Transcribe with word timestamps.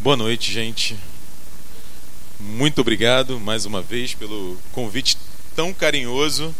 Boa 0.00 0.16
noite, 0.16 0.52
gente. 0.52 0.96
Muito 2.38 2.80
obrigado 2.80 3.40
mais 3.40 3.66
uma 3.66 3.82
vez 3.82 4.14
pelo 4.14 4.56
convite 4.70 5.18
tão 5.56 5.74
carinhoso 5.74 6.54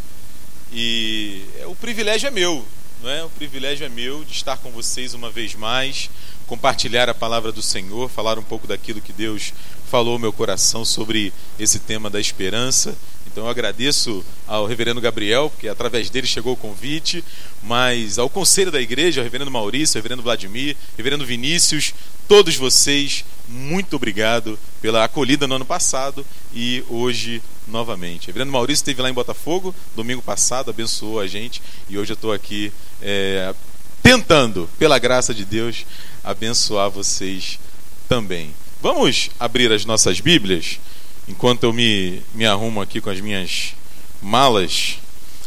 e 0.72 1.44
é, 1.60 1.66
o 1.68 1.74
privilégio 1.76 2.26
é 2.26 2.32
meu, 2.32 2.66
não 3.00 3.08
é? 3.08 3.22
O 3.22 3.30
privilégio 3.30 3.86
é 3.86 3.88
meu 3.88 4.24
de 4.24 4.32
estar 4.32 4.56
com 4.56 4.72
vocês 4.72 5.14
uma 5.14 5.30
vez 5.30 5.54
mais, 5.54 6.10
compartilhar 6.48 7.08
a 7.08 7.14
palavra 7.14 7.52
do 7.52 7.62
Senhor, 7.62 8.10
falar 8.10 8.40
um 8.40 8.42
pouco 8.42 8.66
daquilo 8.66 9.00
que 9.00 9.12
Deus 9.12 9.52
falou 9.88 10.14
ao 10.14 10.18
meu 10.18 10.32
coração 10.32 10.84
sobre 10.84 11.32
esse 11.60 11.78
tema 11.78 12.10
da 12.10 12.18
esperança. 12.18 12.98
Então 13.24 13.44
eu 13.44 13.50
agradeço 13.50 14.24
ao 14.48 14.66
reverendo 14.66 15.00
Gabriel, 15.00 15.48
porque 15.48 15.68
através 15.68 16.10
dele 16.10 16.26
chegou 16.26 16.54
o 16.54 16.56
convite, 16.56 17.22
mas 17.62 18.18
ao 18.18 18.28
conselho 18.28 18.72
da 18.72 18.80
igreja, 18.80 19.20
ao 19.20 19.24
reverendo 19.24 19.50
Maurício, 19.50 19.96
ao 19.96 20.02
reverendo 20.02 20.22
Vladimir, 20.22 20.76
reverendo 20.96 21.24
Vinícius, 21.24 21.94
todos 22.28 22.54
vocês, 22.56 23.24
muito 23.48 23.96
obrigado 23.96 24.58
pela 24.82 25.02
acolhida 25.02 25.46
no 25.48 25.54
ano 25.54 25.64
passado 25.64 26.24
e 26.52 26.84
hoje 26.88 27.42
novamente. 27.66 28.26
Reverendo 28.26 28.52
Maurício 28.52 28.82
esteve 28.82 29.00
lá 29.00 29.08
em 29.08 29.14
Botafogo 29.14 29.74
domingo 29.96 30.20
passado, 30.20 30.70
abençoou 30.70 31.18
a 31.18 31.26
gente 31.26 31.62
e 31.88 31.96
hoje 31.96 32.12
eu 32.12 32.14
estou 32.14 32.32
aqui 32.32 32.70
é, 33.00 33.54
tentando, 34.02 34.68
pela 34.78 34.98
graça 34.98 35.32
de 35.32 35.44
Deus, 35.44 35.86
abençoar 36.22 36.90
vocês 36.90 37.58
também. 38.06 38.54
Vamos 38.82 39.30
abrir 39.40 39.72
as 39.72 39.86
nossas 39.86 40.20
Bíblias 40.20 40.78
enquanto 41.26 41.64
eu 41.64 41.72
me, 41.72 42.22
me 42.34 42.44
arrumo 42.44 42.82
aqui 42.82 43.00
com 43.00 43.08
as 43.10 43.20
minhas 43.20 43.74
malas 44.20 44.98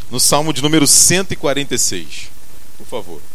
no 0.09 0.19
Salmo 0.19 0.51
de 0.51 0.61
número 0.63 0.87
146. 0.87 2.29
Por 2.77 2.87
favor. 2.87 3.30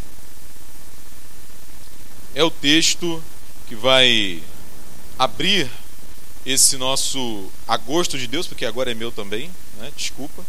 É 2.34 2.42
o 2.42 2.50
texto 2.50 3.22
que 3.68 3.76
vai 3.76 4.42
abrir 5.16 5.70
esse 6.44 6.76
nosso 6.76 7.48
agosto 7.68 8.18
de 8.18 8.26
Deus, 8.26 8.48
porque 8.48 8.66
agora 8.66 8.90
é 8.90 8.94
meu 8.94 9.12
também, 9.12 9.48
né? 9.78 9.92
desculpa. 9.96 10.44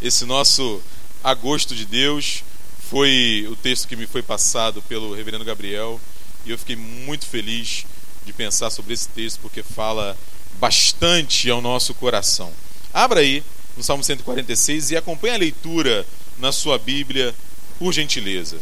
Esse 0.00 0.24
nosso 0.24 0.80
agosto 1.22 1.74
de 1.74 1.84
Deus 1.84 2.42
foi 2.88 3.46
o 3.50 3.56
texto 3.56 3.86
que 3.86 3.96
me 3.96 4.06
foi 4.06 4.22
passado 4.22 4.80
pelo 4.88 5.14
reverendo 5.14 5.44
Gabriel 5.44 6.00
e 6.46 6.52
eu 6.52 6.56
fiquei 6.56 6.76
muito 6.76 7.26
feliz 7.26 7.84
de 8.24 8.32
pensar 8.32 8.70
sobre 8.70 8.94
esse 8.94 9.10
texto 9.10 9.40
porque 9.40 9.62
fala 9.62 10.16
bastante 10.58 11.50
ao 11.50 11.60
nosso 11.60 11.92
coração. 11.92 12.50
Abra 12.94 13.20
aí 13.20 13.44
no 13.76 13.82
Salmo 13.82 14.02
146 14.02 14.90
e 14.90 14.96
acompanhe 14.96 15.34
a 15.34 15.38
leitura 15.38 16.06
na 16.38 16.52
sua 16.52 16.78
Bíblia, 16.78 17.34
por 17.78 17.92
gentileza. 17.92 18.58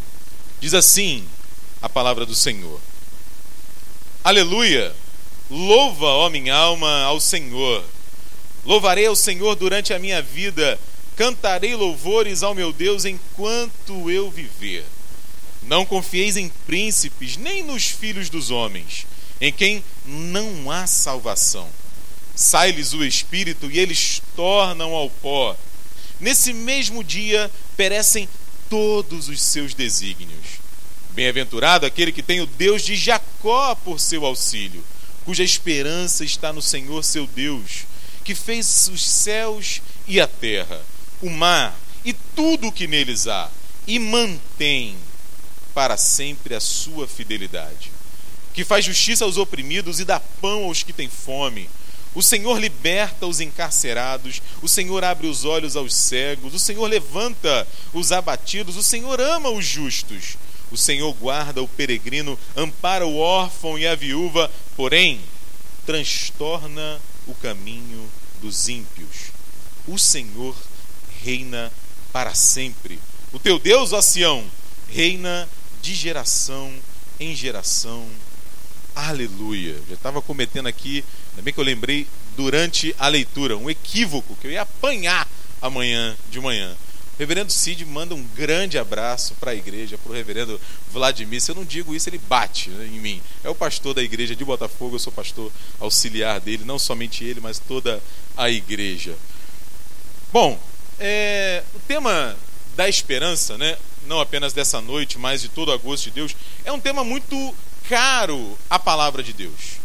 Diz 0.60 0.74
assim 0.74 1.24
a 1.80 1.88
palavra 1.88 2.26
do 2.26 2.34
Senhor: 2.34 2.80
Aleluia! 4.22 4.94
Louva, 5.50 6.06
ó 6.06 6.28
minha 6.28 6.54
alma, 6.54 7.02
ao 7.04 7.18
Senhor. 7.20 7.82
Louvarei 8.64 9.06
ao 9.06 9.16
Senhor 9.16 9.56
durante 9.56 9.94
a 9.94 9.98
minha 9.98 10.20
vida, 10.20 10.78
cantarei 11.16 11.74
louvores 11.74 12.42
ao 12.42 12.54
meu 12.54 12.72
Deus 12.72 13.04
enquanto 13.06 14.10
eu 14.10 14.30
viver. 14.30 14.84
Não 15.62 15.86
confieis 15.86 16.36
em 16.36 16.50
príncipes, 16.66 17.36
nem 17.36 17.62
nos 17.62 17.86
filhos 17.86 18.28
dos 18.28 18.50
homens, 18.50 19.06
em 19.40 19.52
quem 19.52 19.82
não 20.04 20.70
há 20.70 20.86
salvação 20.86 21.68
sai-lhes 22.38 22.93
o 22.93 23.04
espírito 23.04 23.69
e 23.69 23.81
eles 23.81 24.22
tornam 24.37 24.94
ao 24.94 25.10
pó. 25.10 25.56
Nesse 26.21 26.53
mesmo 26.53 27.03
dia 27.03 27.50
perecem 27.76 28.28
todos 28.71 29.28
os 29.28 29.43
seus 29.43 29.75
desígnios. 29.75 30.60
Bem-aventurado 31.10 31.84
aquele 31.84 32.12
que 32.12 32.22
tem 32.22 32.41
o 32.41 32.47
Deus 32.47 32.82
de 32.82 32.94
Jacó 32.94 33.75
por 33.75 33.98
seu 33.98 34.25
auxílio, 34.25 34.84
cuja 35.25 35.43
esperança 35.43 36.25
está 36.25 36.53
no 36.53 36.62
Senhor 36.62 37.03
seu 37.03 37.27
Deus, 37.27 37.87
que 38.22 38.37
fez 38.37 38.88
os 38.94 39.04
céus 39.04 39.82
e 40.06 40.21
a 40.21 40.28
terra, 40.28 40.81
o 41.21 41.28
mar 41.28 41.77
e 42.04 42.12
tudo 42.12 42.69
o 42.69 42.72
que 42.72 42.87
neles 42.87 43.27
há, 43.27 43.50
e 43.84 43.98
mantém 43.98 44.97
para 45.75 45.97
sempre 45.97 46.54
a 46.54 46.60
sua 46.60 47.09
fidelidade, 47.09 47.91
que 48.54 48.65
faz 48.65 48.84
justiça 48.84 49.25
aos 49.25 49.37
oprimidos 49.37 49.98
e 49.98 50.04
dá 50.04 50.21
pão 50.41 50.66
aos 50.66 50.84
que 50.84 50.93
têm 50.93 51.09
fome 51.09 51.69
o 52.18 52.22
Senhor 52.22 52.58
liberta 52.58 53.28
os 53.28 53.38
encarcerados, 53.38 54.42
o 54.60 54.66
Senhor 54.66 55.04
abre 55.04 55.28
os 55.28 55.44
olhos 55.44 55.76
aos 55.76 55.94
cegos, 55.94 56.52
o 56.52 56.58
Senhor 56.58 56.84
levanta 56.88 57.64
os 57.92 58.10
abatidos, 58.10 58.76
o 58.76 58.82
Senhor 58.82 59.20
ama 59.20 59.50
os 59.50 59.64
justos. 59.64 60.36
O 60.68 60.76
Senhor 60.76 61.14
guarda 61.14 61.62
o 61.62 61.68
peregrino, 61.68 62.36
ampara 62.56 63.06
o 63.06 63.18
órfão 63.18 63.78
e 63.78 63.86
a 63.86 63.94
viúva, 63.94 64.50
porém 64.74 65.20
transtorna 65.86 67.00
o 67.28 67.34
caminho 67.34 68.10
dos 68.42 68.68
ímpios. 68.68 69.30
O 69.86 69.96
Senhor 69.96 70.56
reina 71.22 71.72
para 72.12 72.34
sempre. 72.34 72.98
O 73.32 73.38
teu 73.38 73.60
Deus, 73.60 73.92
ó 73.92 74.02
Sião, 74.02 74.44
reina 74.88 75.48
de 75.80 75.94
geração 75.94 76.74
em 77.20 77.32
geração. 77.36 78.08
Aleluia. 78.98 79.76
Já 79.88 79.94
estava 79.94 80.20
cometendo 80.20 80.66
aqui 80.66 81.04
Ainda 81.38 81.44
bem 81.44 81.54
que 81.54 81.60
eu 81.60 81.64
lembrei 81.64 82.04
durante 82.36 82.92
a 82.98 83.06
leitura, 83.06 83.56
um 83.56 83.70
equívoco 83.70 84.36
que 84.41 84.48
eu 84.48 84.50
ia 84.50 84.62
apanhar 84.62 85.25
amanhã 85.62 86.16
de 86.28 86.41
manhã. 86.41 86.76
O 87.14 87.19
reverendo 87.20 87.53
Cid 87.53 87.84
manda 87.84 88.12
um 88.12 88.25
grande 88.34 88.76
abraço 88.76 89.36
para 89.36 89.53
a 89.53 89.54
igreja, 89.54 89.97
para 89.97 90.10
o 90.10 90.14
reverendo 90.14 90.60
Vladimir. 90.92 91.41
Se 91.41 91.53
eu 91.53 91.54
não 91.54 91.64
digo 91.64 91.94
isso, 91.94 92.09
ele 92.09 92.19
bate 92.19 92.70
né, 92.70 92.86
em 92.86 92.98
mim. 92.98 93.22
É 93.44 93.48
o 93.48 93.54
pastor 93.54 93.94
da 93.94 94.03
igreja 94.03 94.34
de 94.34 94.44
Botafogo, 94.44 94.97
eu 94.97 94.98
sou 94.98 95.12
pastor 95.12 95.53
auxiliar 95.78 96.41
dele, 96.41 96.65
não 96.65 96.76
somente 96.76 97.22
ele, 97.22 97.41
mas 97.41 97.60
toda 97.60 98.03
a 98.36 98.50
igreja. 98.50 99.15
Bom, 100.32 100.60
é, 100.98 101.62
o 101.72 101.78
tema 101.86 102.36
da 102.75 102.88
esperança, 102.88 103.56
né, 103.56 103.78
não 104.09 104.19
apenas 104.19 104.53
dessa 104.53 104.80
noite, 104.80 105.19
mas 105.19 105.41
de 105.41 105.48
todo 105.48 105.70
agosto 105.70 106.04
de 106.04 106.10
Deus, 106.10 106.34
é 106.65 106.72
um 106.72 106.80
tema 106.80 107.04
muito 107.04 107.54
caro 107.88 108.56
à 108.69 108.78
palavra 108.78 109.22
de 109.22 109.32
Deus. 109.32 109.81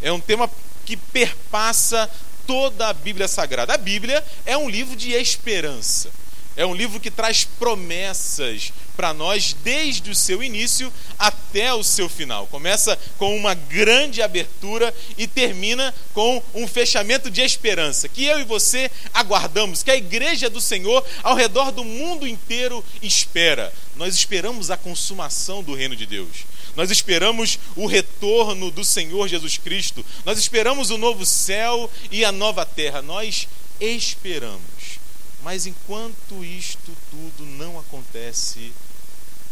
É 0.00 0.12
um 0.12 0.20
tema 0.20 0.48
que 0.86 0.96
perpassa 0.96 2.08
toda 2.46 2.88
a 2.88 2.92
Bíblia 2.92 3.28
Sagrada. 3.28 3.74
A 3.74 3.78
Bíblia 3.78 4.24
é 4.46 4.56
um 4.56 4.70
livro 4.70 4.96
de 4.96 5.12
esperança. 5.12 6.10
É 6.56 6.66
um 6.66 6.74
livro 6.74 7.00
que 7.00 7.10
traz 7.10 7.44
promessas 7.44 8.72
para 8.96 9.14
nós 9.14 9.56
desde 9.64 10.10
o 10.10 10.14
seu 10.14 10.42
início 10.42 10.92
até 11.18 11.72
o 11.72 11.82
seu 11.82 12.08
final. 12.08 12.46
Começa 12.48 12.98
com 13.18 13.36
uma 13.36 13.54
grande 13.54 14.20
abertura 14.20 14.92
e 15.16 15.26
termina 15.26 15.94
com 16.12 16.42
um 16.52 16.66
fechamento 16.66 17.30
de 17.30 17.40
esperança 17.40 18.08
que 18.08 18.24
eu 18.24 18.40
e 18.40 18.44
você 18.44 18.90
aguardamos, 19.14 19.82
que 19.82 19.90
a 19.90 19.96
igreja 19.96 20.50
do 20.50 20.60
Senhor 20.60 21.04
ao 21.22 21.34
redor 21.34 21.70
do 21.70 21.84
mundo 21.84 22.26
inteiro 22.26 22.84
espera. 23.00 23.72
Nós 23.96 24.14
esperamos 24.14 24.70
a 24.70 24.76
consumação 24.76 25.62
do 25.62 25.74
reino 25.74 25.96
de 25.96 26.04
Deus. 26.04 26.49
Nós 26.80 26.90
esperamos 26.90 27.58
o 27.76 27.84
retorno 27.84 28.70
do 28.70 28.82
Senhor 28.86 29.28
Jesus 29.28 29.58
Cristo. 29.58 30.02
Nós 30.24 30.38
esperamos 30.38 30.88
o 30.88 30.96
novo 30.96 31.26
céu 31.26 31.90
e 32.10 32.24
a 32.24 32.32
nova 32.32 32.64
terra. 32.64 33.02
Nós 33.02 33.46
esperamos. 33.78 34.98
Mas 35.42 35.66
enquanto 35.66 36.42
isto 36.42 36.96
tudo 37.10 37.44
não 37.44 37.78
acontece, 37.78 38.72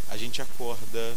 a 0.08 0.16
gente 0.16 0.40
acorda, 0.40 1.14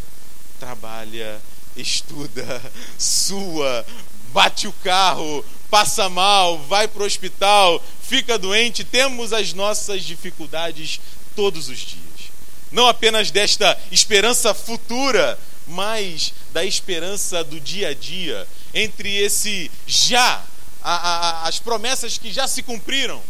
trabalha, 0.59 1.41
estuda, 1.77 2.61
sua, 2.99 3.85
bate 4.33 4.67
o 4.67 4.73
carro, 4.83 5.45
passa 5.69 6.09
mal, 6.09 6.57
vai 6.59 6.89
para 6.89 7.03
o 7.03 7.05
hospital, 7.05 7.81
fica 8.01 8.37
doente, 8.37 8.83
temos 8.83 9.31
as 9.31 9.53
nossas 9.53 10.03
dificuldades 10.03 10.99
todos 11.37 11.69
os 11.69 11.79
dias. 11.79 12.01
Não 12.69 12.85
apenas 12.85 13.31
desta 13.31 13.79
esperança 13.89 14.53
futura, 14.53 15.39
mais 15.71 16.33
da 16.51 16.63
esperança 16.63 17.43
do 17.43 17.59
dia 17.59 17.89
a 17.89 17.93
dia, 17.93 18.47
entre 18.73 19.15
esse 19.15 19.71
já, 19.87 20.43
a, 20.83 20.93
a, 20.93 21.47
as 21.47 21.59
promessas 21.59 22.17
que 22.17 22.31
já 22.31 22.47
se 22.47 22.61
cumpriram, 22.61 23.21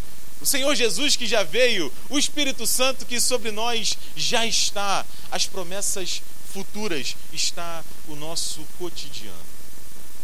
o 0.42 0.46
Senhor 0.46 0.74
Jesus 0.76 1.16
que 1.16 1.28
já 1.28 1.44
veio, 1.44 1.94
o 2.10 2.18
Espírito 2.18 2.66
Santo 2.66 3.06
que 3.06 3.20
sobre 3.20 3.52
nós 3.52 3.98
já 4.16 4.46
está, 4.46 5.06
as 5.30 5.46
promessas 5.46 6.22
futuras 6.52 7.16
está 7.32 7.84
o 8.08 8.16
nosso 8.16 8.66
cotidiano. 8.78 9.52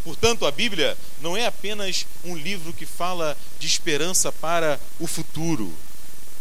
Portanto, 0.04 0.46
a 0.46 0.52
Bíblia 0.52 0.98
não 1.22 1.36
é 1.36 1.46
apenas 1.46 2.06
um 2.24 2.36
livro 2.36 2.74
que 2.74 2.86
fala 2.86 3.38
de 3.60 3.68
esperança 3.68 4.32
para 4.32 4.80
o 5.00 5.06
futuro. 5.06 5.72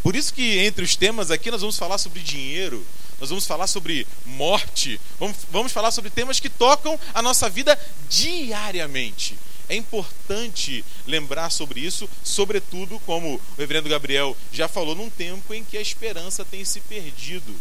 Por 0.02 0.14
isso 0.14 0.32
que 0.32 0.58
entre 0.60 0.84
os 0.84 0.94
temas 0.94 1.30
aqui 1.30 1.50
nós 1.50 1.60
vamos 1.60 1.76
falar 1.76 1.98
sobre 1.98 2.20
dinheiro, 2.20 2.86
nós 3.20 3.30
vamos 3.30 3.46
falar 3.46 3.66
sobre 3.66 4.06
morte, 4.24 5.00
vamos, 5.18 5.36
vamos 5.50 5.72
falar 5.72 5.90
sobre 5.90 6.10
temas 6.10 6.38
que 6.38 6.48
tocam 6.48 6.98
a 7.14 7.22
nossa 7.22 7.48
vida 7.48 7.78
diariamente. 8.08 9.36
É 9.68 9.74
importante 9.74 10.84
lembrar 11.06 11.50
sobre 11.50 11.80
isso, 11.80 12.08
sobretudo, 12.22 13.00
como 13.00 13.34
o 13.34 13.40
reverendo 13.58 13.88
Gabriel 13.88 14.36
já 14.52 14.68
falou, 14.68 14.94
num 14.94 15.10
tempo 15.10 15.52
em 15.52 15.64
que 15.64 15.76
a 15.76 15.80
esperança 15.80 16.44
tem 16.44 16.64
se 16.64 16.80
perdido. 16.80 17.54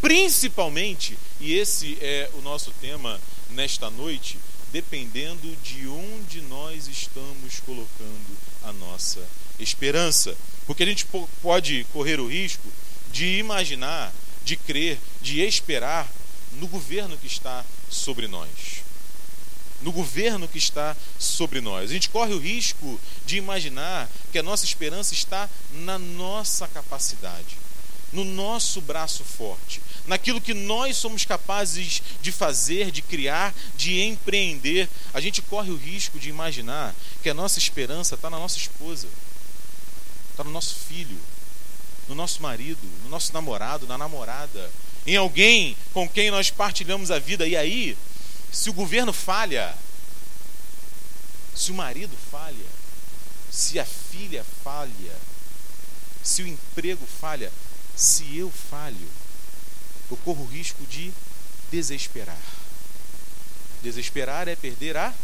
Principalmente, 0.00 1.18
e 1.40 1.54
esse 1.54 1.98
é 2.00 2.30
o 2.34 2.40
nosso 2.40 2.70
tema 2.80 3.20
nesta 3.50 3.90
noite, 3.90 4.38
dependendo 4.72 5.56
de 5.56 5.88
onde 5.88 6.40
nós 6.42 6.86
estamos 6.86 7.58
colocando 7.66 8.38
a 8.62 8.72
nossa 8.72 9.20
esperança. 9.58 10.36
Porque 10.66 10.84
a 10.84 10.86
gente 10.86 11.06
pode 11.42 11.84
correr 11.92 12.20
o 12.20 12.28
risco 12.28 12.68
de 13.12 13.38
imaginar, 13.38 14.14
de 14.44 14.56
crer, 14.56 14.98
de 15.20 15.40
esperar 15.40 16.10
no 16.52 16.66
governo 16.66 17.16
que 17.16 17.26
está 17.26 17.64
sobre 17.88 18.26
nós. 18.26 18.82
No 19.82 19.92
governo 19.92 20.48
que 20.48 20.58
está 20.58 20.96
sobre 21.18 21.60
nós. 21.60 21.90
A 21.90 21.92
gente 21.92 22.10
corre 22.10 22.34
o 22.34 22.38
risco 22.38 23.00
de 23.24 23.36
imaginar 23.36 24.08
que 24.30 24.38
a 24.38 24.42
nossa 24.42 24.64
esperança 24.64 25.14
está 25.14 25.48
na 25.72 25.98
nossa 25.98 26.68
capacidade, 26.68 27.56
no 28.12 28.24
nosso 28.24 28.80
braço 28.80 29.24
forte, 29.24 29.80
naquilo 30.06 30.40
que 30.40 30.52
nós 30.52 30.96
somos 30.96 31.24
capazes 31.24 32.02
de 32.20 32.30
fazer, 32.30 32.90
de 32.90 33.00
criar, 33.00 33.54
de 33.74 34.02
empreender. 34.02 34.88
A 35.14 35.20
gente 35.20 35.40
corre 35.40 35.70
o 35.70 35.76
risco 35.76 36.18
de 36.18 36.28
imaginar 36.28 36.94
que 37.22 37.30
a 37.30 37.34
nossa 37.34 37.58
esperança 37.58 38.16
está 38.16 38.28
na 38.28 38.38
nossa 38.38 38.58
esposa 38.58 39.08
está 40.40 40.44
no 40.44 40.50
nosso 40.50 40.74
filho, 40.74 41.18
no 42.10 42.16
nosso 42.16 42.42
marido, 42.42 42.80
no 43.04 43.08
nosso 43.08 43.32
namorado, 43.32 43.86
na 43.86 43.96
namorada, 43.96 44.70
em 45.06 45.16
alguém 45.16 45.76
com 45.92 46.08
quem 46.08 46.28
nós 46.28 46.50
partilhamos 46.50 47.08
a 47.12 47.20
vida. 47.20 47.46
E 47.46 47.56
aí, 47.56 47.96
se 48.52 48.68
o 48.68 48.72
governo 48.72 49.12
falha, 49.12 49.72
se 51.54 51.70
o 51.70 51.74
marido 51.74 52.16
falha, 52.28 52.66
se 53.48 53.78
a 53.78 53.84
filha 53.84 54.44
falha, 54.64 55.16
se 56.20 56.42
o 56.42 56.48
emprego 56.48 57.06
falha, 57.20 57.52
se 57.94 58.36
eu 58.36 58.50
falho, 58.50 59.08
eu 60.10 60.16
corro 60.16 60.42
o 60.42 60.48
risco 60.48 60.84
de 60.86 61.12
desesperar. 61.70 62.42
Desesperar 63.84 64.48
é 64.48 64.56
perder 64.56 64.96
a 64.96 65.14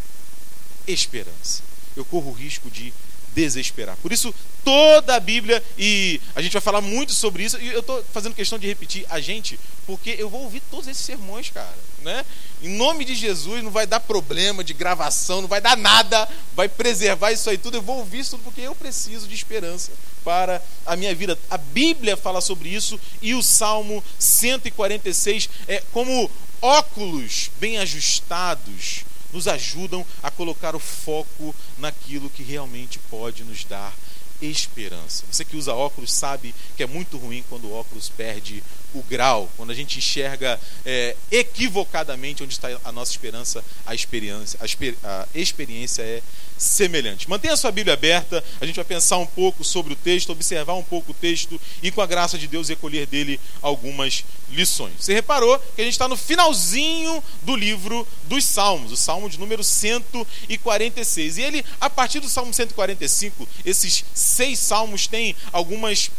esperança. 0.87 1.65
Eu 1.97 2.05
corro 2.05 2.31
o 2.31 2.35
risco 2.35 2.71
de 2.71 2.95
desesperar. 3.35 3.97
Por 3.97 4.13
isso, 4.13 4.33
toda 4.67 5.15
a 5.15 5.21
Bíblia, 5.21 5.63
e 5.79 6.21
a 6.35 6.43
gente 6.43 6.55
vai 6.55 6.61
falar 6.61 6.81
muito 6.81 7.13
sobre 7.13 7.45
isso, 7.45 7.57
e 7.61 7.69
eu 7.69 7.79
estou 7.79 8.05
fazendo 8.13 8.35
questão 8.35 8.59
de 8.59 8.67
repetir 8.67 9.07
a 9.09 9.21
gente, 9.21 9.61
porque 9.87 10.17
eu 10.19 10.29
vou 10.29 10.43
ouvir 10.43 10.61
todos 10.69 10.89
esses 10.89 11.05
sermões, 11.05 11.51
cara. 11.51 11.73
Né? 12.03 12.27
Em 12.61 12.71
nome 12.71 13.05
de 13.05 13.15
Jesus, 13.15 13.63
não 13.63 13.71
vai 13.71 13.87
dar 13.87 14.01
problema 14.01 14.65
de 14.65 14.75
gravação, 14.75 15.41
não 15.41 15.47
vai 15.47 15.61
dar 15.61 15.77
nada, 15.77 16.29
vai 16.57 16.69
preservar 16.69 17.31
isso 17.31 17.49
aí 17.49 17.57
tudo. 17.57 17.77
Eu 17.77 17.83
vou 17.83 17.99
ouvir 17.99 18.19
isso 18.19 18.33
tudo 18.33 18.43
porque 18.43 18.61
eu 18.63 18.75
preciso 18.75 19.29
de 19.29 19.37
esperança 19.37 19.93
para 20.25 20.61
a 20.85 20.97
minha 20.97 21.15
vida. 21.15 21.39
A 21.49 21.57
Bíblia 21.57 22.17
fala 22.17 22.41
sobre 22.41 22.69
isso 22.69 22.99
e 23.23 23.37
o 23.37 23.45
Salmo 23.45 24.03
146 24.19 25.49
é 25.69 25.81
como 25.93 26.29
óculos 26.61 27.53
bem 27.61 27.79
ajustados 27.79 29.05
nos 29.33 29.47
ajudam 29.47 30.05
a 30.23 30.31
colocar 30.31 30.75
o 30.75 30.81
foco 30.81 31.55
naquilo 31.79 32.31
que 32.31 32.43
realmente 32.43 32.99
pode 33.11 33.45
nos 33.45 33.65
dar 33.65 33.93
esperança. 34.41 35.25
Você 35.31 35.45
que 35.45 35.57
usa 35.57 35.75
óculos 35.75 36.13
sabe 36.13 36.55
que 36.77 36.83
é 36.83 36.87
muito 36.87 37.17
ruim 37.17 37.45
quando 37.49 37.67
o 37.67 37.73
óculos 37.73 38.09
perde 38.09 38.63
o 38.95 39.03
grau, 39.03 39.51
quando 39.57 39.71
a 39.71 39.75
gente 39.75 39.99
enxerga 39.99 40.59
é, 40.85 41.17
equivocadamente 41.31 42.43
onde 42.43 42.53
está 42.53 42.69
a 42.85 42.93
nossa 42.93 43.11
esperança, 43.11 43.65
a 43.85 43.95
experiência, 43.95 44.59
a, 45.03 45.23
a 45.23 45.39
experiência 45.39 46.03
é 46.03 46.23
semelhante. 46.59 47.29
Mantenha 47.29 47.57
sua 47.57 47.71
Bíblia 47.71 47.95
aberta, 47.95 48.43
a 48.61 48.67
gente 48.67 48.77
vai 48.77 48.85
pensar 48.85 49.19
um 49.19 49.27
pouco 49.27 49.65
sobre 49.65 49.93
o 49.93 49.97
texto, 49.97 50.31
observar 50.31 50.75
um 50.75 50.83
pouco 50.83 51.13
o 51.13 51.15
texto 51.15 51.61
e, 51.83 51.91
com 51.91 52.01
a 52.01 52.07
graça 52.07 52.39
de 52.39 52.47
Deus, 52.47 52.69
recolher 52.69 53.07
dele 53.07 53.41
algumas 53.61 54.25
lições. 54.51 54.95
Você 55.01 55.13
reparou 55.13 55.59
que 55.75 55.81
a 55.81 55.85
gente 55.85 55.95
está 55.95 56.09
no 56.09 56.17
finalzinho 56.17 57.23
do 57.43 57.57
livro 57.57 58.07
dos 58.25 58.45
Salmos, 58.45 58.93
o 58.93 58.97
Salmo 58.97 59.29
de 59.29 59.39
número 59.39 59.63
146. 59.63 61.39
E 61.39 61.43
ele, 61.43 61.65
a 61.81 61.91
partir 61.91 62.21
do 62.21 62.29
Salmo 62.29 62.53
145, 62.53 63.49
esses 63.65 64.05
seis 64.15 64.59
salmos 64.59 65.07
têm 65.07 65.35
algumas, 65.53 66.11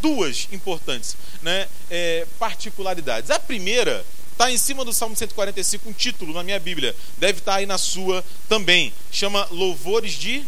duas 0.00 0.48
importantes 0.52 1.16
né, 1.42 1.68
é, 1.90 2.26
particularidades. 2.38 3.30
A 3.30 3.38
primeira 3.38 4.04
Está 4.34 4.50
em 4.50 4.58
cima 4.58 4.84
do 4.84 4.92
Salmo 4.92 5.14
145, 5.14 5.88
um 5.88 5.92
título 5.92 6.34
na 6.34 6.42
minha 6.42 6.58
Bíblia. 6.58 6.94
Deve 7.18 7.38
estar 7.38 7.52
tá 7.52 7.58
aí 7.58 7.66
na 7.66 7.78
sua 7.78 8.24
também. 8.48 8.92
Chama 9.12 9.46
Louvores 9.52 10.14
de 10.14 10.44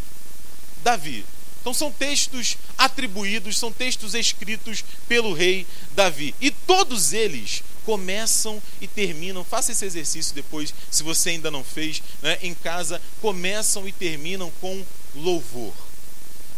Davi. 0.83 1.25
Então 1.61 1.73
são 1.73 1.93
textos 1.93 2.57
atribuídos, 2.77 3.57
são 3.57 3.71
textos 3.71 4.15
escritos 4.15 4.85
pelo 5.09 5.33
rei 5.33 5.65
Davi. 5.95 6.35
E 6.41 6.51
todos 6.51 7.13
eles 7.13 7.63
começam 7.85 8.61
e 8.81 8.89
terminam. 8.89 9.45
Faça 9.45 9.71
esse 9.71 9.85
exercício 9.85 10.35
depois, 10.35 10.75
se 10.91 11.05
você 11.05 11.31
ainda 11.31 11.49
não 11.49 11.63
fez, 11.63 12.03
né, 12.21 12.39
em 12.43 12.55
casa. 12.55 13.01
Começam 13.23 13.87
e 13.87 13.93
terminam 13.93 14.51
com 14.61 14.85
louvor. 15.15 15.73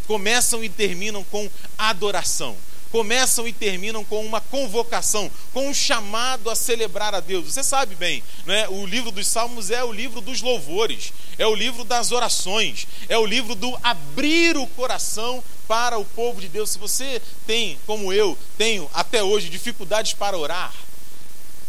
Começam 0.07 0.65
e 0.65 0.71
terminam 0.71 1.23
com 1.25 1.51
adoração 1.77 2.57
começam 2.91 3.47
e 3.47 3.53
terminam 3.53 4.05
com 4.05 4.25
uma 4.25 4.41
convocação, 4.41 5.31
com 5.53 5.69
um 5.69 5.75
chamado 5.75 6.51
a 6.51 6.55
celebrar 6.55 7.15
a 7.15 7.21
Deus. 7.21 7.53
Você 7.53 7.63
sabe 7.63 7.95
bem, 7.95 8.23
né? 8.47 8.69
o 8.69 8.87
livro 8.87 9.11
dos 9.11 9.27
Salmos 9.27 9.71
é 9.71 9.83
o 9.85 9.93
livro 9.93 10.21
dos 10.21 10.41
louvores, 10.43 11.13
é 11.39 11.47
o 11.47 11.55
livro 11.55 11.85
das 11.85 12.13
orações, 12.13 12.87
é 13.09 13.19
o 13.19 13.27
livro 13.27 13.55
do 13.55 13.79
abrir 13.83 14.57
o 14.57 14.67
coração 14.69 15.43
para 15.67 15.99
o 15.99 16.05
povo 16.05 16.41
de 16.41 16.49
Deus. 16.49 16.71
Se 16.71 16.79
você 16.79 17.21
tem, 17.47 17.79
como 17.87 18.13
eu, 18.13 18.37
tenho 18.57 18.91
até 18.95 19.23
hoje 19.23 19.49
dificuldades 19.49 20.15
para 20.15 20.37
orar, 20.37 20.73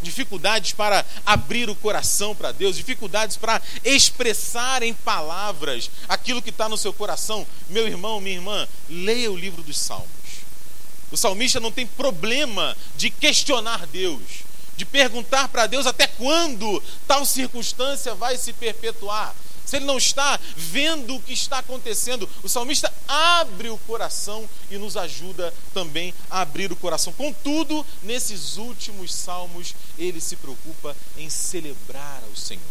dificuldades 0.01 0.71
para 0.71 1.05
abrir 1.25 1.69
o 1.69 1.75
coração 1.75 2.35
para 2.35 2.51
Deus, 2.51 2.77
dificuldades 2.77 3.37
para 3.37 3.61
expressar 3.83 4.81
em 4.83 4.93
palavras 4.93 5.91
aquilo 6.07 6.41
que 6.41 6.49
está 6.49 6.69
no 6.69 6.77
seu 6.77 6.93
coração, 6.93 7.45
meu 7.69 7.87
irmão, 7.87 8.21
minha 8.21 8.35
irmã, 8.35 8.67
leia 8.89 9.31
o 9.31 9.37
livro 9.37 9.61
dos 9.61 9.77
Salmos. 9.77 10.18
O 11.11 11.17
salmista 11.17 11.59
não 11.59 11.71
tem 11.71 11.85
problema 11.85 12.75
de 12.95 13.09
questionar 13.09 13.87
Deus, 13.87 14.21
de 14.77 14.85
perguntar 14.85 15.47
para 15.49 15.67
Deus 15.67 15.85
até 15.85 16.07
quando 16.07 16.81
tal 17.07 17.25
circunstância 17.25 18.13
vai 18.15 18.37
se 18.37 18.53
perpetuar. 18.53 19.35
Se 19.69 19.75
ele 19.75 19.85
não 19.85 19.99
está 19.99 20.39
vendo 20.55 21.15
o 21.15 21.21
que 21.21 21.31
está 21.31 21.59
acontecendo, 21.59 22.27
o 22.41 22.49
salmista 22.49 22.91
abre 23.07 23.69
o 23.69 23.77
coração 23.77 24.49
e 24.71 24.79
nos 24.79 24.97
ajuda 24.97 25.53
também 25.75 26.11
a 26.27 26.41
abrir 26.41 26.71
o 26.71 26.75
coração. 26.75 27.13
Contudo, 27.13 27.85
nesses 28.01 28.57
últimos 28.57 29.13
salmos, 29.13 29.75
ele 29.95 30.19
se 30.19 30.35
preocupa 30.37 30.97
em 31.15 31.29
celebrar 31.29 32.23
ao 32.27 32.35
Senhor, 32.35 32.63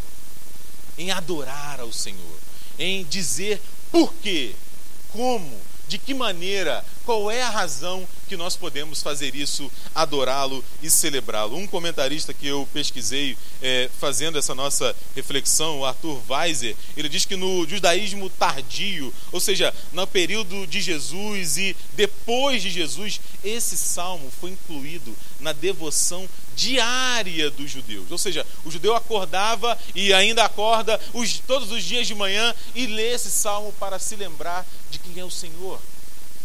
em 0.96 1.12
adorar 1.12 1.78
ao 1.78 1.92
Senhor, 1.92 2.38
em 2.76 3.04
dizer 3.04 3.62
por 3.92 4.12
quê, 4.14 4.56
como, 5.12 5.56
de 5.86 5.98
que 5.98 6.12
maneira, 6.12 6.84
qual 7.08 7.30
é 7.30 7.40
a 7.40 7.48
razão 7.48 8.06
que 8.28 8.36
nós 8.36 8.54
podemos 8.54 9.00
fazer 9.00 9.34
isso, 9.34 9.72
adorá-lo 9.94 10.62
e 10.82 10.90
celebrá-lo? 10.90 11.56
Um 11.56 11.66
comentarista 11.66 12.34
que 12.34 12.46
eu 12.46 12.68
pesquisei 12.70 13.34
é, 13.62 13.88
fazendo 13.98 14.36
essa 14.36 14.54
nossa 14.54 14.94
reflexão, 15.16 15.78
o 15.78 15.86
Arthur 15.86 16.20
Weiser, 16.28 16.76
ele 16.94 17.08
diz 17.08 17.24
que 17.24 17.34
no 17.34 17.66
judaísmo 17.66 18.28
tardio, 18.28 19.10
ou 19.32 19.40
seja, 19.40 19.74
no 19.90 20.06
período 20.06 20.66
de 20.66 20.82
Jesus 20.82 21.56
e 21.56 21.74
depois 21.94 22.60
de 22.60 22.68
Jesus, 22.68 23.18
esse 23.42 23.78
salmo 23.78 24.30
foi 24.38 24.50
incluído 24.50 25.16
na 25.40 25.54
devoção 25.54 26.28
diária 26.54 27.50
dos 27.50 27.70
judeus. 27.70 28.10
Ou 28.10 28.18
seja, 28.18 28.46
o 28.66 28.70
judeu 28.70 28.94
acordava 28.94 29.78
e 29.94 30.12
ainda 30.12 30.44
acorda 30.44 31.00
os, 31.14 31.38
todos 31.38 31.72
os 31.72 31.82
dias 31.82 32.06
de 32.06 32.14
manhã 32.14 32.54
e 32.74 32.86
lê 32.86 33.14
esse 33.14 33.30
salmo 33.30 33.72
para 33.80 33.98
se 33.98 34.14
lembrar 34.14 34.66
de 34.90 34.98
quem 34.98 35.18
é 35.18 35.24
o 35.24 35.30
Senhor 35.30 35.80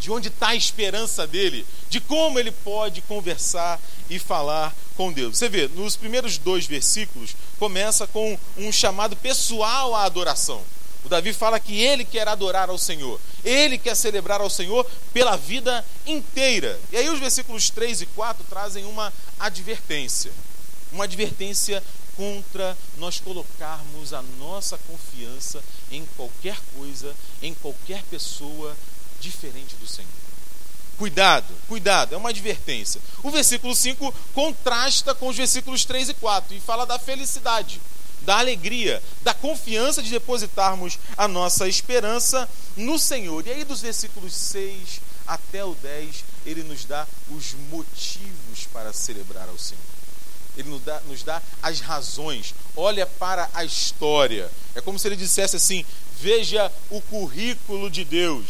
de 0.04 0.12
onde 0.12 0.28
está 0.28 0.50
a 0.50 0.56
esperança 0.56 1.26
dele, 1.26 1.66
de 1.90 2.02
como 2.02 2.38
ele 2.38 2.52
pode 2.52 3.02
conversar 3.04 3.80
e 4.10 4.20
falar 4.20 4.76
com 4.98 5.14
Deus. 5.14 5.38
Você 5.38 5.48
vê, 5.48 5.70
nos 5.70 5.96
primeiros 5.96 6.38
dois 6.38 6.66
versículos, 6.66 7.38
começa 7.58 8.06
com 8.08 8.38
um 8.58 8.70
chamado 8.70 9.16
pessoal 9.16 9.96
à 9.96 10.04
adoração. 10.04 10.62
O 11.06 11.10
Davi 11.10 11.32
fala 11.32 11.58
que 11.58 11.82
ele 11.82 12.04
quer 12.04 12.28
adorar 12.28 12.70
ao 12.70 12.78
Senhor, 12.78 13.18
ele 13.46 13.78
quer 13.78 13.96
celebrar 13.96 14.42
ao 14.42 14.50
Senhor 14.50 14.86
pela 15.14 15.38
vida 15.38 15.86
inteira. 16.06 16.78
E 16.92 16.98
aí 16.98 17.10
os 17.10 17.20
versículos 17.22 17.70
3 17.70 18.02
e 18.02 18.06
4 18.08 18.44
trazem 18.50 18.84
uma 18.84 19.12
advertência. 19.40 20.34
Uma 20.92 21.06
advertência 21.06 21.82
contra 22.18 22.78
nós 22.98 23.22
colocarmos 23.22 24.14
a 24.14 24.22
nossa 24.38 24.78
confiança 24.80 25.64
em 25.90 26.06
qualquer 26.18 26.58
coisa, 26.76 27.16
em 27.42 27.54
qualquer 27.54 28.04
pessoa, 28.04 28.76
diferente 29.24 29.76
do 29.78 29.88
Senhor. 29.88 30.10
Cuidado, 30.98 31.54
cuidado, 31.68 32.14
é 32.14 32.18
uma 32.18 32.30
advertência. 32.30 33.02
O 33.24 33.32
versículo 33.32 33.76
5 33.76 34.14
contrasta 34.34 35.16
com 35.16 35.28
os 35.28 35.36
versículos 35.36 35.86
3 35.86 36.10
e 36.10 36.14
4 36.14 36.56
e 36.56 36.60
fala 36.60 36.86
da 36.86 37.00
felicidade, 37.00 37.82
da 38.22 38.38
alegria, 38.38 39.02
da 39.22 39.34
confiança 39.34 40.04
de 40.04 40.12
depositarmos 40.12 41.00
a 41.18 41.28
nossa 41.28 41.68
esperança 41.68 42.48
no 42.78 43.00
Senhor. 43.00 43.46
E 43.48 43.52
aí, 43.52 43.64
dos 43.64 43.82
versículos 43.82 44.34
6 44.36 45.02
até 45.26 45.66
o 45.66 45.74
10, 45.76 46.24
ele 46.46 46.64
nos 46.64 46.86
dá 46.86 47.08
os 47.30 47.54
motivos 47.72 48.68
para 48.72 48.94
celebrar 48.94 49.50
ao 49.50 49.58
Senhor. 49.58 49.82
Ele 50.56 50.70
nos 50.70 50.84
dá, 50.84 51.02
nos 51.08 51.24
dá 51.24 51.42
as 51.64 51.80
razões. 51.80 52.54
Olha 52.76 53.08
para 53.08 53.50
a 53.54 53.66
história. 53.66 54.52
É 54.76 54.82
como 54.82 55.00
se 55.00 55.08
ele 55.08 55.16
dissesse 55.16 55.56
assim: 55.56 55.84
veja 56.20 56.72
o 56.92 57.02
currículo 57.02 57.90
de 57.90 58.06
Deus 58.06 58.46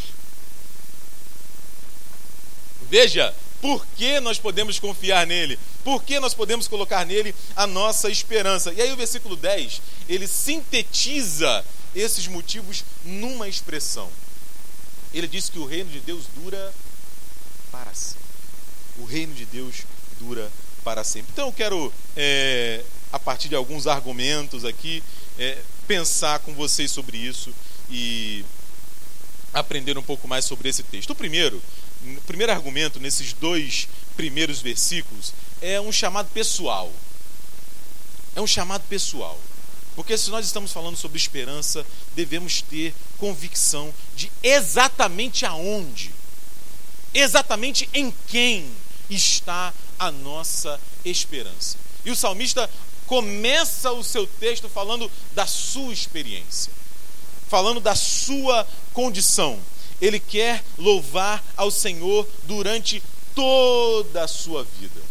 Veja, 2.93 3.33
por 3.59 3.83
que 3.97 4.19
nós 4.19 4.37
podemos 4.37 4.77
confiar 4.77 5.25
nele? 5.25 5.57
Por 5.83 6.03
que 6.03 6.19
nós 6.19 6.35
podemos 6.35 6.67
colocar 6.67 7.03
nele 7.03 7.33
a 7.55 7.65
nossa 7.65 8.07
esperança? 8.07 8.71
E 8.71 8.79
aí 8.79 8.93
o 8.93 8.95
versículo 8.95 9.35
10, 9.35 9.81
ele 10.07 10.27
sintetiza 10.27 11.65
esses 11.95 12.27
motivos 12.27 12.85
numa 13.03 13.47
expressão. 13.47 14.07
Ele 15.11 15.27
diz 15.27 15.49
que 15.49 15.57
o 15.57 15.65
reino 15.65 15.89
de 15.89 16.01
Deus 16.01 16.25
dura 16.35 16.71
para 17.71 17.91
sempre. 17.95 18.21
O 18.99 19.05
reino 19.05 19.33
de 19.33 19.45
Deus 19.45 19.87
dura 20.19 20.51
para 20.83 21.03
sempre. 21.03 21.31
Então 21.33 21.47
eu 21.47 21.53
quero, 21.53 21.91
é, 22.15 22.85
a 23.11 23.17
partir 23.17 23.49
de 23.49 23.55
alguns 23.55 23.87
argumentos 23.87 24.63
aqui, 24.63 25.01
é, 25.39 25.57
pensar 25.87 26.37
com 26.41 26.53
vocês 26.53 26.91
sobre 26.91 27.17
isso 27.17 27.51
e 27.89 28.45
aprender 29.51 29.97
um 29.97 30.03
pouco 30.03 30.27
mais 30.27 30.45
sobre 30.45 30.69
esse 30.69 30.83
texto. 30.83 31.09
O 31.09 31.15
primeiro 31.15 31.59
o 32.05 32.21
primeiro 32.21 32.51
argumento 32.51 32.99
nesses 32.99 33.33
dois 33.33 33.87
primeiros 34.15 34.61
versículos 34.61 35.33
é 35.61 35.79
um 35.79 35.91
chamado 35.91 36.29
pessoal. 36.33 36.91
É 38.35 38.41
um 38.41 38.47
chamado 38.47 38.83
pessoal. 38.87 39.39
Porque 39.95 40.17
se 40.17 40.29
nós 40.29 40.45
estamos 40.45 40.71
falando 40.71 40.97
sobre 40.97 41.17
esperança, 41.17 41.85
devemos 42.15 42.61
ter 42.61 42.93
convicção 43.17 43.93
de 44.15 44.31
exatamente 44.41 45.45
aonde, 45.45 46.11
exatamente 47.13 47.87
em 47.93 48.13
quem 48.27 48.69
está 49.09 49.73
a 49.99 50.11
nossa 50.11 50.79
esperança. 51.05 51.77
E 52.03 52.11
o 52.11 52.15
salmista 52.15 52.69
começa 53.05 53.91
o 53.91 54.03
seu 54.03 54.25
texto 54.25 54.67
falando 54.67 55.09
da 55.33 55.45
sua 55.45 55.93
experiência, 55.93 56.73
falando 57.47 57.79
da 57.79 57.95
sua 57.95 58.67
condição 58.93 59.59
ele 60.03 60.19
quer 60.19 60.61
louvar 60.77 61.41
ao 61.55 61.71
Senhor 61.71 62.27
durante 62.43 63.01
toda 63.33 64.25
a 64.25 64.27
sua 64.27 64.65
vida. 64.65 65.01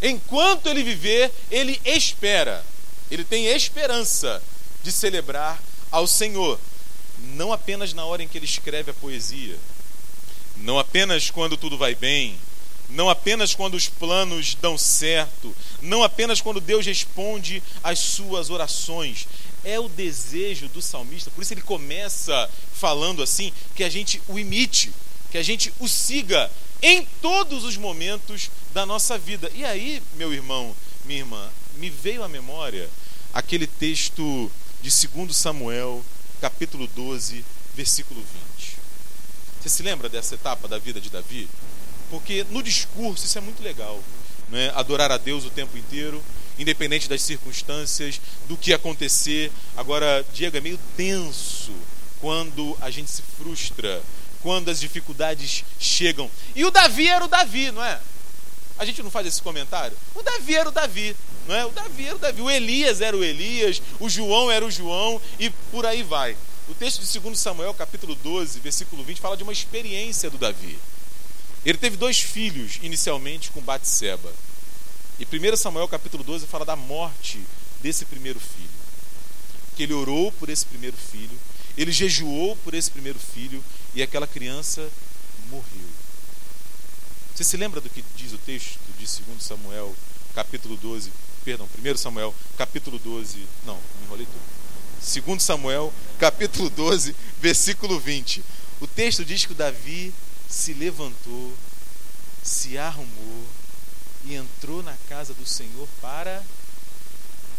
Enquanto 0.00 0.68
ele 0.68 0.84
viver, 0.84 1.32
ele 1.50 1.80
espera, 1.84 2.64
ele 3.10 3.24
tem 3.24 3.46
esperança 3.46 4.40
de 4.84 4.92
celebrar 4.92 5.60
ao 5.90 6.06
Senhor, 6.06 6.56
não 7.34 7.52
apenas 7.52 7.92
na 7.92 8.04
hora 8.04 8.22
em 8.22 8.28
que 8.28 8.38
ele 8.38 8.44
escreve 8.44 8.92
a 8.92 8.94
poesia, 8.94 9.58
não 10.58 10.78
apenas 10.78 11.28
quando 11.28 11.56
tudo 11.56 11.76
vai 11.76 11.96
bem, 11.96 12.38
não 12.88 13.10
apenas 13.10 13.56
quando 13.56 13.74
os 13.74 13.88
planos 13.88 14.54
dão 14.54 14.78
certo, 14.78 15.52
não 15.82 16.04
apenas 16.04 16.40
quando 16.40 16.60
Deus 16.60 16.86
responde 16.86 17.60
às 17.82 17.98
suas 17.98 18.50
orações, 18.50 19.26
é 19.64 19.78
o 19.80 19.88
desejo 19.88 20.68
do 20.68 20.82
salmista, 20.82 21.30
por 21.30 21.42
isso 21.42 21.54
ele 21.54 21.62
começa 21.62 22.50
falando 22.72 23.22
assim, 23.22 23.52
que 23.74 23.84
a 23.84 23.88
gente 23.88 24.20
o 24.28 24.38
imite, 24.38 24.92
que 25.30 25.38
a 25.38 25.42
gente 25.42 25.72
o 25.78 25.88
siga 25.88 26.50
em 26.82 27.06
todos 27.22 27.64
os 27.64 27.76
momentos 27.76 28.50
da 28.72 28.84
nossa 28.84 29.16
vida. 29.16 29.50
E 29.54 29.64
aí, 29.64 30.02
meu 30.16 30.32
irmão, 30.32 30.74
minha 31.04 31.20
irmã, 31.20 31.50
me 31.76 31.88
veio 31.88 32.22
à 32.22 32.28
memória 32.28 32.90
aquele 33.32 33.66
texto 33.66 34.50
de 34.82 34.90
2 34.90 35.34
Samuel, 35.34 36.04
capítulo 36.40 36.86
12, 36.86 37.44
versículo 37.74 38.22
20. 38.58 38.76
Você 39.60 39.68
se 39.68 39.82
lembra 39.82 40.08
dessa 40.08 40.34
etapa 40.34 40.68
da 40.68 40.78
vida 40.78 41.00
de 41.00 41.08
Davi? 41.08 41.48
Porque 42.10 42.44
no 42.50 42.62
discurso 42.62 43.24
isso 43.24 43.38
é 43.38 43.40
muito 43.40 43.62
legal. 43.62 44.00
Né? 44.50 44.70
Adorar 44.74 45.10
a 45.10 45.16
Deus 45.16 45.44
o 45.44 45.50
tempo 45.50 45.78
inteiro, 45.78 46.22
independente 46.58 47.08
das 47.08 47.22
circunstâncias, 47.22 48.20
do 48.48 48.56
que 48.56 48.72
acontecer. 48.72 49.50
Agora, 49.76 50.24
Diego, 50.32 50.56
é 50.56 50.60
meio 50.60 50.78
tenso 50.96 51.72
quando 52.20 52.76
a 52.80 52.90
gente 52.90 53.10
se 53.10 53.22
frustra, 53.36 54.02
quando 54.40 54.70
as 54.70 54.80
dificuldades 54.80 55.64
chegam. 55.78 56.30
E 56.54 56.64
o 56.64 56.70
Davi 56.70 57.08
era 57.08 57.24
o 57.24 57.28
Davi, 57.28 57.70
não 57.70 57.84
é? 57.84 58.00
A 58.78 58.84
gente 58.84 59.02
não 59.02 59.10
faz 59.10 59.26
esse 59.26 59.40
comentário? 59.40 59.96
O 60.14 60.22
Davi 60.22 60.54
era 60.54 60.68
o 60.68 60.72
Davi, 60.72 61.14
não 61.46 61.54
é? 61.54 61.64
O 61.64 61.70
Davi 61.70 62.06
era 62.06 62.16
o 62.16 62.18
Davi, 62.18 62.42
o 62.42 62.50
Elias 62.50 63.00
era 63.00 63.16
o 63.16 63.22
Elias, 63.22 63.80
o 64.00 64.08
João 64.08 64.50
era 64.50 64.64
o 64.64 64.70
João 64.70 65.20
e 65.38 65.50
por 65.70 65.86
aí 65.86 66.02
vai. 66.02 66.36
O 66.68 66.74
texto 66.74 67.00
de 67.02 67.20
2 67.20 67.38
Samuel, 67.38 67.74
capítulo 67.74 68.14
12, 68.14 68.58
versículo 68.60 69.04
20, 69.04 69.20
fala 69.20 69.36
de 69.36 69.42
uma 69.42 69.52
experiência 69.52 70.30
do 70.30 70.38
Davi. 70.38 70.78
Ele 71.64 71.78
teve 71.78 71.96
dois 71.96 72.20
filhos 72.20 72.78
inicialmente 72.82 73.50
com 73.50 73.60
Batseba. 73.60 74.32
E 75.18 75.24
1 75.24 75.56
Samuel 75.56 75.86
capítulo 75.86 76.24
12 76.24 76.46
fala 76.46 76.64
da 76.64 76.74
morte 76.74 77.40
desse 77.80 78.04
primeiro 78.04 78.40
filho. 78.40 78.68
Que 79.76 79.84
ele 79.84 79.92
orou 79.92 80.32
por 80.32 80.48
esse 80.48 80.66
primeiro 80.66 80.96
filho, 80.96 81.38
ele 81.76 81.92
jejuou 81.92 82.56
por 82.56 82.74
esse 82.74 82.90
primeiro 82.90 83.18
filho 83.18 83.62
e 83.94 84.02
aquela 84.02 84.26
criança 84.26 84.88
morreu. 85.48 85.88
Você 87.32 87.44
se 87.44 87.56
lembra 87.56 87.80
do 87.80 87.88
que 87.88 88.04
diz 88.16 88.32
o 88.32 88.38
texto 88.38 88.78
de 88.98 89.06
2 89.06 89.42
Samuel 89.42 89.94
capítulo 90.34 90.76
12, 90.76 91.12
perdão, 91.44 91.68
1 91.78 91.96
Samuel 91.96 92.34
capítulo 92.56 92.98
12, 92.98 93.46
não, 93.64 93.76
me 93.76 94.06
enrolei 94.06 94.26
tudo. 94.26 95.24
2 95.26 95.42
Samuel 95.42 95.92
capítulo 96.18 96.68
12, 96.70 97.14
versículo 97.40 98.00
20. 98.00 98.42
O 98.80 98.86
texto 98.88 99.24
diz 99.24 99.44
que 99.44 99.52
o 99.52 99.56
Davi 99.56 100.12
se 100.48 100.72
levantou, 100.72 101.52
se 102.42 102.76
arrumou 102.76 103.44
e 104.24 104.34
entrou 104.34 104.82
na 104.82 104.96
casa 105.08 105.34
do 105.34 105.46
Senhor 105.46 105.88
para 106.00 106.42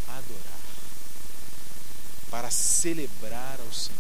adorar, 0.07 0.60
para 2.29 2.50
celebrar 2.51 3.60
ao 3.60 3.74
Senhor. 3.74 4.00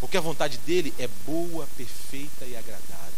Porque 0.00 0.16
a 0.16 0.20
vontade 0.20 0.58
dele 0.58 0.92
é 0.98 1.08
boa, 1.24 1.66
perfeita 1.76 2.44
e 2.44 2.56
agradável. 2.56 3.12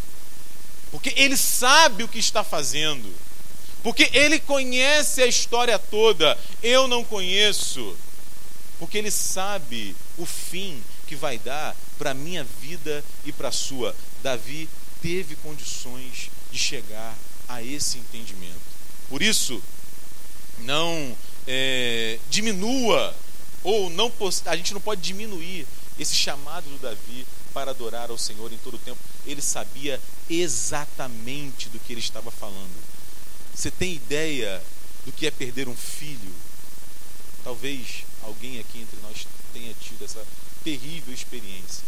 Porque 0.90 1.12
ele 1.16 1.36
sabe 1.36 2.04
o 2.04 2.08
que 2.08 2.18
está 2.18 2.44
fazendo. 2.44 3.12
Porque 3.82 4.10
ele 4.12 4.38
conhece 4.38 5.22
a 5.22 5.26
história 5.26 5.78
toda. 5.78 6.38
Eu 6.62 6.86
não 6.86 7.02
conheço. 7.02 7.96
Porque 8.78 8.98
ele 8.98 9.10
sabe 9.10 9.96
o 10.16 10.26
fim 10.26 10.82
que 11.06 11.16
vai 11.16 11.38
dar 11.38 11.74
para 11.98 12.10
a 12.10 12.14
minha 12.14 12.44
vida 12.44 13.02
e 13.24 13.32
para 13.32 13.48
a 13.48 13.52
sua. 13.52 13.94
Davi 14.22 14.68
teve 15.02 15.36
condições 15.36 16.30
de 16.50 16.58
chegar 16.58 17.16
a 17.48 17.62
esse 17.62 17.98
entendimento. 17.98 18.60
Por 19.08 19.22
isso, 19.22 19.62
não 20.60 21.16
é, 21.46 22.18
diminua, 22.30 23.14
ou 23.62 23.90
não 23.90 24.12
a 24.46 24.56
gente 24.56 24.74
não 24.74 24.80
pode 24.80 25.00
diminuir 25.00 25.66
esse 25.98 26.14
chamado 26.14 26.68
do 26.68 26.78
Davi 26.78 27.26
para 27.52 27.70
adorar 27.70 28.10
ao 28.10 28.18
Senhor 28.18 28.52
em 28.52 28.58
todo 28.58 28.74
o 28.74 28.78
tempo. 28.78 28.98
Ele 29.26 29.40
sabia 29.40 30.00
exatamente 30.28 31.68
do 31.68 31.78
que 31.78 31.92
ele 31.92 32.00
estava 32.00 32.30
falando. 32.30 32.74
Você 33.54 33.70
tem 33.70 33.94
ideia 33.94 34.62
do 35.04 35.12
que 35.12 35.26
é 35.26 35.30
perder 35.30 35.68
um 35.68 35.76
filho? 35.76 36.32
Talvez 37.44 38.04
alguém 38.22 38.58
aqui 38.58 38.80
entre 38.80 38.98
nós 39.02 39.26
tenha 39.52 39.72
tido 39.80 40.04
essa 40.04 40.24
terrível 40.64 41.14
experiência. 41.14 41.84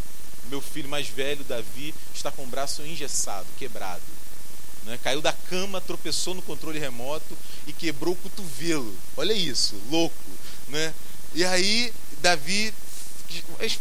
Meu 0.49 0.61
filho 0.61 0.87
mais 0.87 1.07
velho, 1.07 1.43
Davi, 1.43 1.93
está 2.13 2.31
com 2.31 2.43
o 2.43 2.47
braço 2.47 2.81
engessado, 2.83 3.47
quebrado. 3.57 4.01
Né? 4.87 4.97
Caiu 5.03 5.21
da 5.21 5.33
cama, 5.33 5.81
tropeçou 5.81 6.33
no 6.33 6.41
controle 6.41 6.79
remoto 6.79 7.37
e 7.67 7.73
quebrou 7.73 8.13
o 8.13 8.17
cotovelo. 8.17 8.95
Olha 9.17 9.33
isso, 9.33 9.75
louco. 9.91 10.15
Né? 10.69 10.93
E 11.35 11.43
aí, 11.43 11.93
Davi, 12.21 12.73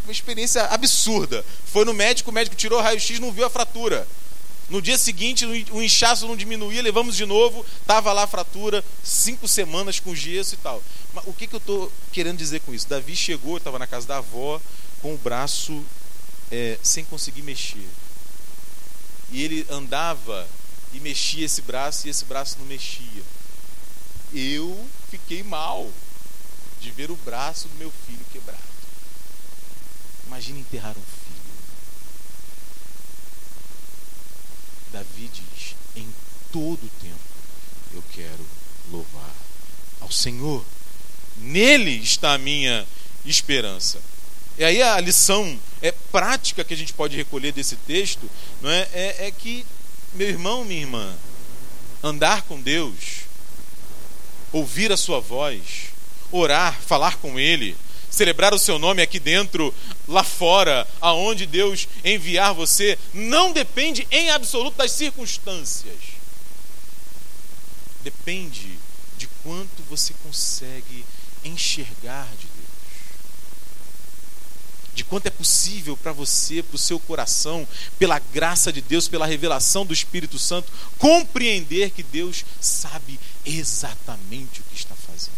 uma 0.04 0.12
experiência 0.12 0.64
absurda. 0.64 1.44
Foi 1.64 1.84
no 1.84 1.94
médico, 1.94 2.30
o 2.30 2.34
médico 2.34 2.56
tirou 2.56 2.80
o 2.80 2.82
raio-x 2.82 3.18
não 3.20 3.32
viu 3.32 3.46
a 3.46 3.50
fratura. 3.50 4.06
No 4.68 4.82
dia 4.82 4.98
seguinte, 4.98 5.46
o 5.70 5.80
inchaço 5.80 6.26
não 6.26 6.36
diminuía, 6.36 6.82
levamos 6.82 7.14
de 7.14 7.24
novo, 7.24 7.64
estava 7.80 8.12
lá 8.12 8.24
a 8.24 8.26
fratura, 8.26 8.84
cinco 9.02 9.46
semanas 9.46 10.00
com 10.00 10.12
gesso 10.12 10.54
e 10.54 10.58
tal. 10.58 10.82
Mas 11.14 11.24
o 11.24 11.32
que, 11.32 11.46
que 11.46 11.54
eu 11.54 11.58
estou 11.58 11.92
querendo 12.10 12.36
dizer 12.36 12.60
com 12.60 12.74
isso? 12.74 12.88
Davi 12.88 13.14
chegou, 13.14 13.58
estava 13.58 13.78
na 13.78 13.86
casa 13.86 14.08
da 14.08 14.16
avó, 14.16 14.60
com 15.00 15.14
o 15.14 15.18
braço 15.18 15.84
é, 16.50 16.76
sem 16.82 17.04
conseguir 17.04 17.42
mexer. 17.42 17.86
E 19.30 19.40
ele 19.40 19.64
andava 19.70 20.48
e 20.92 21.00
mexia 21.00 21.44
esse 21.44 21.62
braço 21.62 22.06
e 22.06 22.10
esse 22.10 22.24
braço 22.24 22.56
não 22.58 22.66
mexia. 22.66 23.22
Eu 24.32 24.88
fiquei 25.10 25.42
mal 25.42 25.90
de 26.80 26.90
ver 26.90 27.10
o 27.10 27.16
braço 27.16 27.68
do 27.68 27.74
meu 27.76 27.92
filho 28.06 28.24
quebrado. 28.32 28.60
Imagina 30.26 30.58
enterrar 30.58 30.92
um 30.92 30.94
filho. 30.94 31.36
Davi 34.92 35.30
diz: 35.32 35.74
em 35.94 36.08
todo 36.52 36.90
tempo 37.00 37.16
eu 37.92 38.02
quero 38.12 38.46
louvar 38.90 39.34
ao 40.00 40.10
Senhor. 40.10 40.64
Nele 41.36 42.02
está 42.02 42.34
a 42.34 42.38
minha 42.38 42.86
esperança. 43.24 44.00
E 44.58 44.64
aí 44.64 44.82
a 44.82 44.98
lição 45.00 45.58
é 45.82 45.92
prática 45.92 46.64
que 46.64 46.72
a 46.72 46.76
gente 46.76 46.94
pode 46.94 47.16
recolher 47.16 47.52
desse 47.52 47.76
texto, 47.76 48.30
não 48.62 48.70
é? 48.70 48.88
É, 48.92 49.26
é 49.26 49.30
que 49.30 49.66
meu 50.16 50.28
irmão, 50.28 50.64
minha 50.64 50.80
irmã, 50.80 51.14
andar 52.02 52.42
com 52.42 52.60
Deus, 52.60 53.26
ouvir 54.50 54.90
a 54.90 54.96
sua 54.96 55.20
voz, 55.20 55.90
orar, 56.32 56.80
falar 56.80 57.18
com 57.18 57.38
Ele, 57.38 57.76
celebrar 58.10 58.54
o 58.54 58.58
seu 58.58 58.78
nome 58.78 59.02
aqui 59.02 59.20
dentro, 59.20 59.74
lá 60.08 60.24
fora, 60.24 60.88
aonde 61.02 61.44
Deus 61.44 61.86
enviar 62.02 62.54
você, 62.54 62.98
não 63.12 63.52
depende 63.52 64.06
em 64.10 64.30
absoluto 64.30 64.78
das 64.78 64.92
circunstâncias. 64.92 65.98
Depende 68.02 68.78
de 69.18 69.26
quanto 69.42 69.82
você 69.90 70.14
consegue 70.22 71.04
enxergar 71.44 72.26
de 72.40 72.45
de 74.96 75.04
quanto 75.04 75.26
é 75.26 75.30
possível 75.30 75.94
para 75.94 76.10
você, 76.10 76.62
para 76.62 76.74
o 76.74 76.78
seu 76.78 76.98
coração, 76.98 77.68
pela 77.98 78.18
graça 78.18 78.72
de 78.72 78.80
Deus, 78.80 79.06
pela 79.06 79.26
revelação 79.26 79.84
do 79.84 79.92
Espírito 79.92 80.38
Santo, 80.38 80.72
compreender 80.98 81.90
que 81.90 82.02
Deus 82.02 82.46
sabe 82.58 83.20
exatamente 83.44 84.62
o 84.62 84.64
que 84.64 84.74
está 84.74 84.94
fazendo. 84.94 85.36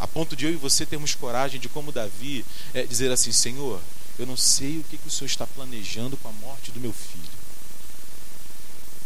A 0.00 0.08
ponto 0.08 0.34
de 0.34 0.44
eu 0.44 0.50
e 0.52 0.56
você 0.56 0.84
termos 0.84 1.14
coragem 1.14 1.60
de, 1.60 1.68
como 1.68 1.92
Davi, 1.92 2.44
é, 2.74 2.82
dizer 2.82 3.12
assim: 3.12 3.30
Senhor, 3.30 3.80
eu 4.18 4.26
não 4.26 4.36
sei 4.36 4.78
o 4.78 4.84
que, 4.84 4.98
que 4.98 5.06
o 5.06 5.10
Senhor 5.10 5.28
está 5.28 5.46
planejando 5.46 6.16
com 6.16 6.28
a 6.28 6.32
morte 6.32 6.72
do 6.72 6.80
meu 6.80 6.92
filho, 6.92 7.22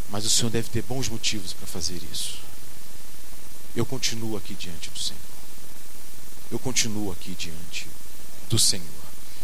mas 0.09 0.25
o 0.25 0.31
Senhor 0.31 0.49
deve 0.49 0.71
ter 0.71 0.83
bons 0.83 1.11
motivos 1.11 1.53
para 1.53 1.67
fazer 1.67 2.01
isso. 2.11 2.39
Eu 3.77 3.85
continuo 3.85 4.35
aqui 4.39 4.55
diante 4.55 4.89
do 4.89 4.99
Senhor. 4.99 5.21
Eu 6.51 6.59
continuo 6.59 7.13
aqui 7.13 7.35
diante 7.35 7.87
do 8.49 8.59
Senhor. 8.59 8.87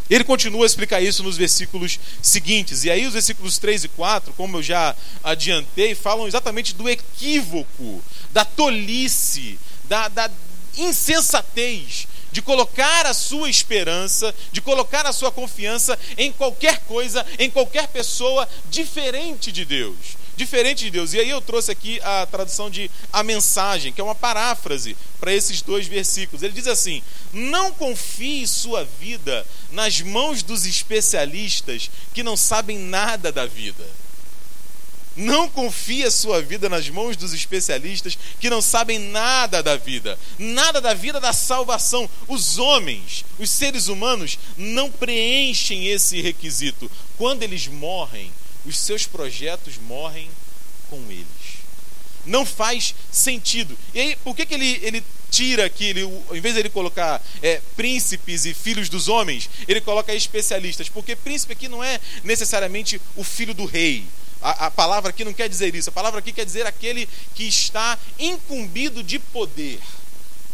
Ele 0.08 0.24
continua 0.24 0.64
a 0.64 0.66
explicar 0.66 1.00
isso 1.00 1.22
nos 1.22 1.36
versículos 1.36 1.98
seguintes. 2.20 2.84
E 2.84 2.90
aí, 2.90 3.06
os 3.06 3.14
versículos 3.14 3.58
3 3.58 3.84
e 3.84 3.88
4, 3.88 4.34
como 4.34 4.58
eu 4.58 4.62
já 4.62 4.94
adiantei, 5.22 5.94
falam 5.94 6.28
exatamente 6.28 6.74
do 6.74 6.88
equívoco, 6.88 8.02
da 8.30 8.44
tolice, 8.44 9.58
da, 9.84 10.08
da 10.08 10.30
insensatez 10.76 12.06
de 12.30 12.42
colocar 12.42 13.06
a 13.06 13.14
sua 13.14 13.48
esperança, 13.48 14.34
de 14.50 14.60
colocar 14.60 15.06
a 15.06 15.12
sua 15.12 15.30
confiança 15.30 15.98
em 16.18 16.32
qualquer 16.32 16.80
coisa, 16.80 17.24
em 17.38 17.48
qualquer 17.48 17.86
pessoa 17.88 18.48
diferente 18.68 19.52
de 19.52 19.64
Deus 19.64 20.23
diferente 20.36 20.84
de 20.84 20.90
Deus. 20.90 21.12
E 21.12 21.20
aí 21.20 21.30
eu 21.30 21.40
trouxe 21.40 21.70
aqui 21.70 22.00
a 22.02 22.26
tradução 22.26 22.70
de 22.70 22.90
a 23.12 23.22
mensagem, 23.22 23.92
que 23.92 24.00
é 24.00 24.04
uma 24.04 24.14
paráfrase 24.14 24.96
para 25.20 25.32
esses 25.32 25.62
dois 25.62 25.86
versículos. 25.86 26.42
Ele 26.42 26.52
diz 26.52 26.66
assim: 26.66 27.02
Não 27.32 27.72
confie 27.72 28.46
sua 28.46 28.84
vida 28.84 29.46
nas 29.70 30.00
mãos 30.00 30.42
dos 30.42 30.66
especialistas 30.66 31.90
que 32.12 32.22
não 32.22 32.36
sabem 32.36 32.78
nada 32.78 33.30
da 33.30 33.46
vida. 33.46 33.84
Não 35.16 35.48
confie 35.48 36.02
a 36.02 36.10
sua 36.10 36.42
vida 36.42 36.68
nas 36.68 36.88
mãos 36.88 37.16
dos 37.16 37.32
especialistas 37.32 38.18
que 38.40 38.50
não 38.50 38.60
sabem 38.60 38.98
nada 38.98 39.62
da 39.62 39.76
vida, 39.76 40.18
nada 40.36 40.80
da 40.80 40.92
vida 40.92 41.20
da 41.20 41.32
salvação. 41.32 42.10
Os 42.26 42.58
homens, 42.58 43.24
os 43.38 43.48
seres 43.48 43.86
humanos, 43.86 44.38
não 44.56 44.90
preenchem 44.90 45.86
esse 45.86 46.20
requisito. 46.20 46.90
Quando 47.16 47.44
eles 47.44 47.68
morrem, 47.68 48.32
os 48.66 48.78
seus 48.78 49.06
projetos 49.06 49.78
morrem 49.78 50.30
com 50.88 51.00
eles. 51.10 51.64
Não 52.24 52.46
faz 52.46 52.94
sentido. 53.12 53.76
E 53.92 54.00
aí, 54.00 54.16
por 54.16 54.34
que, 54.34 54.46
que 54.46 54.54
ele, 54.54 54.80
ele 54.82 55.04
tira 55.30 55.66
aqui, 55.66 55.84
ele, 55.84 56.02
em 56.32 56.40
vez 56.40 56.54
de 56.54 56.60
ele 56.60 56.70
colocar 56.70 57.22
é, 57.42 57.60
príncipes 57.76 58.46
e 58.46 58.54
filhos 58.54 58.88
dos 58.88 59.08
homens, 59.08 59.50
ele 59.68 59.80
coloca 59.80 60.14
especialistas? 60.14 60.88
Porque 60.88 61.14
príncipe 61.14 61.52
aqui 61.52 61.68
não 61.68 61.84
é 61.84 62.00
necessariamente 62.22 63.00
o 63.14 63.22
filho 63.22 63.52
do 63.52 63.66
rei. 63.66 64.04
A, 64.40 64.66
a, 64.66 64.70
palavra 64.70 65.10
aqui 65.10 65.24
não 65.24 65.34
quer 65.34 65.48
dizer 65.48 65.74
isso. 65.74 65.90
A 65.90 65.92
palavra 65.92 66.20
aqui 66.20 66.32
quer 66.32 66.46
dizer 66.46 66.66
aquele 66.66 67.08
que 67.34 67.44
está 67.44 67.98
incumbido 68.18 69.02
de 69.02 69.18
poder 69.18 69.80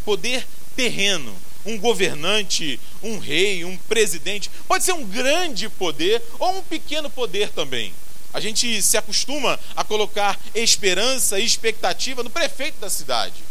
poder 0.03 0.45
terreno 0.75 1.35
um 1.65 1.77
governante, 1.77 2.79
um 3.03 3.19
rei, 3.19 3.63
um 3.63 3.77
presidente. 3.77 4.49
Pode 4.67 4.83
ser 4.83 4.93
um 4.93 5.05
grande 5.05 5.69
poder 5.69 6.21
ou 6.39 6.57
um 6.57 6.63
pequeno 6.63 7.09
poder 7.09 7.49
também. 7.49 7.93
A 8.33 8.39
gente 8.39 8.81
se 8.81 8.97
acostuma 8.97 9.59
a 9.75 9.83
colocar 9.83 10.39
esperança 10.55 11.39
e 11.39 11.45
expectativa 11.45 12.23
no 12.23 12.29
prefeito 12.29 12.79
da 12.79 12.89
cidade, 12.89 13.43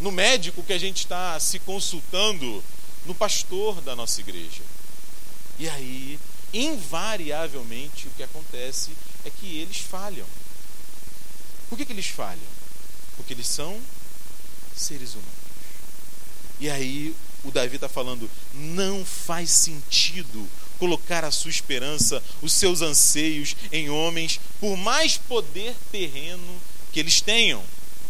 no 0.00 0.12
médico 0.12 0.62
que 0.62 0.72
a 0.72 0.78
gente 0.78 0.98
está 0.98 1.38
se 1.40 1.58
consultando, 1.58 2.62
no 3.06 3.14
pastor 3.14 3.80
da 3.80 3.96
nossa 3.96 4.20
igreja. 4.20 4.62
E 5.58 5.68
aí, 5.68 6.18
invariavelmente, 6.52 8.06
o 8.06 8.10
que 8.10 8.22
acontece 8.22 8.92
é 9.24 9.30
que 9.30 9.58
eles 9.58 9.78
falham. 9.78 10.26
Por 11.68 11.76
que, 11.76 11.84
que 11.84 11.92
eles 11.92 12.06
falham? 12.06 12.38
Porque 13.16 13.32
eles 13.32 13.48
são 13.48 13.80
seres 14.76 15.14
humanos. 15.14 15.44
E 16.60 16.70
aí 16.70 17.14
o 17.42 17.50
Davi 17.50 17.76
está 17.76 17.88
falando: 17.88 18.30
não 18.52 19.04
faz 19.04 19.50
sentido 19.50 20.48
colocar 20.84 21.24
a 21.24 21.30
sua 21.30 21.50
esperança, 21.50 22.22
os 22.42 22.52
seus 22.52 22.82
anseios 22.82 23.56
em 23.72 23.88
homens, 23.88 24.38
por 24.60 24.76
mais 24.76 25.16
poder 25.16 25.74
terreno 25.90 26.60
que 26.92 27.00
eles 27.00 27.22
tenham, 27.22 27.62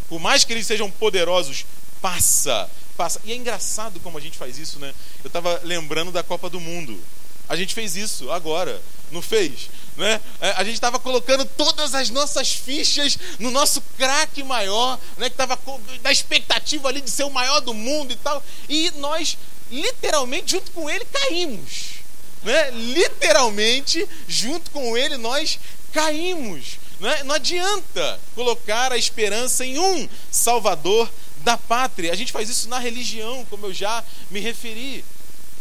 por 0.09 0.19
mais 0.19 0.43
que 0.43 0.53
eles 0.53 0.67
sejam 0.67 0.91
poderosos, 0.91 1.65
passa, 2.03 2.69
passa. 2.97 3.21
E 3.25 3.31
é 3.31 3.37
engraçado 3.37 4.01
como 4.01 4.19
a 4.19 4.21
gente 4.21 4.37
faz 4.37 4.59
isso, 4.59 4.81
né? 4.81 4.93
Eu 5.23 5.29
estava 5.29 5.61
lembrando 5.63 6.11
da 6.11 6.25
Copa 6.25 6.51
do 6.51 6.59
Mundo. 6.59 7.01
A 7.49 7.55
gente 7.55 7.75
fez 7.75 7.95
isso 7.95 8.29
agora, 8.33 8.83
não 9.13 9.23
fez? 9.23 9.71
Né? 9.97 10.21
É, 10.41 10.51
a 10.53 10.65
gente 10.65 10.75
estava 10.75 10.99
colocando 10.99 11.45
todas 11.45 11.95
as 11.95 12.11
nossas 12.11 12.53
fichas 12.53 13.17
no 13.39 13.53
nosso 13.53 13.81
craque 13.97 14.43
maior, 14.43 14.99
né? 15.17 15.29
que 15.29 15.35
estava 15.35 15.57
da 16.03 16.11
expectativa 16.11 16.89
ali 16.89 17.01
de 17.01 17.11
ser 17.11 17.23
o 17.23 17.31
maior 17.31 17.61
do 17.61 17.73
mundo 17.73 18.13
e 18.13 18.17
tal, 18.17 18.43
e 18.69 18.91
nós, 18.97 19.39
literalmente, 19.71 20.51
junto 20.51 20.73
com 20.73 20.91
ele, 20.91 21.05
caímos. 21.05 22.04
Né? 22.45 22.71
Literalmente, 22.71 24.07
junto 24.29 24.71
com 24.71 24.97
ele, 24.97 25.17
nós 25.17 25.59
caímos. 25.93 26.79
Né? 27.01 27.23
Não 27.25 27.35
adianta 27.35 28.21
colocar 28.35 28.93
a 28.93 28.99
esperança 28.99 29.65
em 29.65 29.79
um 29.79 30.09
Salvador 30.31 31.11
da 31.39 31.57
pátria. 31.57 32.13
A 32.13 32.17
gente 32.17 32.33
faz 32.33 32.49
isso 32.49 32.69
na 32.69 32.79
religião, 32.79 33.47
como 33.51 33.67
eu 33.67 33.75
já 33.75 34.05
me 34.31 34.41
referi. 34.41 35.05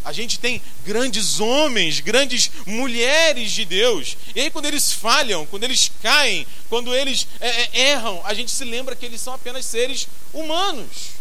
A 0.06 0.12
gente 0.12 0.38
tem 0.38 0.62
grandes 0.86 1.40
homens, 1.40 2.02
grandes 2.02 2.52
mulheres 2.66 3.52
de 3.52 3.64
Deus. 3.64 4.18
E 4.36 4.42
aí, 4.42 4.52
quando 4.52 4.66
eles 4.66 4.92
falham, 4.92 5.46
quando 5.46 5.64
eles 5.64 5.90
caem, 6.02 6.46
quando 6.70 6.94
eles 6.94 7.26
é, 7.40 7.48
é, 7.48 7.70
erram, 7.92 8.22
a 8.26 8.34
gente 8.34 8.52
se 8.52 8.66
lembra 8.66 8.96
que 8.96 9.06
eles 9.06 9.22
são 9.22 9.34
apenas 9.34 9.66
seres 9.66 10.08
humanos. 10.34 11.14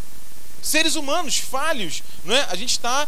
Seres 0.61 0.97
humanos, 0.97 1.39
falhos. 1.39 2.03
Não 2.25 2.35
é? 2.35 2.45
A 2.51 2.57
gente 2.57 2.71
está 2.71 3.07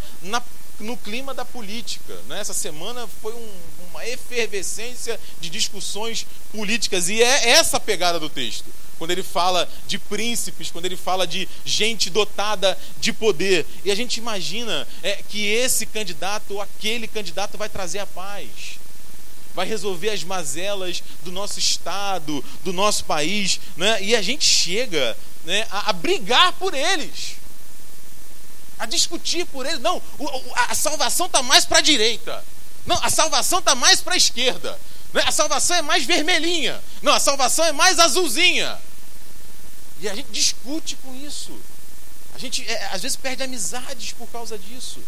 no 0.80 0.96
clima 0.96 1.32
da 1.32 1.44
política. 1.44 2.14
Né? 2.28 2.40
Essa 2.40 2.54
semana 2.54 3.06
foi 3.20 3.32
um, 3.32 3.50
uma 3.90 4.06
efervescência 4.06 5.18
de 5.40 5.48
discussões 5.50 6.26
políticas. 6.52 7.08
E 7.08 7.22
é 7.22 7.50
essa 7.50 7.76
a 7.76 7.80
pegada 7.80 8.18
do 8.18 8.28
texto 8.28 8.66
quando 8.98 9.10
ele 9.10 9.22
fala 9.22 9.68
de 9.86 9.98
príncipes, 9.98 10.70
quando 10.70 10.84
ele 10.84 10.96
fala 10.96 11.26
de 11.26 11.48
gente 11.64 12.10
dotada 12.10 12.78
de 13.00 13.12
poder. 13.12 13.66
E 13.84 13.90
a 13.90 13.94
gente 13.94 14.18
imagina 14.18 14.86
é, 15.02 15.22
que 15.28 15.46
esse 15.46 15.86
candidato 15.86 16.54
ou 16.54 16.62
aquele 16.62 17.06
candidato 17.06 17.58
vai 17.58 17.68
trazer 17.68 17.98
a 17.98 18.06
paz, 18.06 18.78
vai 19.54 19.66
resolver 19.66 20.10
as 20.10 20.24
mazelas 20.24 21.02
do 21.24 21.30
nosso 21.30 21.58
estado, 21.58 22.44
do 22.64 22.72
nosso 22.72 23.04
país, 23.04 23.60
né? 23.76 24.02
e 24.02 24.16
a 24.16 24.22
gente 24.22 24.44
chega 24.44 25.16
né, 25.44 25.66
a, 25.70 25.90
a 25.90 25.92
brigar 25.92 26.52
por 26.54 26.74
eles. 26.74 27.43
A 28.78 28.86
discutir 28.86 29.46
por 29.46 29.66
eles. 29.66 29.80
Não, 29.80 30.02
a 30.68 30.74
salvação 30.74 31.26
está 31.26 31.42
mais 31.42 31.64
para 31.64 31.78
a 31.78 31.82
direita. 31.82 32.44
Não, 32.86 32.96
a 33.02 33.10
salvação 33.10 33.60
está 33.60 33.74
mais 33.74 34.00
para 34.00 34.14
a 34.14 34.16
esquerda. 34.16 34.78
Né? 35.12 35.22
A 35.26 35.32
salvação 35.32 35.76
é 35.76 35.82
mais 35.82 36.04
vermelhinha. 36.04 36.82
Não, 37.00 37.12
a 37.12 37.20
salvação 37.20 37.64
é 37.64 37.72
mais 37.72 37.98
azulzinha. 37.98 38.78
E 40.00 40.08
a 40.08 40.14
gente 40.14 40.28
discute 40.30 40.96
com 40.96 41.14
isso. 41.24 41.52
A 42.34 42.38
gente 42.38 42.68
é, 42.68 42.86
às 42.86 43.00
vezes 43.00 43.16
perde 43.16 43.42
amizades 43.42 44.12
por 44.12 44.28
causa 44.28 44.58
disso. 44.58 45.00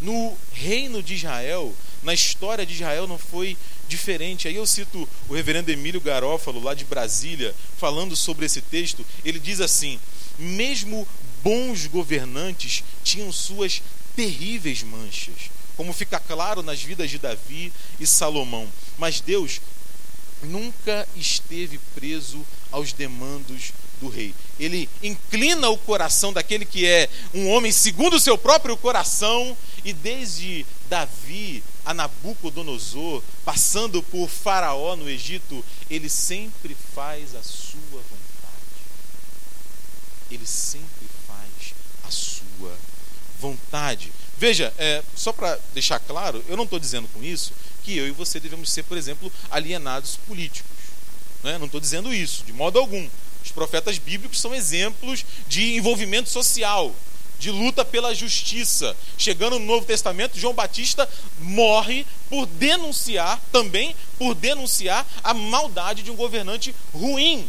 No 0.00 0.38
reino 0.52 1.02
de 1.02 1.14
Israel, 1.14 1.74
na 2.04 2.14
história 2.14 2.64
de 2.64 2.74
Israel, 2.74 3.08
não 3.08 3.18
foi 3.18 3.56
diferente. 3.88 4.46
Aí 4.46 4.54
eu 4.54 4.64
cito 4.64 5.08
o 5.28 5.34
reverendo 5.34 5.72
Emílio 5.72 6.00
Garófalo, 6.00 6.62
lá 6.62 6.72
de 6.72 6.84
Brasília, 6.84 7.52
falando 7.76 8.14
sobre 8.14 8.46
esse 8.46 8.62
texto. 8.62 9.04
Ele 9.24 9.40
diz 9.40 9.60
assim: 9.60 9.98
mesmo 10.38 11.06
bons 11.42 11.86
governantes 11.86 12.84
tinham 13.02 13.32
suas 13.32 13.82
terríveis 14.14 14.82
manchas 14.82 15.50
como 15.78 15.92
fica 15.92 16.18
claro 16.18 16.60
nas 16.60 16.82
vidas 16.82 17.08
de 17.08 17.18
Davi 17.18 17.72
e 18.00 18.06
Salomão. 18.06 18.68
Mas 18.98 19.20
Deus 19.20 19.60
nunca 20.42 21.06
esteve 21.14 21.78
preso 21.94 22.44
aos 22.72 22.92
demandos 22.92 23.72
do 24.00 24.08
rei. 24.08 24.34
Ele 24.58 24.88
inclina 25.00 25.68
o 25.68 25.78
coração 25.78 26.32
daquele 26.32 26.64
que 26.64 26.84
é 26.84 27.08
um 27.32 27.48
homem 27.50 27.70
segundo 27.70 28.16
o 28.16 28.20
seu 28.20 28.36
próprio 28.36 28.76
coração, 28.76 29.56
e 29.84 29.92
desde 29.92 30.66
Davi 30.90 31.62
a 31.84 31.94
Nabucodonosor, 31.94 33.22
passando 33.44 34.02
por 34.02 34.28
Faraó 34.28 34.96
no 34.96 35.08
Egito, 35.08 35.64
ele 35.88 36.08
sempre 36.08 36.76
faz 36.92 37.36
a 37.36 37.42
sua 37.44 37.78
vontade. 37.88 38.82
Ele 40.28 40.44
sempre 40.44 41.06
vontade. 43.40 44.12
Veja, 44.36 44.72
é, 44.78 45.02
só 45.16 45.32
para 45.32 45.58
deixar 45.74 45.98
claro, 46.00 46.44
eu 46.48 46.56
não 46.56 46.64
estou 46.64 46.78
dizendo 46.78 47.08
com 47.08 47.22
isso 47.22 47.52
que 47.82 47.96
eu 47.96 48.06
e 48.06 48.10
você 48.10 48.38
devemos 48.38 48.70
ser, 48.70 48.82
por 48.84 48.96
exemplo, 48.96 49.32
alienados 49.50 50.18
políticos. 50.26 50.70
Né? 51.42 51.58
Não 51.58 51.66
estou 51.66 51.80
dizendo 51.80 52.12
isso, 52.12 52.44
de 52.44 52.52
modo 52.52 52.78
algum. 52.78 53.08
Os 53.44 53.50
profetas 53.50 53.98
bíblicos 53.98 54.40
são 54.40 54.54
exemplos 54.54 55.24
de 55.48 55.76
envolvimento 55.76 56.28
social, 56.28 56.94
de 57.38 57.50
luta 57.50 57.84
pela 57.84 58.14
justiça. 58.14 58.94
Chegando 59.16 59.58
no 59.58 59.64
Novo 59.64 59.86
Testamento, 59.86 60.38
João 60.38 60.52
Batista 60.52 61.08
morre 61.40 62.04
por 62.28 62.46
denunciar, 62.46 63.40
também 63.50 63.96
por 64.18 64.34
denunciar 64.34 65.06
a 65.22 65.32
maldade 65.32 66.02
de 66.02 66.10
um 66.10 66.16
governante 66.16 66.74
ruim. 66.92 67.48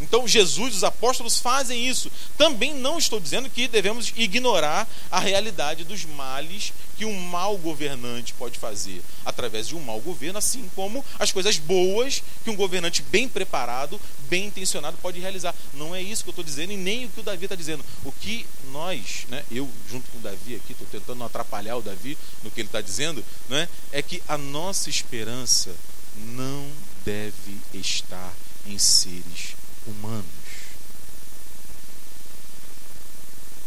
Então, 0.00 0.26
Jesus, 0.26 0.76
os 0.76 0.84
apóstolos 0.84 1.38
fazem 1.38 1.86
isso. 1.86 2.10
Também 2.36 2.74
não 2.74 2.98
estou 2.98 3.20
dizendo 3.20 3.48
que 3.48 3.68
devemos 3.68 4.12
ignorar 4.16 4.88
a 5.10 5.20
realidade 5.20 5.84
dos 5.84 6.04
males 6.04 6.72
que 6.96 7.04
um 7.04 7.18
mau 7.20 7.56
governante 7.56 8.34
pode 8.34 8.58
fazer 8.58 9.02
através 9.24 9.68
de 9.68 9.76
um 9.76 9.80
mau 9.80 10.00
governo, 10.00 10.38
assim 10.38 10.68
como 10.74 11.04
as 11.18 11.32
coisas 11.32 11.58
boas 11.58 12.22
que 12.42 12.50
um 12.50 12.56
governante 12.56 13.02
bem 13.02 13.28
preparado, 13.28 14.00
bem 14.28 14.46
intencionado 14.46 14.96
pode 15.00 15.20
realizar. 15.20 15.54
Não 15.72 15.94
é 15.94 16.02
isso 16.02 16.24
que 16.24 16.30
eu 16.30 16.32
estou 16.32 16.44
dizendo 16.44 16.72
e 16.72 16.76
nem 16.76 17.04
o 17.04 17.08
que 17.08 17.20
o 17.20 17.24
Davi 17.24 17.44
está 17.44 17.56
dizendo. 17.56 17.84
O 18.04 18.12
que 18.12 18.46
nós, 18.72 19.26
né, 19.28 19.44
eu 19.50 19.70
junto 19.90 20.10
com 20.10 20.18
o 20.18 20.22
Davi 20.22 20.56
aqui, 20.56 20.72
estou 20.72 20.86
tentando 20.90 21.18
não 21.18 21.26
atrapalhar 21.26 21.76
o 21.76 21.82
Davi 21.82 22.18
no 22.42 22.50
que 22.50 22.60
ele 22.60 22.68
está 22.68 22.80
dizendo, 22.80 23.24
né, 23.48 23.68
é 23.92 24.02
que 24.02 24.22
a 24.26 24.36
nossa 24.36 24.90
esperança 24.90 25.70
não 26.16 26.68
deve 27.04 27.58
estar 27.72 28.32
em 28.66 28.78
seres 28.78 29.54
humanos. 29.86 30.24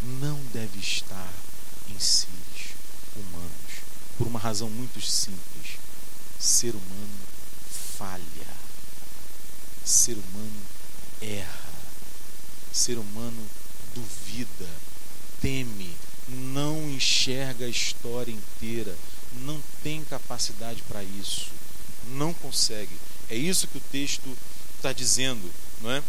Não 0.01 0.39
deve 0.53 0.79
estar 0.79 1.33
em 1.89 1.99
seres 1.99 2.75
humanos. 3.15 3.51
Por 4.17 4.27
uma 4.27 4.39
razão 4.39 4.69
muito 4.69 5.01
simples: 5.01 5.77
ser 6.39 6.75
humano 6.75 7.19
falha, 7.97 8.47
ser 9.83 10.13
humano 10.13 10.61
erra, 11.21 11.69
ser 12.71 12.97
humano 12.97 13.47
duvida, 13.93 14.69
teme, 15.41 15.95
não 16.27 16.89
enxerga 16.89 17.65
a 17.65 17.69
história 17.69 18.31
inteira, 18.31 18.95
não 19.41 19.61
tem 19.83 20.03
capacidade 20.03 20.83
para 20.83 21.03
isso, 21.03 21.51
não 22.09 22.33
consegue. 22.33 22.95
É 23.29 23.35
isso 23.35 23.67
que 23.67 23.77
o 23.77 23.83
texto 23.91 24.37
está 24.75 24.93
dizendo 24.93 25.51
não 25.81 25.91
é? 25.91 26.03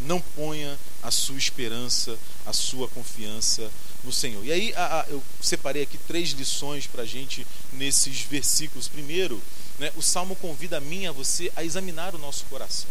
Não 0.00 0.20
ponha 0.20 0.78
a 1.02 1.10
sua 1.10 1.36
esperança, 1.36 2.18
a 2.44 2.52
sua 2.52 2.88
confiança 2.88 3.70
no 4.02 4.12
Senhor. 4.12 4.44
E 4.44 4.52
aí 4.52 4.74
a, 4.74 5.00
a, 5.00 5.06
eu 5.08 5.22
separei 5.40 5.82
aqui 5.82 5.98
três 5.98 6.30
lições 6.30 6.86
para 6.86 7.02
a 7.02 7.06
gente 7.06 7.46
nesses 7.72 8.20
versículos. 8.22 8.88
Primeiro, 8.88 9.42
né, 9.78 9.92
o 9.96 10.02
Salmo 10.02 10.36
convida 10.36 10.78
a 10.78 10.80
mim 10.80 11.06
a 11.06 11.12
você 11.12 11.50
a 11.56 11.64
examinar 11.64 12.14
o 12.14 12.18
nosso 12.18 12.44
coração 12.46 12.88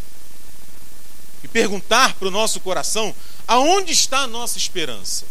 e 1.44 1.48
perguntar 1.48 2.16
para 2.16 2.28
o 2.28 2.32
nosso 2.32 2.60
coração 2.62 3.14
aonde 3.48 3.92
está 3.92 4.20
a 4.20 4.28
nossa 4.28 4.58
esperança. 4.58 5.26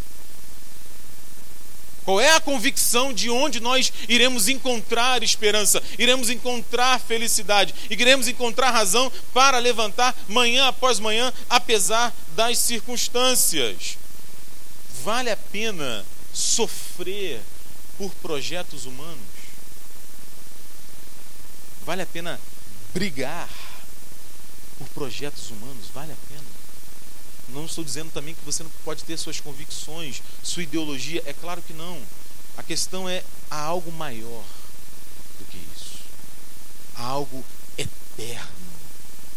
Qual 2.03 2.19
é 2.19 2.35
a 2.35 2.41
convicção 2.41 3.13
de 3.13 3.29
onde 3.29 3.59
nós 3.59 3.91
iremos 4.09 4.49
encontrar 4.49 5.23
esperança, 5.23 5.81
iremos 5.97 6.29
encontrar 6.29 6.99
felicidade, 6.99 7.73
e 7.89 7.93
iremos 7.93 8.27
encontrar 8.27 8.71
razão 8.71 9.11
para 9.33 9.57
levantar 9.59 10.15
manhã 10.27 10.67
após 10.67 10.99
manhã, 10.99 11.31
apesar 11.49 12.13
das 12.35 12.57
circunstâncias? 12.57 13.97
Vale 15.03 15.29
a 15.29 15.37
pena 15.37 16.05
sofrer 16.33 17.41
por 17.97 18.11
projetos 18.15 18.85
humanos? 18.85 19.17
Vale 21.85 22.01
a 22.01 22.05
pena 22.05 22.39
brigar 22.93 23.49
por 24.77 24.87
projetos 24.89 25.49
humanos? 25.49 25.87
Vale 25.93 26.13
a 26.13 26.17
pena? 26.27 26.32
Não 27.53 27.65
estou 27.65 27.83
dizendo 27.83 28.11
também 28.11 28.33
que 28.33 28.43
você 28.43 28.63
não 28.63 28.71
pode 28.83 29.03
ter 29.03 29.17
suas 29.17 29.39
convicções, 29.39 30.21
sua 30.41 30.63
ideologia. 30.63 31.21
É 31.25 31.33
claro 31.33 31.61
que 31.61 31.73
não. 31.73 32.01
A 32.57 32.63
questão 32.63 33.07
é 33.07 33.23
há 33.49 33.61
algo 33.61 33.91
maior 33.91 34.43
do 35.39 35.45
que 35.45 35.57
isso. 35.75 35.99
Há 36.95 37.03
algo 37.03 37.43
eterno. 37.77 38.47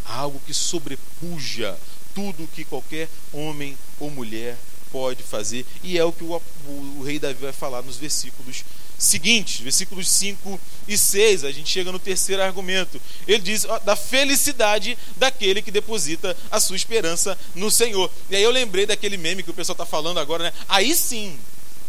Há 0.04 0.16
algo 0.16 0.40
que 0.46 0.54
sobrepuja 0.54 1.78
tudo 2.14 2.48
que 2.48 2.64
qualquer 2.64 3.08
homem 3.32 3.76
ou 4.00 4.10
mulher 4.10 4.56
pode 4.90 5.22
fazer. 5.22 5.66
E 5.82 5.98
é 5.98 6.04
o 6.04 6.12
que 6.12 6.24
o, 6.24 6.40
o, 6.66 6.96
o 6.98 7.02
rei 7.04 7.18
Davi 7.18 7.40
vai 7.40 7.52
falar 7.52 7.82
nos 7.82 7.96
versículos 7.96 8.64
seguintes, 8.98 9.60
versículos 9.60 10.08
5 10.08 10.60
e 10.88 10.96
6, 10.96 11.44
a 11.44 11.52
gente 11.52 11.70
chega 11.70 11.92
no 11.92 11.98
terceiro 11.98 12.42
argumento. 12.42 13.00
Ele 13.26 13.38
diz 13.38 13.64
ó, 13.64 13.78
da 13.80 13.96
felicidade 13.96 14.96
daquele 15.16 15.62
que 15.62 15.70
deposita 15.70 16.36
a 16.50 16.60
sua 16.60 16.76
esperança 16.76 17.38
no 17.54 17.70
Senhor. 17.70 18.10
E 18.30 18.36
aí 18.36 18.42
eu 18.42 18.50
lembrei 18.50 18.86
daquele 18.86 19.16
meme 19.16 19.42
que 19.42 19.50
o 19.50 19.54
pessoal 19.54 19.74
está 19.74 19.86
falando 19.86 20.18
agora, 20.18 20.44
né? 20.44 20.52
Aí 20.68 20.94
sim, 20.94 21.38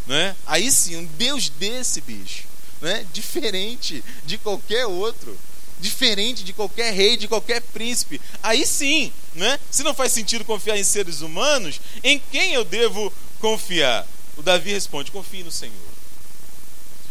né? 0.06 0.36
Aí 0.46 0.72
sim, 0.72 0.98
um 0.98 1.06
Deus 1.18 1.50
desse 1.50 2.02
bicho, 2.02 2.44
né? 2.82 3.06
Diferente 3.14 4.04
de 4.26 4.38
qualquer 4.38 4.86
outro, 4.86 5.38
diferente 5.80 6.44
de 6.44 6.54
qualquer 6.54 6.94
rei, 6.94 7.18
de 7.18 7.28
qualquer 7.28 7.62
príncipe. 7.62 8.20
Aí 8.42 8.66
sim, 8.66 9.12
né? 9.36 9.60
Se 9.70 9.84
não 9.84 9.94
faz 9.94 10.12
sentido 10.12 10.44
confiar 10.44 10.78
em 10.78 10.84
seres 10.84 11.22
humanos, 11.22 11.80
em 12.04 12.22
quem 12.32 12.54
eu 12.54 12.66
devo 12.66 13.14
confiar? 13.40 14.08
O 14.36 14.42
Davi 14.42 14.72
responde: 14.72 15.12
confie 15.12 15.44
no 15.44 15.52
Senhor. 15.52 15.97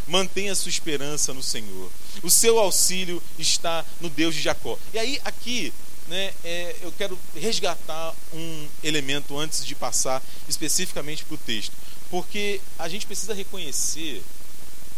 Mantenha 0.07 0.55
sua 0.55 0.71
esperança 0.71 1.35
no 1.35 1.43
Senhor. 1.43 1.91
O 2.23 2.31
seu 2.31 2.59
auxílio 2.59 3.23
está 3.39 3.85
no 4.01 4.09
Deus 4.09 4.35
de 4.35 4.41
Jacó. 4.41 4.79
E 4.95 4.99
aí, 4.99 5.21
aqui, 5.25 5.73
né, 6.09 6.33
é, 6.45 6.77
eu 6.83 6.93
quero 6.93 7.19
resgatar 7.35 8.15
um 8.33 8.69
elemento 8.83 9.37
antes 9.37 9.67
de 9.67 9.75
passar 9.75 10.23
especificamente 10.49 11.25
para 11.25 11.35
o 11.35 11.39
texto. 11.39 11.73
Porque 12.11 12.61
a 12.79 12.89
gente 12.89 13.07
precisa 13.07 13.35
reconhecer, 13.35 14.23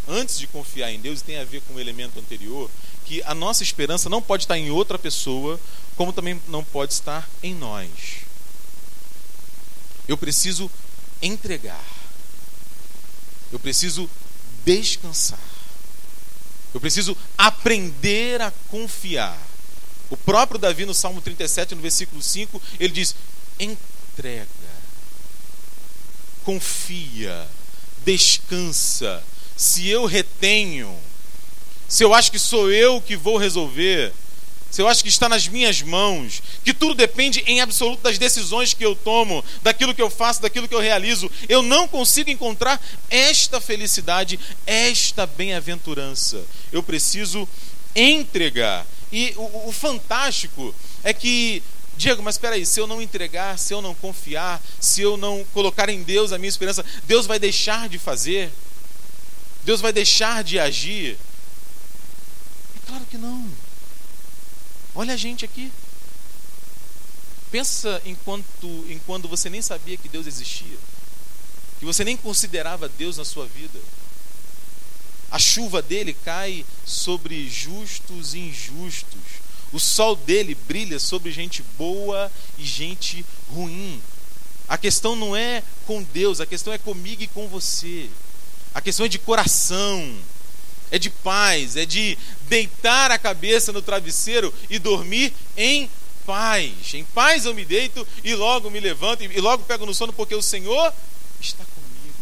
antes 0.07 0.38
de 0.38 0.47
confiar 0.47 0.92
em 0.92 1.01
Deus, 1.01 1.21
e 1.21 1.25
tem 1.25 1.38
a 1.38 1.44
ver 1.44 1.62
com 1.62 1.75
o 1.75 1.81
elemento 1.81 2.18
anterior, 2.18 2.71
que 3.07 3.23
a 3.23 3.35
nossa 3.35 3.62
esperança 3.62 4.11
não 4.11 4.21
pode 4.21 4.44
estar 4.44 4.59
em 4.59 4.71
outra 4.71 4.99
pessoa, 4.99 5.59
como 5.97 6.12
também 6.12 6.40
não 6.49 6.62
pode 6.62 6.92
estar 6.92 7.29
em 7.42 7.55
nós. 7.55 7.88
Eu 10.07 10.16
preciso 10.18 10.71
entregar. 11.23 11.85
Eu 13.51 13.59
preciso 13.59 14.09
descansar. 14.68 15.38
Eu 16.74 16.81
preciso 16.81 17.16
aprender 17.38 18.42
a 18.42 18.52
confiar. 18.68 19.38
O 20.11 20.16
próprio 20.16 20.59
Davi, 20.59 20.85
no 20.85 20.92
Salmo 20.92 21.22
37, 21.22 21.74
no 21.74 21.81
versículo 21.81 22.22
5, 22.22 22.61
ele 22.78 22.92
diz: 22.92 23.14
entrega, 23.59 24.46
confia, 26.44 27.48
descansa. 28.04 29.22
Se 29.57 29.88
eu 29.88 30.04
retenho, 30.04 30.94
se 31.88 32.04
eu 32.04 32.14
acho 32.14 32.31
que 32.31 32.38
sou 32.38 32.70
eu 32.70 33.00
que 33.00 33.16
vou 33.16 33.38
resolver, 33.38 34.12
se 34.70 34.83
eu 34.83 34.88
acho 34.88 35.02
que 35.02 35.09
está 35.09 35.28
nas 35.28 35.48
minhas 35.48 35.81
mãos, 35.81 36.42
que 36.62 36.74
tudo 36.74 36.94
depende 36.94 37.42
em 37.46 37.61
absoluto 37.61 38.02
das 38.02 38.18
decisões 38.18 38.74
que 38.74 38.85
eu 38.85 38.94
tomo, 38.94 39.44
daquilo 39.62 39.94
que 39.94 40.02
eu 40.02 40.11
faço, 40.11 40.42
daquilo 40.42 40.68
que 40.68 40.74
eu 40.74 40.81
realizo, 40.81 41.31
eu 41.48 41.62
não 41.62 41.88
consigo 41.88 42.31
encontrar 42.31 42.81
esta 43.09 43.61
felicidade, 43.61 44.38
esta 44.66 45.26
bem-aventurança. 45.26 46.44
Eu 46.70 46.83
preciso 46.83 47.48
entregar. 47.96 48.87
E 49.11 49.33
o, 49.37 49.68
o 49.68 49.72
fantástico 49.72 50.74
é 51.02 51.12
que 51.12 51.62
Diego, 51.96 52.22
mas 52.22 52.37
espera 52.37 52.54
aí, 52.54 52.64
se 52.64 52.78
eu 52.78 52.87
não 52.87 53.02
entregar, 53.02 53.59
se 53.59 53.74
eu 53.74 53.83
não 53.83 53.92
confiar, 53.92 54.62
se 54.78 55.02
eu 55.02 55.16
não 55.16 55.44
colocar 55.52 55.88
em 55.88 56.02
Deus 56.04 56.31
a 56.31 56.38
minha 56.38 56.48
esperança, 56.48 56.85
Deus 57.04 57.26
vai 57.26 57.40
deixar 57.40 57.88
de 57.88 57.98
fazer? 57.98 58.52
Deus 59.64 59.81
vai 59.81 59.92
deixar 59.92 60.44
de 60.44 60.61
agir? 60.61 61.18
É 62.76 62.87
claro 62.87 63.04
que 63.11 63.18
não. 63.18 63.67
Olha 64.98 65.14
a 65.14 65.16
gente 65.16 65.44
aqui. 65.44 65.70
Pensa 67.52 68.02
enquanto, 68.04 68.66
em 68.88 68.98
quando 69.06 69.28
você 69.28 69.48
nem 69.48 69.62
sabia 69.62 69.96
que 69.96 70.08
Deus 70.08 70.26
existia, 70.26 70.76
que 71.78 71.84
você 71.84 72.02
nem 72.02 72.16
considerava 72.16 72.88
Deus 72.88 73.16
na 73.16 73.24
sua 73.24 73.46
vida. 73.46 73.78
A 75.30 75.38
chuva 75.38 75.80
dele 75.80 76.16
cai 76.24 76.66
sobre 76.84 77.48
justos 77.48 78.34
e 78.34 78.40
injustos. 78.40 79.20
O 79.72 79.78
sol 79.78 80.16
dele 80.16 80.56
brilha 80.66 80.98
sobre 80.98 81.30
gente 81.30 81.62
boa 81.78 82.28
e 82.58 82.64
gente 82.64 83.24
ruim. 83.52 84.02
A 84.66 84.76
questão 84.76 85.14
não 85.14 85.37
é 85.37 85.62
com 85.87 86.02
Deus, 86.02 86.40
a 86.40 86.46
questão 86.46 86.72
é 86.72 86.78
comigo 86.78 87.22
e 87.22 87.28
com 87.28 87.46
você. 87.46 88.11
A 88.74 88.80
questão 88.80 89.06
é 89.06 89.08
de 89.08 89.20
coração, 89.20 90.18
é 90.90 90.98
de 90.98 91.11
paz, 91.11 91.77
é 91.77 91.85
de 91.85 92.16
deitar 92.48 93.11
a 93.11 93.18
cabeça 93.18 93.72
no 93.72 93.83
travesseiro 93.83 94.53
e 94.70 94.79
dormir 94.79 95.33
em 95.57 95.90
paz. 96.24 96.94
Em 96.94 97.05
paz 97.05 97.44
eu 97.44 97.55
me 97.55 97.64
deito 97.64 98.07
e 98.22 98.35
logo 98.35 98.70
me 98.70 98.81
levanto 98.81 99.24
e 99.24 99.40
logo 99.40 99.64
pego 99.64 99.87
no 99.87 99.94
sono, 99.94 100.12
porque 100.12 100.35
o 100.35 100.42
Senhor 100.42 100.92
está 101.40 101.64
comigo. 101.64 102.14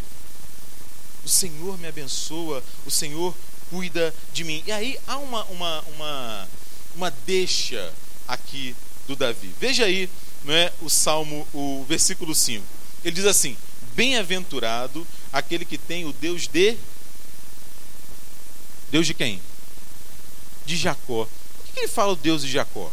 O 1.24 1.28
Senhor 1.28 1.78
me 1.78 1.88
abençoa, 1.88 2.62
o 2.84 2.90
Senhor 2.90 3.34
cuida 3.70 4.14
de 4.32 4.44
mim. 4.44 4.62
E 4.66 4.72
aí 4.72 4.98
há 5.06 5.18
uma, 5.18 5.44
uma, 5.44 5.80
uma, 5.82 6.48
uma 6.94 7.10
deixa 7.10 7.92
aqui 8.28 8.76
do 9.06 9.16
Davi. 9.16 9.52
Veja 9.60 9.84
aí 9.84 10.08
não 10.44 10.54
é, 10.54 10.72
o 10.80 10.88
Salmo, 10.88 11.46
o 11.52 11.84
versículo 11.88 12.34
5. 12.34 12.64
Ele 13.04 13.14
diz 13.14 13.26
assim: 13.26 13.56
Bem-aventurado 13.94 15.04
aquele 15.32 15.64
que 15.64 15.76
tem 15.76 16.04
o 16.04 16.12
Deus 16.12 16.46
de. 16.46 16.76
Deus 18.96 19.06
de 19.06 19.12
quem? 19.12 19.42
De 20.64 20.74
Jacó. 20.74 21.28
Por 21.58 21.66
que 21.66 21.80
ele 21.80 21.88
fala 21.88 22.14
o 22.14 22.16
Deus 22.16 22.40
de 22.40 22.50
Jacó? 22.50 22.90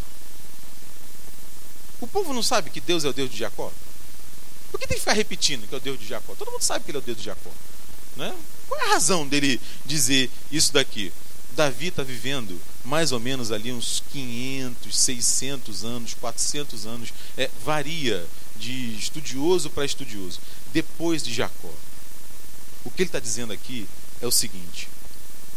O 2.01 2.07
povo 2.07 2.33
não 2.33 2.43
sabe 2.43 2.69
que 2.69 2.81
Deus 2.81 3.05
é 3.05 3.07
o 3.07 3.13
Deus 3.13 3.31
de 3.31 3.37
Jacó? 3.37 3.71
Por 4.69 4.77
que 4.77 4.85
tem 4.85 4.97
que 4.97 4.99
ficar 4.99 5.13
repetindo 5.13 5.65
que 5.65 5.73
é 5.73 5.77
o 5.77 5.79
Deus 5.79 5.97
de 5.97 6.05
Jacó? 6.05 6.35
Todo 6.35 6.51
mundo 6.51 6.61
sabe 6.61 6.83
que 6.83 6.91
ele 6.91 6.97
é 6.97 6.99
o 6.99 7.03
Deus 7.05 7.17
de 7.17 7.23
Jacó. 7.23 7.49
Né? 8.17 8.35
Qual 8.67 8.81
é 8.81 8.83
a 8.83 8.89
razão 8.89 9.25
dele 9.25 9.61
dizer 9.85 10.29
isso 10.51 10.73
daqui? 10.73 11.13
Davi 11.51 11.87
está 11.87 12.03
vivendo 12.03 12.59
mais 12.83 13.13
ou 13.13 13.19
menos 13.21 13.49
ali 13.49 13.71
uns 13.71 14.03
500, 14.11 14.99
600 14.99 15.85
anos, 15.85 16.13
400 16.15 16.85
anos, 16.85 17.13
é, 17.37 17.49
varia 17.63 18.27
de 18.57 18.97
estudioso 18.97 19.69
para 19.69 19.85
estudioso, 19.85 20.41
depois 20.73 21.23
de 21.23 21.33
Jacó. 21.33 21.73
O 22.83 22.91
que 22.91 23.03
ele 23.03 23.07
está 23.07 23.21
dizendo 23.21 23.53
aqui 23.53 23.87
é 24.19 24.27
o 24.27 24.31
seguinte: 24.31 24.89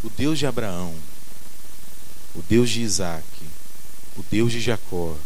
o 0.02 0.10
Deus 0.10 0.38
de 0.38 0.46
Abraão, 0.46 0.94
o 2.34 2.42
Deus 2.42 2.70
de 2.70 2.82
Isaac, 2.82 3.24
o 4.16 4.24
Deus 4.30 4.52
de 4.52 4.60
Jacó, 4.60 5.16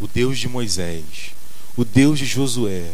o 0.00 0.06
Deus 0.06 0.38
de 0.38 0.48
Moisés, 0.48 1.32
o 1.76 1.84
Deus 1.84 2.18
de 2.18 2.26
Josué, 2.26 2.90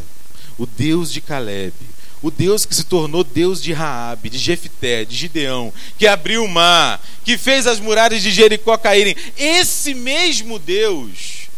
o 0.58 0.66
Deus 0.66 1.12
de 1.12 1.20
Caleb, 1.20 1.74
o 2.22 2.30
Deus 2.30 2.64
que 2.64 2.74
se 2.74 2.84
tornou 2.84 3.22
Deus 3.22 3.62
de 3.62 3.72
Raabe, 3.72 4.30
de 4.30 4.38
Jefté, 4.38 5.04
de 5.04 5.14
Gideão, 5.14 5.72
que 5.98 6.06
abriu 6.06 6.42
o 6.42 6.48
mar, 6.48 7.04
que 7.22 7.36
fez 7.36 7.66
as 7.66 7.78
muralhas 7.78 8.22
de 8.22 8.30
Jericó 8.30 8.78
caírem. 8.78 9.14
Esse 9.36 9.92
mesmo 9.92 10.58
Deus 10.58 11.48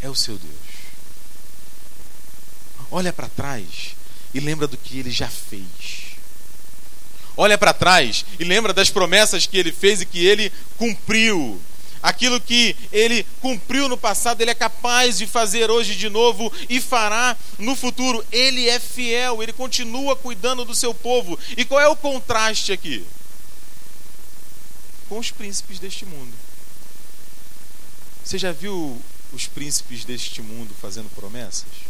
é 0.00 0.08
o 0.08 0.14
seu 0.14 0.38
Deus. 0.38 0.54
Olha 2.90 3.12
para 3.12 3.28
trás 3.28 3.94
e 4.32 4.40
lembra 4.40 4.66
do 4.66 4.76
que 4.76 4.98
ele 4.98 5.10
já 5.10 5.28
fez. 5.28 6.09
Olha 7.40 7.56
para 7.56 7.72
trás 7.72 8.22
e 8.38 8.44
lembra 8.44 8.70
das 8.70 8.90
promessas 8.90 9.46
que 9.46 9.56
ele 9.56 9.72
fez 9.72 10.02
e 10.02 10.04
que 10.04 10.26
ele 10.26 10.52
cumpriu. 10.76 11.58
Aquilo 12.02 12.38
que 12.38 12.76
ele 12.92 13.26
cumpriu 13.40 13.88
no 13.88 13.96
passado, 13.96 14.42
ele 14.42 14.50
é 14.50 14.54
capaz 14.54 15.16
de 15.16 15.26
fazer 15.26 15.70
hoje 15.70 15.96
de 15.96 16.10
novo 16.10 16.52
e 16.68 16.82
fará 16.82 17.34
no 17.58 17.74
futuro. 17.74 18.22
Ele 18.30 18.68
é 18.68 18.78
fiel, 18.78 19.42
ele 19.42 19.54
continua 19.54 20.14
cuidando 20.14 20.66
do 20.66 20.74
seu 20.74 20.92
povo. 20.92 21.38
E 21.56 21.64
qual 21.64 21.80
é 21.80 21.88
o 21.88 21.96
contraste 21.96 22.72
aqui? 22.72 23.06
Com 25.08 25.18
os 25.18 25.30
príncipes 25.30 25.78
deste 25.78 26.04
mundo. 26.04 26.34
Você 28.22 28.36
já 28.36 28.52
viu 28.52 29.00
os 29.32 29.46
príncipes 29.46 30.04
deste 30.04 30.42
mundo 30.42 30.74
fazendo 30.78 31.08
promessas? 31.14 31.89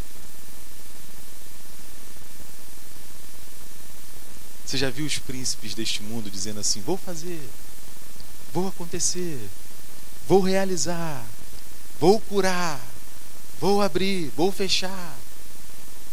Você 4.71 4.79
já 4.79 4.89
viu 4.89 5.05
os 5.05 5.19
príncipes 5.19 5.75
deste 5.75 6.01
mundo 6.01 6.31
dizendo 6.31 6.61
assim: 6.61 6.81
vou 6.81 6.97
fazer, 6.97 7.43
vou 8.53 8.69
acontecer, 8.69 9.41
Vou 10.29 10.41
realizar, 10.41 11.27
vou 11.99 12.21
curar, 12.21 12.81
vou 13.61 13.83
abrir, 13.83 14.31
vou 14.37 14.53
fechar. 14.53 15.19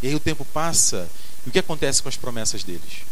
E 0.02 0.08
aí 0.08 0.15
o 0.15 0.20
tempo 0.20 0.43
passa, 0.43 1.08
e 1.46 1.50
o 1.50 1.52
que 1.52 1.60
acontece 1.60 2.02
com 2.02 2.10
as 2.10 2.17
promessas 2.17 2.63
deles? 2.63 3.04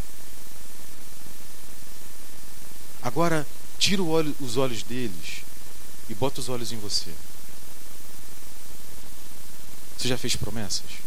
Agora, 3.04 3.46
tira 3.78 4.02
os 4.02 4.58
olhos 4.58 4.82
deles 4.82 5.44
e 6.10 6.16
bota 6.16 6.40
os 6.40 6.50
olhos 6.50 6.72
em 6.72 6.78
você. 6.80 7.12
Você 9.96 10.08
já 10.08 10.18
fez 10.18 10.36
promessas? 10.36 11.05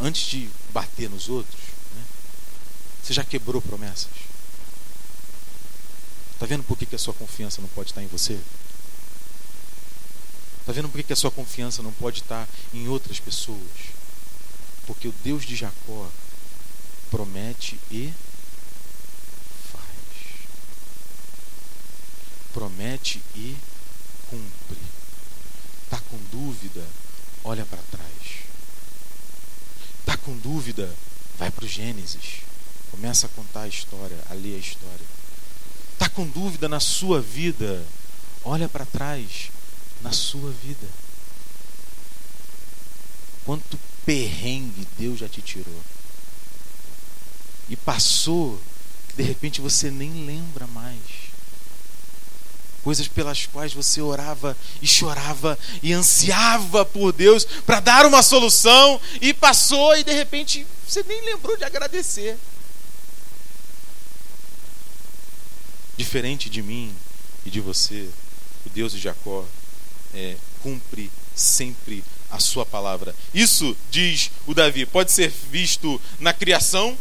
Antes 0.00 0.22
de 0.22 0.48
bater 0.72 1.10
nos 1.10 1.28
outros, 1.28 1.60
né? 1.94 2.04
você 3.02 3.12
já 3.12 3.24
quebrou 3.24 3.60
promessas? 3.60 4.28
Está 6.34 6.46
vendo 6.46 6.62
por 6.62 6.78
que, 6.78 6.86
que 6.86 6.94
a 6.94 6.98
sua 6.98 7.12
confiança 7.14 7.60
não 7.60 7.68
pode 7.70 7.90
estar 7.90 8.02
em 8.02 8.06
você? 8.06 8.38
Está 10.60 10.72
vendo 10.72 10.88
por 10.88 10.98
que, 10.98 11.02
que 11.02 11.12
a 11.12 11.16
sua 11.16 11.32
confiança 11.32 11.82
não 11.82 11.92
pode 11.92 12.20
estar 12.20 12.48
em 12.72 12.86
outras 12.86 13.18
pessoas? 13.18 13.58
Porque 14.86 15.08
o 15.08 15.14
Deus 15.24 15.44
de 15.44 15.56
Jacó 15.56 16.08
promete 17.10 17.80
e 17.90 18.14
faz. 19.72 19.82
Promete 22.52 23.20
e 23.34 23.56
cumpre. 24.30 24.78
Está 25.84 25.98
com 26.08 26.18
dúvida? 26.30 26.86
Olha 27.42 27.66
para 27.66 27.82
trás. 27.90 28.47
Está 30.00 30.16
com 30.16 30.36
dúvida? 30.38 30.92
Vai 31.38 31.50
para 31.50 31.64
o 31.64 31.68
Gênesis. 31.68 32.40
Começa 32.90 33.26
a 33.26 33.30
contar 33.30 33.62
a 33.62 33.68
história, 33.68 34.18
a 34.30 34.34
ler 34.34 34.56
a 34.56 34.58
história. 34.58 35.06
Está 35.92 36.08
com 36.08 36.26
dúvida 36.26 36.68
na 36.68 36.80
sua 36.80 37.20
vida? 37.20 37.84
Olha 38.44 38.68
para 38.68 38.86
trás 38.86 39.50
na 40.00 40.12
sua 40.12 40.50
vida. 40.50 40.88
Quanto 43.44 43.78
perrengue 44.04 44.86
Deus 44.98 45.18
já 45.18 45.28
te 45.28 45.42
tirou. 45.42 45.82
E 47.68 47.76
passou, 47.76 48.60
de 49.14 49.22
repente 49.22 49.60
você 49.60 49.90
nem 49.90 50.24
lembra 50.24 50.66
mais. 50.66 51.27
Coisas 52.82 53.08
pelas 53.08 53.46
quais 53.46 53.72
você 53.72 54.00
orava 54.00 54.56
e 54.80 54.86
chorava 54.86 55.58
e 55.82 55.92
ansiava 55.92 56.84
por 56.84 57.12
Deus 57.12 57.44
para 57.66 57.80
dar 57.80 58.06
uma 58.06 58.22
solução 58.22 59.00
e 59.20 59.34
passou 59.34 59.96
e 59.96 60.04
de 60.04 60.12
repente 60.12 60.66
você 60.86 61.02
nem 61.02 61.20
lembrou 61.22 61.56
de 61.56 61.64
agradecer. 61.64 62.38
diferente 65.98 66.48
de 66.48 66.62
mim 66.62 66.94
e 67.44 67.50
de 67.50 67.60
você, 67.60 68.08
o 68.64 68.70
Deus 68.70 68.92
de 68.92 69.00
Jacó 69.00 69.44
é, 70.14 70.36
cumpre 70.62 71.10
sempre 71.34 72.04
a 72.30 72.38
sua 72.38 72.64
palavra. 72.64 73.14
Isso, 73.34 73.76
diz 73.90 74.30
o 74.46 74.54
Davi, 74.54 74.86
pode 74.86 75.10
ser 75.10 75.30
visto 75.50 76.00
na 76.20 76.32
criação. 76.32 76.96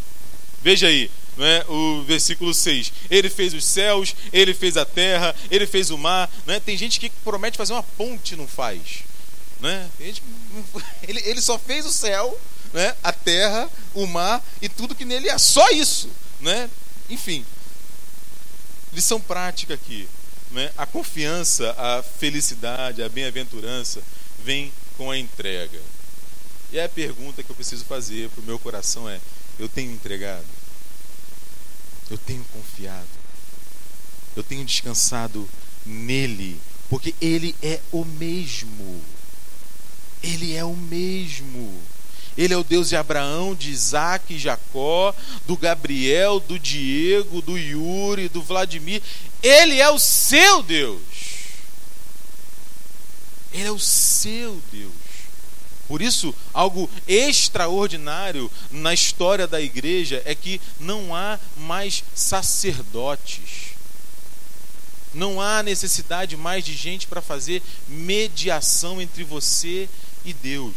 Veja 0.63 0.87
aí, 0.87 1.11
não 1.37 1.45
é? 1.45 1.65
o 1.67 2.03
versículo 2.03 2.53
6. 2.53 2.91
Ele 3.09 3.29
fez 3.29 3.53
os 3.53 3.63
céus, 3.63 4.15
ele 4.33 4.53
fez 4.53 4.75
a 4.75 4.85
terra, 4.85 5.35
ele 5.51 5.67
fez 5.67 5.89
o 5.89 5.97
mar. 5.97 6.29
Não 6.45 6.53
é? 6.53 6.59
Tem 6.59 6.77
gente 6.77 6.99
que 6.99 7.09
promete 7.09 7.57
fazer 7.57 7.73
uma 7.73 7.83
ponte 7.83 8.35
não 8.35 8.47
faz. 8.47 9.03
É? 9.63 9.87
Gente, 9.99 10.21
ele, 11.07 11.21
ele 11.25 11.41
só 11.41 11.57
fez 11.57 11.85
o 11.85 11.91
céu, 11.91 12.39
né? 12.73 12.95
a 13.03 13.11
terra, 13.11 13.69
o 13.93 14.05
mar 14.05 14.43
e 14.61 14.67
tudo 14.67 14.95
que 14.95 15.05
nele 15.05 15.29
é. 15.29 15.37
Só 15.37 15.69
isso. 15.69 16.09
Né? 16.39 16.69
Enfim, 17.09 17.45
Lição 18.93 19.19
prática 19.19 19.73
aqui. 19.73 20.07
Né? 20.51 20.71
A 20.77 20.85
confiança, 20.85 21.75
a 21.77 22.01
felicidade, 22.01 23.03
a 23.03 23.09
bem-aventurança 23.09 24.01
vem 24.43 24.71
com 24.97 25.11
a 25.11 25.17
entrega. 25.17 25.79
E 26.71 26.79
a 26.79 26.89
pergunta 26.89 27.43
que 27.43 27.49
eu 27.49 27.55
preciso 27.55 27.85
fazer 27.85 28.29
para 28.29 28.41
o 28.41 28.45
meu 28.45 28.57
coração 28.57 29.07
é: 29.09 29.19
eu 29.59 29.67
tenho 29.67 29.91
entregado? 29.91 30.45
Eu 32.09 32.17
tenho 32.17 32.43
confiado? 32.53 33.07
Eu 34.35 34.43
tenho 34.43 34.63
descansado 34.63 35.47
nele? 35.85 36.59
Porque 36.89 37.13
ele 37.19 37.55
é 37.61 37.79
o 37.91 38.05
mesmo. 38.05 39.01
Ele 40.23 40.55
é 40.55 40.63
o 40.63 40.75
mesmo. 40.75 41.81
Ele 42.37 42.53
é 42.53 42.57
o 42.57 42.63
Deus 42.63 42.89
de 42.89 42.95
Abraão, 42.95 43.55
de 43.55 43.71
Isaac 43.71 44.33
e 44.33 44.39
Jacó, 44.39 45.13
do 45.47 45.57
Gabriel, 45.57 46.39
do 46.39 46.59
Diego, 46.59 47.41
do 47.41 47.57
Yuri, 47.57 48.29
do 48.29 48.43
Vladimir. 48.43 49.01
Ele 49.41 49.81
é 49.81 49.89
o 49.89 49.97
seu 49.97 50.61
Deus. 50.61 51.01
Ele 53.51 53.63
é 53.63 53.71
o 53.71 53.79
seu 53.79 54.61
Deus. 54.71 55.06
Por 55.87 56.01
isso, 56.01 56.35
algo 56.53 56.89
extraordinário 57.07 58.51
na 58.69 58.93
história 58.93 59.47
da 59.47 59.61
igreja 59.61 60.21
é 60.25 60.35
que 60.35 60.59
não 60.79 61.15
há 61.15 61.39
mais 61.55 62.03
sacerdotes. 62.13 63.67
Não 65.13 65.41
há 65.41 65.63
necessidade 65.63 66.35
mais 66.35 66.65
de 66.65 66.73
gente 66.73 67.07
para 67.07 67.21
fazer 67.21 67.61
mediação 67.87 69.01
entre 69.01 69.23
você 69.23 69.87
e 70.25 70.33
Deus. 70.33 70.75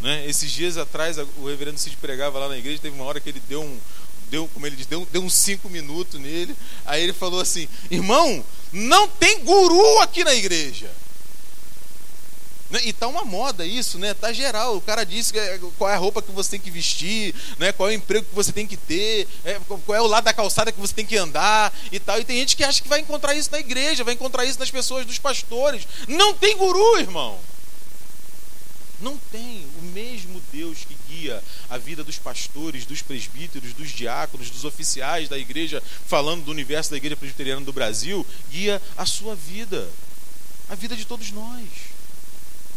Né? 0.00 0.26
Esses 0.28 0.50
dias 0.52 0.76
atrás, 0.76 1.16
o 1.18 1.46
reverendo 1.46 1.78
Cid 1.78 1.96
pregava 1.96 2.38
lá 2.38 2.48
na 2.48 2.58
igreja, 2.58 2.78
teve 2.78 2.94
uma 2.94 3.04
hora 3.06 3.18
que 3.18 3.30
ele 3.30 3.42
deu 3.48 3.62
um, 3.62 3.78
deu, 4.28 4.48
como 4.52 4.66
ele 4.66 4.76
diz, 4.76 4.86
deu, 4.86 5.06
deu 5.10 5.22
uns 5.22 5.34
cinco 5.34 5.70
minutos 5.70 6.20
nele. 6.20 6.54
Aí 6.84 7.02
ele 7.02 7.12
falou 7.14 7.40
assim: 7.40 7.66
irmão, 7.90 8.44
não 8.72 9.08
tem 9.08 9.42
guru 9.42 9.98
aqui 10.00 10.22
na 10.22 10.34
igreja. 10.34 10.90
Né? 12.70 12.80
E 12.84 12.92
tá 12.92 13.06
uma 13.06 13.24
moda 13.24 13.64
isso, 13.64 13.98
né? 13.98 14.14
Tá 14.14 14.32
geral. 14.32 14.76
O 14.76 14.80
cara 14.80 15.04
diz 15.04 15.32
é, 15.34 15.58
qual 15.78 15.90
é 15.90 15.94
a 15.94 15.98
roupa 15.98 16.20
que 16.20 16.32
você 16.32 16.50
tem 16.50 16.60
que 16.60 16.70
vestir, 16.70 17.34
né? 17.58 17.72
Qual 17.72 17.88
é 17.88 17.92
o 17.92 17.94
emprego 17.94 18.26
que 18.26 18.34
você 18.34 18.52
tem 18.52 18.66
que 18.66 18.76
ter, 18.76 19.28
é, 19.44 19.60
qual 19.84 19.96
é 19.96 20.00
o 20.00 20.06
lado 20.06 20.24
da 20.24 20.32
calçada 20.32 20.72
que 20.72 20.80
você 20.80 20.94
tem 20.94 21.06
que 21.06 21.16
andar 21.16 21.72
e 21.92 22.00
tal. 22.00 22.18
E 22.18 22.24
tem 22.24 22.38
gente 22.38 22.56
que 22.56 22.64
acha 22.64 22.82
que 22.82 22.88
vai 22.88 23.00
encontrar 23.00 23.34
isso 23.34 23.50
na 23.52 23.58
igreja, 23.58 24.04
vai 24.04 24.14
encontrar 24.14 24.44
isso 24.44 24.58
nas 24.58 24.70
pessoas, 24.70 25.06
dos 25.06 25.18
pastores. 25.18 25.86
Não 26.08 26.34
tem 26.34 26.56
guru, 26.56 26.98
irmão. 26.98 27.38
Não 29.00 29.18
tem 29.30 29.66
o 29.78 29.82
mesmo 29.82 30.40
Deus 30.50 30.78
que 30.78 30.96
guia 31.08 31.44
a 31.68 31.76
vida 31.76 32.02
dos 32.02 32.18
pastores, 32.18 32.86
dos 32.86 33.02
presbíteros, 33.02 33.74
dos 33.74 33.90
diáconos, 33.90 34.48
dos 34.48 34.64
oficiais 34.64 35.28
da 35.28 35.36
igreja, 35.36 35.82
falando 36.06 36.44
do 36.44 36.50
universo 36.50 36.90
da 36.90 36.96
igreja 36.96 37.16
presbiteriana 37.16 37.60
do 37.60 37.74
Brasil, 37.74 38.26
guia 38.50 38.80
a 38.96 39.04
sua 39.04 39.34
vida, 39.34 39.86
a 40.68 40.74
vida 40.74 40.96
de 40.96 41.04
todos 41.04 41.30
nós. 41.30 41.68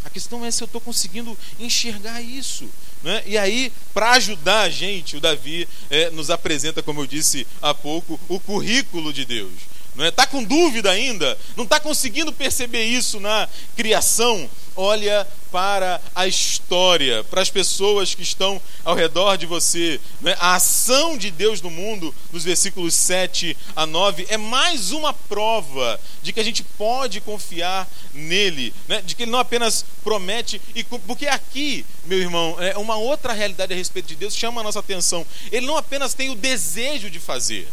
A 0.04 0.10
questão 0.10 0.46
é 0.46 0.52
se 0.52 0.64
eu 0.64 0.66
estou 0.66 0.82
conseguindo 0.82 1.38
enxergar 1.60 2.22
isso. 2.22 2.70
Né? 3.04 3.24
E 3.26 3.38
aí, 3.38 3.72
para 3.94 4.12
ajudar 4.12 4.62
a 4.62 4.70
gente, 4.70 5.18
o 5.18 5.22
Davi 5.22 5.68
é, 5.90 6.10
nos 6.10 6.30
apresenta, 6.30 6.84
como 6.84 7.02
eu 7.02 7.08
disse 7.08 7.46
há 7.62 7.74
pouco, 7.74 8.20
o 8.28 8.40
currículo 8.40 9.14
de 9.14 9.26
Deus. 9.26 9.52
Está 9.98 10.24
é? 10.24 10.28
com 10.28 10.44
dúvida 10.44 10.92
ainda? 10.92 11.38
Não 11.56 11.64
está 11.64 11.80
conseguindo 11.80 12.32
perceber 12.32 12.84
isso 12.84 13.20
na 13.20 13.48
criação? 13.76 14.50
olha 14.80 15.28
para 15.52 16.00
a 16.16 16.26
história, 16.26 17.24
para 17.26 17.42
as 17.42 17.50
pessoas 17.50 18.16
que 18.16 18.22
estão 18.22 18.62
ao 18.86 18.96
redor 18.96 19.36
de 19.36 19.46
você. 19.46 20.00
Né? 20.22 20.36
A 20.40 20.56
ação 20.56 21.18
de 21.18 21.30
Deus 21.32 21.62
no 21.62 21.70
mundo, 21.70 22.16
nos 22.32 22.46
versículos 22.46 22.94
7 22.94 23.58
a 23.76 23.86
9, 23.86 24.28
é 24.30 24.38
mais 24.38 24.92
uma 24.92 25.12
prova 25.12 26.00
de 26.22 26.32
que 26.32 26.40
a 26.40 26.44
gente 26.44 26.64
pode 26.64 27.20
confiar 27.20 27.88
nele, 28.14 28.74
né? 28.88 29.02
de 29.02 29.16
que 29.16 29.24
ele 29.24 29.32
não 29.32 29.40
apenas 29.40 29.84
promete, 30.04 30.62
e 30.74 30.84
porque 30.84 31.28
aqui, 31.28 31.86
meu 32.06 32.20
irmão, 32.20 32.56
é 32.60 32.78
uma 32.78 32.96
outra 32.96 33.34
realidade 33.34 33.74
a 33.74 33.76
respeito 33.76 34.08
de 34.08 34.16
Deus 34.16 34.36
chama 34.36 34.62
a 34.62 34.64
nossa 34.64 34.80
atenção. 34.80 35.26
Ele 35.52 35.66
não 35.66 35.76
apenas 35.76 36.14
tem 36.14 36.30
o 36.30 36.36
desejo 36.36 37.10
de 37.10 37.20
fazer, 37.20 37.68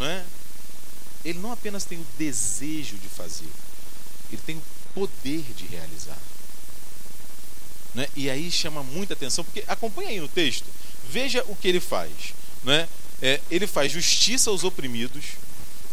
não 0.00 0.06
é? 0.06 0.24
Ele 1.24 1.38
não 1.38 1.52
apenas 1.52 1.84
tem 1.84 1.98
o 1.98 2.06
desejo 2.18 2.96
de 2.96 3.08
fazer, 3.08 3.48
ele 4.32 4.40
tem 4.44 4.56
o 4.56 4.62
poder 4.94 5.42
de 5.54 5.66
realizar. 5.66 6.18
Né? 7.94 8.08
E 8.16 8.30
aí 8.30 8.50
chama 8.50 8.82
muita 8.82 9.12
atenção, 9.12 9.44
porque 9.44 9.62
acompanha 9.68 10.08
aí 10.08 10.20
no 10.20 10.28
texto, 10.28 10.64
veja 11.08 11.44
o 11.48 11.54
que 11.54 11.68
ele 11.68 11.80
faz. 11.80 12.10
Né? 12.64 12.88
É, 13.20 13.40
ele 13.50 13.66
faz 13.66 13.92
justiça 13.92 14.48
aos 14.48 14.64
oprimidos, 14.64 15.24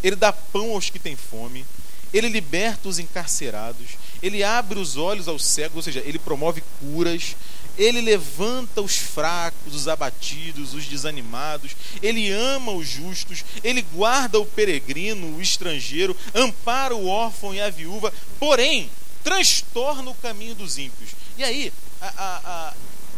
ele 0.01 0.15
dá 0.15 0.31
pão 0.31 0.71
aos 0.71 0.89
que 0.89 0.99
têm 0.99 1.17
fome, 1.17 1.65
ele 2.13 2.29
liberta 2.29 2.87
os 2.87 2.99
encarcerados, 2.99 3.97
ele 4.23 4.41
abre 4.43 4.79
os 4.79 4.95
olhos 4.95 5.27
aos 5.27 5.43
cegos, 5.43 5.75
ou 5.75 5.83
seja, 5.83 6.01
ele 6.05 6.17
promove 6.17 6.63
curas, 6.79 7.35
ele 7.77 8.01
levanta 8.01 8.81
os 8.81 8.97
fracos, 8.97 9.75
os 9.75 9.87
abatidos, 9.87 10.73
os 10.73 10.85
desanimados, 10.85 11.75
ele 12.01 12.31
ama 12.31 12.71
os 12.71 12.87
justos, 12.87 13.45
ele 13.63 13.81
guarda 13.81 14.39
o 14.39 14.45
peregrino, 14.45 15.37
o 15.37 15.41
estrangeiro, 15.41 16.17
ampara 16.33 16.95
o 16.95 17.07
órfão 17.07 17.53
e 17.53 17.61
a 17.61 17.69
viúva, 17.69 18.13
porém, 18.39 18.89
transtorna 19.23 20.09
o 20.09 20.15
caminho 20.15 20.55
dos 20.55 20.77
ímpios. 20.77 21.11
E 21.37 21.43
aí, 21.43 21.71
a, 22.01 22.07
a, 22.07 22.37
a, 22.69 22.73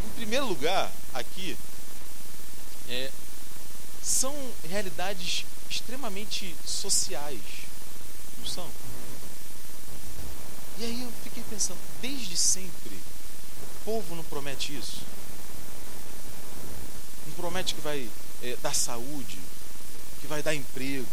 em 0.06 0.10
primeiro 0.18 0.46
lugar, 0.46 0.92
aqui, 1.14 1.56
é, 2.90 3.12
são 4.04 4.36
realidades 4.70 5.46
extremamente 5.70 6.56
sociais, 6.66 7.40
não 8.40 8.46
são? 8.46 8.68
E 10.80 10.84
aí 10.84 11.02
eu 11.02 11.12
fiquei 11.24 11.44
pensando, 11.50 11.78
desde 12.02 12.36
sempre, 12.36 12.99
povo 13.86 14.16
não 14.16 14.24
promete 14.24 14.76
isso? 14.76 15.02
Não 17.28 17.34
promete 17.34 17.76
que 17.76 17.82
vai 17.82 18.10
é, 18.44 18.58
dar 18.62 18.74
saúde, 18.74 19.38
que 20.22 20.28
vai 20.28 20.42
dar 20.42 20.56
emprego, 20.56 21.08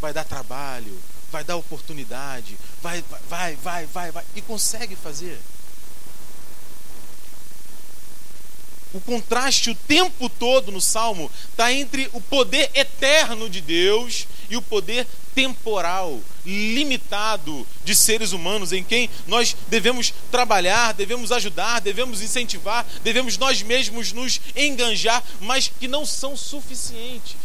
vai 0.00 0.12
dar 0.12 0.24
trabalho, 0.24 1.00
vai 1.30 1.42
dar 1.42 1.56
oportunidade, 1.56 2.58
vai, 2.82 3.02
vai, 3.28 3.56
vai, 3.56 3.86
vai, 3.86 4.10
vai, 4.10 4.24
e 4.36 4.42
consegue 4.42 4.94
fazer. 4.94 5.40
O 8.92 9.00
contraste 9.00 9.70
o 9.70 9.74
tempo 9.74 10.28
todo 10.28 10.70
no 10.70 10.80
Salmo 10.80 11.28
está 11.50 11.72
entre 11.72 12.08
o 12.12 12.20
poder 12.20 12.70
eterno 12.74 13.50
de 13.50 13.60
Deus 13.60 14.28
e 14.48 14.56
o 14.56 14.62
poder 14.62 15.04
temporal, 15.34 16.20
limitado 16.44 17.66
de 17.84 17.94
seres 17.94 18.32
humanos 18.32 18.72
em 18.72 18.84
quem 18.84 19.08
nós 19.26 19.56
devemos 19.68 20.12
trabalhar, 20.30 20.92
devemos 20.92 21.32
ajudar, 21.32 21.80
devemos 21.80 22.20
incentivar, 22.20 22.86
devemos 23.02 23.38
nós 23.38 23.62
mesmos 23.62 24.12
nos 24.12 24.40
enganjar, 24.54 25.22
mas 25.40 25.68
que 25.68 25.88
não 25.88 26.04
são 26.04 26.36
suficientes. 26.36 27.36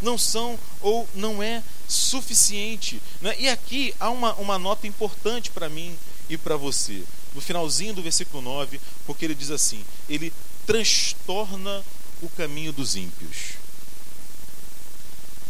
Não 0.00 0.18
são 0.18 0.58
ou 0.80 1.08
não 1.14 1.42
é 1.42 1.62
suficiente. 1.88 3.00
Né? 3.20 3.36
E 3.38 3.48
aqui 3.48 3.94
há 4.00 4.10
uma, 4.10 4.34
uma 4.34 4.58
nota 4.58 4.86
importante 4.86 5.50
para 5.50 5.68
mim 5.68 5.96
e 6.28 6.36
para 6.36 6.56
você. 6.56 7.04
No 7.34 7.40
finalzinho 7.40 7.94
do 7.94 8.02
versículo 8.02 8.42
9, 8.42 8.80
porque 9.06 9.24
ele 9.24 9.34
diz 9.34 9.50
assim: 9.50 9.84
ele 10.08 10.32
transtorna 10.66 11.84
o 12.20 12.28
caminho 12.28 12.72
dos 12.72 12.96
ímpios 12.96 13.62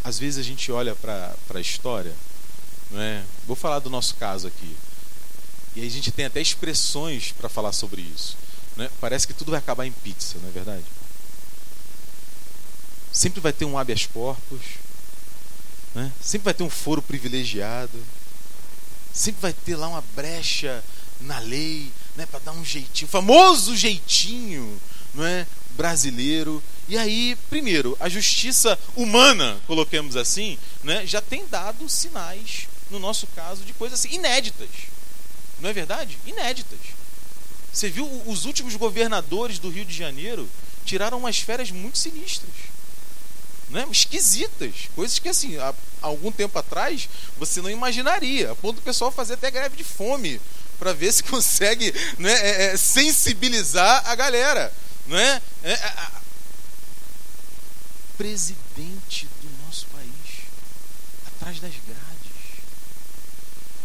às 0.04 0.18
vezes 0.18 0.38
a 0.38 0.42
gente 0.42 0.70
olha 0.72 0.94
para 0.94 1.34
a 1.54 1.60
história, 1.60 2.12
é? 3.00 3.22
vou 3.46 3.56
falar 3.56 3.78
do 3.78 3.90
nosso 3.90 4.14
caso 4.16 4.46
aqui, 4.46 4.76
e 5.74 5.86
a 5.86 5.90
gente 5.90 6.10
tem 6.10 6.26
até 6.26 6.40
expressões 6.40 7.32
para 7.32 7.48
falar 7.48 7.72
sobre 7.72 8.02
isso. 8.02 8.36
Né? 8.76 8.90
Parece 9.00 9.26
que 9.26 9.34
tudo 9.34 9.50
vai 9.50 9.58
acabar 9.58 9.86
em 9.86 9.92
pizza, 9.92 10.38
não 10.40 10.48
é 10.48 10.52
verdade? 10.52 10.84
Sempre 13.10 13.40
vai 13.40 13.52
ter 13.52 13.64
um 13.64 13.78
habeas 13.78 14.06
corpus, 14.06 14.60
né? 15.94 16.12
sempre 16.20 16.46
vai 16.46 16.54
ter 16.54 16.62
um 16.62 16.70
foro 16.70 17.02
privilegiado, 17.02 17.98
sempre 19.12 19.40
vai 19.40 19.52
ter 19.52 19.76
lá 19.76 19.88
uma 19.88 20.04
brecha 20.14 20.82
na 21.20 21.38
lei, 21.38 21.92
né? 22.16 22.26
para 22.26 22.40
dar 22.40 22.52
um 22.52 22.64
jeitinho, 22.64 23.08
famoso 23.08 23.76
jeitinho, 23.76 24.80
não 25.14 25.24
é? 25.24 25.46
brasileiro. 25.76 26.62
E 26.88 26.96
aí, 26.98 27.36
primeiro, 27.48 27.96
a 28.00 28.08
justiça 28.08 28.78
humana, 28.96 29.58
coloquemos 29.66 30.16
assim, 30.16 30.58
né, 30.82 31.06
já 31.06 31.20
tem 31.20 31.46
dado 31.46 31.88
sinais, 31.88 32.66
no 32.92 32.98
nosso 32.98 33.26
caso, 33.28 33.64
de 33.64 33.72
coisas 33.72 34.00
assim, 34.00 34.14
inéditas. 34.14 34.68
Não 35.60 35.70
é 35.70 35.72
verdade? 35.72 36.18
Inéditas. 36.26 36.78
Você 37.72 37.88
viu 37.88 38.06
os 38.26 38.44
últimos 38.44 38.76
governadores 38.76 39.58
do 39.58 39.70
Rio 39.70 39.84
de 39.84 39.96
Janeiro 39.96 40.48
tiraram 40.84 41.18
umas 41.18 41.38
férias 41.38 41.70
muito 41.70 41.98
sinistras. 41.98 42.52
Né? 43.70 43.86
Esquisitas. 43.90 44.90
Coisas 44.94 45.18
que, 45.18 45.28
assim, 45.28 45.56
há 45.56 45.74
algum 46.02 46.30
tempo 46.30 46.58
atrás 46.58 47.08
você 47.38 47.62
não 47.62 47.70
imaginaria. 47.70 48.52
A 48.52 48.54
ponto 48.54 48.76
do 48.76 48.82
pessoal 48.82 49.10
fazer 49.10 49.34
até 49.34 49.50
greve 49.50 49.76
de 49.76 49.84
fome 49.84 50.40
para 50.78 50.92
ver 50.92 51.10
se 51.14 51.22
consegue 51.22 51.92
né, 52.18 52.32
é, 52.32 52.64
é, 52.64 52.76
sensibilizar 52.76 54.02
a 54.06 54.14
galera 54.14 54.72
não 55.06 55.18
é? 55.18 55.42
é, 55.62 55.72
é 55.72 56.22
presidente 58.16 59.26
do 59.40 59.64
nosso 59.64 59.86
país, 59.86 60.46
atrás 61.26 61.58
das 61.58 61.72
grades, 61.72 62.11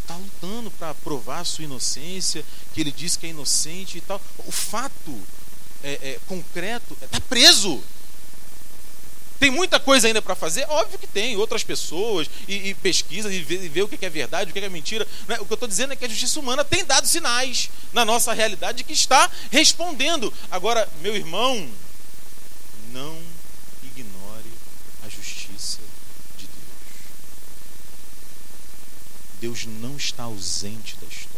está 0.08 0.16
lutando 0.16 0.72
para 0.72 0.94
provar 0.96 1.42
a 1.42 1.46
sua 1.46 1.66
inocência, 1.66 2.44
que 2.74 2.80
ele 2.80 2.92
diz 2.92 3.18
que 3.18 3.26
é 3.26 3.30
inocente 3.30 3.98
e 3.98 4.02
tal. 4.02 4.22
O 4.46 4.52
fato 4.52 5.22
é, 5.84 5.92
é 5.94 6.20
concreto 6.26 6.98
está 7.02 7.20
preso. 7.22 7.84
Tem 9.40 9.52
muita 9.52 9.80
coisa 9.80 10.08
ainda 10.08 10.22
para 10.22 10.34
fazer? 10.34 10.66
Óbvio 10.68 10.98
que 10.98 11.06
tem, 11.06 11.38
outras 11.38 11.64
pessoas, 11.64 12.28
e, 12.48 12.70
e 12.70 12.74
pesquisa, 12.74 13.32
e 13.32 13.44
vê, 13.44 13.66
e 13.66 13.70
vê, 13.70 13.84
o 13.84 13.88
que 13.88 14.04
é 14.04 14.10
verdade, 14.10 14.50
o 14.50 14.54
que 14.54 14.60
é 14.60 14.70
mentira. 14.70 15.08
Né? 15.28 15.36
O 15.40 15.46
que 15.46 15.54
eu 15.54 15.56
estou 15.56 15.68
dizendo 15.68 15.94
é 15.94 15.96
que 15.96 16.06
a 16.06 16.10
justiça 16.10 16.40
humana 16.40 16.64
tem 16.64 16.84
dado 16.84 17.06
sinais 17.06 17.70
na 17.94 18.04
nossa 18.04 18.34
realidade 18.34 18.84
que 18.84 18.94
está 18.94 19.30
respondendo. 19.52 20.34
Agora, 20.50 20.90
meu 21.02 21.16
irmão, 21.16 21.70
não 22.92 23.22
ignore 23.84 24.52
a 25.06 25.10
justiça 25.10 25.80
de 26.38 26.48
Deus. 26.48 26.58
Deus 29.40 29.66
não 29.66 29.96
está 29.96 30.24
ausente 30.24 30.96
da 31.02 31.08
história. 31.08 31.38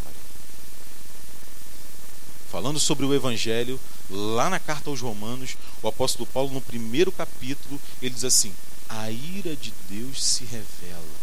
falando 2.51 2.79
sobre 2.79 3.05
o 3.05 3.13
Evangelho, 3.13 3.79
lá 4.09 4.49
na 4.49 4.59
carta 4.59 4.89
aos 4.89 5.01
Romanos, 5.01 5.55
o 5.83 5.87
apóstolo 5.87 6.25
Paulo, 6.25 6.51
no 6.51 6.61
primeiro 6.61 7.11
capítulo, 7.11 7.79
ele 8.01 8.13
diz 8.13 8.23
assim: 8.23 8.51
a 8.89 9.11
ira 9.11 9.55
de 9.55 9.71
Deus 9.87 10.23
se 10.23 10.43
revela. 10.45 11.19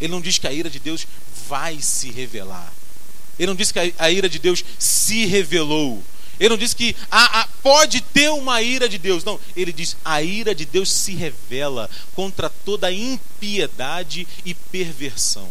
Ele 0.00 0.12
não 0.12 0.20
diz 0.20 0.38
que 0.38 0.46
a 0.46 0.52
ira 0.52 0.70
de 0.70 0.78
Deus 0.78 1.06
vai 1.48 1.82
se 1.82 2.10
revelar. 2.10 2.72
Ele 3.38 3.48
não 3.48 3.56
diz 3.56 3.72
que 3.72 3.94
a 3.98 4.10
ira 4.10 4.28
de 4.28 4.38
Deus 4.38 4.64
se 4.78 5.26
revelou. 5.26 6.02
Ele 6.40 6.48
não 6.48 6.56
diz 6.56 6.74
que 6.74 6.96
ah, 7.10 7.42
ah, 7.42 7.48
pode 7.62 8.00
ter 8.00 8.30
uma 8.30 8.62
ira 8.62 8.88
de 8.88 8.98
Deus. 8.98 9.22
Não, 9.22 9.38
ele 9.54 9.72
diz 9.72 9.96
a 10.04 10.22
ira 10.22 10.54
de 10.54 10.64
Deus 10.64 10.90
se 10.90 11.14
revela 11.14 11.88
contra 12.14 12.48
toda 12.48 12.90
impiedade 12.90 14.26
e 14.44 14.54
perversão 14.54 15.48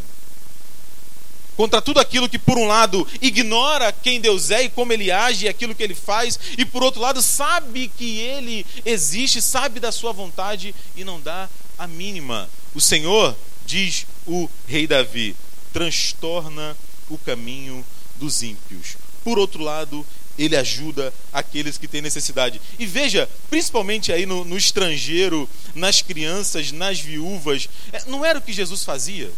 contra 1.59 1.81
tudo 1.81 1.99
aquilo 1.99 2.29
que, 2.29 2.39
por 2.39 2.57
um 2.57 2.65
lado, 2.65 3.05
ignora 3.21 3.91
quem 3.91 4.21
Deus 4.21 4.49
é 4.49 4.63
e 4.63 4.69
como 4.69 4.93
ele 4.93 5.11
age 5.11 5.43
e 5.43 5.49
aquilo 5.49 5.75
que 5.75 5.83
ele 5.83 5.93
faz, 5.93 6.39
e 6.57 6.63
por 6.63 6.81
outro 6.81 7.01
lado, 7.01 7.21
sabe 7.21 7.91
que 7.97 8.17
ele 8.17 8.65
existe, 8.85 9.41
sabe 9.41 9.77
da 9.77 9.91
sua 9.91 10.13
vontade 10.13 10.73
e 10.95 11.03
não 11.03 11.19
dá 11.19 11.49
a 11.77 11.85
mínima. 11.85 12.49
O 12.73 12.79
Senhor, 12.79 13.35
diz 13.65 14.05
o 14.25 14.49
rei 14.69 14.87
Davi, 14.87 15.35
transtorna 15.73 16.77
o 17.09 17.17
caminho 17.17 17.85
dos 18.15 18.41
ímpios. 18.41 18.95
Por 19.21 19.37
outro 19.37 19.61
lado, 19.61 20.05
ele 20.39 20.55
ajuda 20.55 21.13
aqueles 21.33 21.77
que 21.77 21.87
têm 21.87 22.01
necessidade. 22.01 22.61
E 22.79 22.85
veja, 22.85 23.29
principalmente 23.49 24.11
aí 24.11 24.25
no, 24.25 24.45
no 24.45 24.57
estrangeiro, 24.57 25.47
nas 25.75 26.01
crianças, 26.01 26.71
nas 26.71 26.99
viúvas, 26.99 27.67
é, 27.91 28.03
não 28.07 28.23
era 28.23 28.39
o 28.39 28.41
que 28.41 28.53
Jesus 28.53 28.83
fazia. 28.85 29.29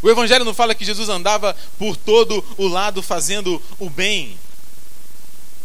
O 0.00 0.08
Evangelho 0.08 0.44
não 0.44 0.54
fala 0.54 0.74
que 0.74 0.84
Jesus 0.84 1.08
andava 1.08 1.56
por 1.76 1.96
todo 1.96 2.44
o 2.56 2.68
lado 2.68 3.02
fazendo 3.02 3.60
o 3.80 3.90
bem. 3.90 4.38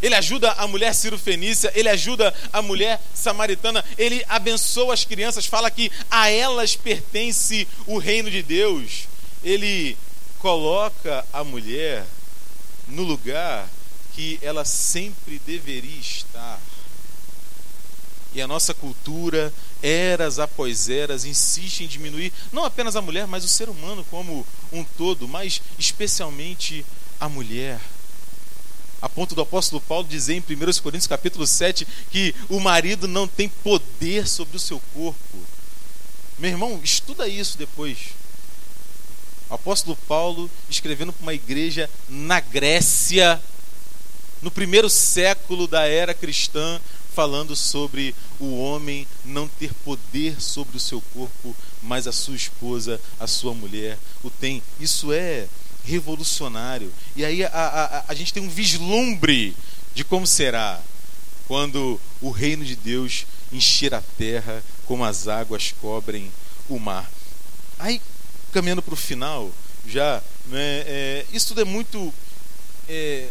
Ele 0.02 0.16
ajuda 0.16 0.52
a 0.54 0.68
mulher 0.68 0.94
cirofenícia, 0.94 1.72
ele 1.76 1.88
ajuda 1.88 2.34
a 2.52 2.62
mulher 2.62 3.00
samaritana, 3.14 3.86
ele 3.98 4.26
abençoa 4.28 4.96
as 4.96 5.06
crianças, 5.06 5.46
fala 5.46 5.70
que 5.70 5.92
a 6.10 6.30
elas 6.30 6.76
pertence 6.76 7.68
o 7.86 8.00
reino 8.00 8.30
de 8.30 8.42
Deus. 8.42 9.08
Ele 9.44 9.96
coloca 10.40 11.24
a 11.32 11.44
mulher 11.44 12.04
no 12.94 13.04
lugar 13.04 13.68
que 14.14 14.40
ela 14.42 14.64
sempre 14.64 15.40
deveria 15.46 16.00
estar. 16.00 16.60
E 18.34 18.42
a 18.42 18.48
nossa 18.48 18.74
cultura, 18.74 19.54
eras 19.82 20.40
após 20.40 20.90
eras, 20.90 21.26
insiste 21.26 21.82
em 21.84 21.88
diminuir 21.88 22.32
não 22.52 22.66
apenas 22.66 22.96
a 22.96 23.02
mulher, 23.02 23.28
mas 23.28 23.44
o 23.44 23.48
ser 23.48 23.70
humano 23.70 24.06
como 24.10 24.46
um 24.72 24.84
todo, 24.84 25.28
mas 25.28 25.62
especialmente 25.78 26.86
a 27.20 27.28
mulher. 27.30 27.80
A 29.02 29.10
ponto 29.10 29.36
do 29.36 29.42
apóstolo 29.42 29.82
Paulo 29.82 30.08
dizer 30.08 30.34
em 30.36 30.40
1 30.40 30.82
Coríntios 30.82 31.08
capítulo 31.08 31.46
7 31.46 31.86
que 32.10 32.34
o 32.50 32.60
marido 32.60 33.08
não 33.08 33.28
tem 33.28 33.50
poder 33.50 34.28
sobre 34.28 34.56
o 34.56 34.60
seu 34.60 34.80
corpo. 34.94 35.38
Meu 36.40 36.50
irmão, 36.50 36.80
estuda 36.84 37.28
isso 37.28 37.58
depois. 37.58 37.98
O 39.54 39.56
apóstolo 39.56 39.96
Paulo 40.08 40.50
escrevendo 40.68 41.14
para 41.14 41.22
uma 41.22 41.34
igreja 41.36 41.88
na 42.10 42.40
Grécia, 42.40 43.40
no 44.42 44.50
primeiro 44.50 44.90
século 44.90 45.68
da 45.68 45.84
era 45.84 46.12
cristã, 46.12 46.82
falando 47.14 47.56
sobre 47.56 48.16
o 48.40 48.58
homem 48.58 49.08
não 49.24 49.48
ter 49.48 49.72
poder 49.86 50.42
sobre 50.42 50.76
o 50.76 50.80
seu 50.80 51.00
corpo, 51.14 51.56
mas 51.84 52.08
a 52.08 52.12
sua 52.12 52.36
esposa, 52.36 53.00
a 53.20 53.28
sua 53.28 53.54
mulher 53.54 54.00
o 54.24 54.32
tem. 54.32 54.60
Isso 54.80 55.14
é 55.14 55.48
revolucionário. 55.86 56.92
E 57.16 57.24
aí 57.24 57.44
a, 57.44 57.50
a, 57.54 58.06
a 58.08 58.14
gente 58.16 58.34
tem 58.34 58.42
um 58.42 58.50
vislumbre 58.50 59.56
de 59.94 60.04
como 60.04 60.26
será 60.26 60.82
quando 61.48 62.02
o 62.20 62.32
reino 62.32 62.66
de 62.66 62.76
Deus 62.76 63.28
encher 63.52 63.94
a 63.94 64.02
terra 64.18 64.64
como 64.88 65.06
as 65.06 65.28
águas 65.28 65.76
cobrem 65.80 66.32
o 66.68 66.80
mar. 66.80 67.08
Aí, 67.78 68.02
caminhando 68.54 68.82
para 68.82 68.94
o 68.94 68.98
final, 68.98 69.52
já, 69.88 70.22
né, 70.46 70.84
é, 70.86 71.26
isso 71.34 71.50
tudo 71.50 71.62
é 71.62 71.66
muito 71.66 72.14
é, 72.88 73.28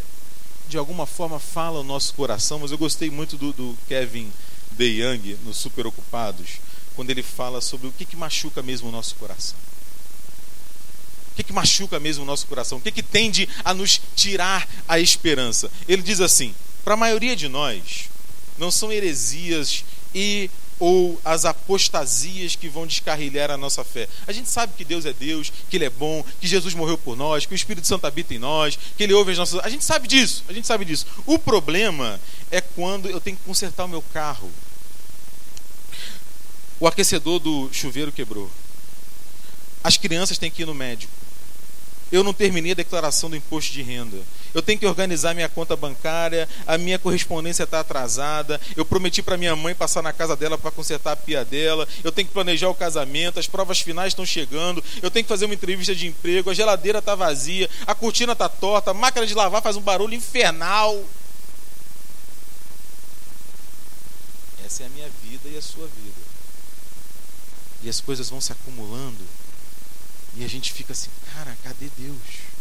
de 0.68 0.76
alguma 0.76 1.06
forma 1.06 1.38
fala 1.38 1.80
o 1.80 1.84
nosso 1.84 2.14
coração, 2.14 2.58
mas 2.58 2.70
eu 2.70 2.78
gostei 2.78 3.10
muito 3.10 3.36
do, 3.36 3.52
do 3.52 3.78
Kevin 3.88 4.32
De 4.72 4.84
Young 4.84 5.38
no 5.44 5.54
Super 5.54 5.86
Ocupados, 5.86 6.60
quando 6.94 7.10
ele 7.10 7.22
fala 7.22 7.60
sobre 7.60 7.86
o 7.86 7.92
que, 7.92 8.04
que 8.04 8.16
machuca 8.16 8.62
mesmo 8.62 8.88
o 8.88 8.92
nosso 8.92 9.14
coração. 9.14 9.56
O 11.30 11.34
que, 11.34 11.42
que 11.42 11.52
machuca 11.52 11.98
mesmo 11.98 12.24
o 12.24 12.26
nosso 12.26 12.46
coração? 12.46 12.76
O 12.78 12.80
que, 12.80 12.90
que 12.90 13.02
tende 13.02 13.48
a 13.64 13.72
nos 13.72 14.00
tirar 14.14 14.68
a 14.86 15.00
esperança? 15.00 15.70
Ele 15.88 16.02
diz 16.02 16.20
assim: 16.20 16.54
para 16.84 16.92
a 16.92 16.96
maioria 16.96 17.34
de 17.34 17.48
nós, 17.48 18.10
não 18.58 18.70
são 18.70 18.92
heresias 18.92 19.84
e 20.14 20.50
ou 20.82 21.16
as 21.24 21.44
apostasias 21.44 22.56
que 22.56 22.68
vão 22.68 22.88
descarrilhar 22.88 23.52
a 23.52 23.56
nossa 23.56 23.84
fé. 23.84 24.08
A 24.26 24.32
gente 24.32 24.48
sabe 24.48 24.72
que 24.76 24.84
Deus 24.84 25.06
é 25.06 25.12
Deus, 25.12 25.52
que 25.70 25.76
Ele 25.76 25.84
é 25.84 25.90
bom, 25.90 26.24
que 26.40 26.48
Jesus 26.48 26.74
morreu 26.74 26.98
por 26.98 27.16
nós, 27.16 27.46
que 27.46 27.52
o 27.52 27.54
Espírito 27.54 27.86
Santo 27.86 28.04
habita 28.04 28.34
em 28.34 28.38
nós, 28.40 28.76
que 28.96 29.04
Ele 29.04 29.12
ouve 29.12 29.30
as 29.30 29.38
nossas. 29.38 29.64
A 29.64 29.68
gente 29.68 29.84
sabe 29.84 30.08
disso, 30.08 30.42
a 30.48 30.52
gente 30.52 30.66
sabe 30.66 30.84
disso. 30.84 31.06
O 31.24 31.38
problema 31.38 32.20
é 32.50 32.60
quando 32.60 33.08
eu 33.08 33.20
tenho 33.20 33.36
que 33.36 33.44
consertar 33.44 33.84
o 33.84 33.88
meu 33.88 34.02
carro. 34.12 34.50
O 36.80 36.88
aquecedor 36.88 37.38
do 37.38 37.72
chuveiro 37.72 38.10
quebrou. 38.10 38.50
As 39.84 39.96
crianças 39.96 40.36
têm 40.36 40.50
que 40.50 40.62
ir 40.62 40.66
no 40.66 40.74
médico 40.74 41.12
eu 42.12 42.22
não 42.22 42.34
terminei 42.34 42.72
a 42.72 42.74
declaração 42.74 43.30
do 43.30 43.36
imposto 43.36 43.72
de 43.72 43.80
renda. 43.80 44.18
Eu 44.52 44.60
tenho 44.60 44.78
que 44.78 44.86
organizar 44.86 45.34
minha 45.34 45.48
conta 45.48 45.74
bancária, 45.74 46.46
a 46.66 46.76
minha 46.76 46.98
correspondência 46.98 47.64
está 47.64 47.80
atrasada. 47.80 48.60
Eu 48.76 48.84
prometi 48.84 49.22
para 49.22 49.38
minha 49.38 49.56
mãe 49.56 49.74
passar 49.74 50.02
na 50.02 50.12
casa 50.12 50.36
dela 50.36 50.58
para 50.58 50.70
consertar 50.70 51.12
a 51.12 51.16
pia 51.16 51.42
dela. 51.42 51.88
Eu 52.04 52.12
tenho 52.12 52.28
que 52.28 52.34
planejar 52.34 52.68
o 52.68 52.74
casamento, 52.74 53.40
as 53.40 53.46
provas 53.46 53.80
finais 53.80 54.08
estão 54.08 54.26
chegando. 54.26 54.84
Eu 55.00 55.10
tenho 55.10 55.24
que 55.24 55.28
fazer 55.28 55.46
uma 55.46 55.54
entrevista 55.54 55.94
de 55.94 56.06
emprego, 56.06 56.50
a 56.50 56.54
geladeira 56.54 56.98
está 56.98 57.14
vazia, 57.14 57.68
a 57.86 57.94
cortina 57.94 58.34
está 58.34 58.46
torta, 58.46 58.90
a 58.90 58.94
máquina 58.94 59.26
de 59.26 59.32
lavar 59.32 59.62
faz 59.62 59.76
um 59.76 59.80
barulho 59.80 60.12
infernal. 60.12 61.02
Essa 64.66 64.82
é 64.82 64.86
a 64.86 64.90
minha 64.90 65.08
vida 65.24 65.48
e 65.48 65.56
a 65.56 65.62
sua 65.62 65.86
vida. 65.86 66.20
E 67.82 67.88
as 67.88 68.02
coisas 68.02 68.28
vão 68.28 68.40
se 68.40 68.52
acumulando 68.52 69.41
e 70.36 70.44
a 70.44 70.48
gente 70.48 70.72
fica 70.72 70.92
assim, 70.92 71.10
cara, 71.34 71.56
cadê 71.62 71.88
Deus? 71.98 72.52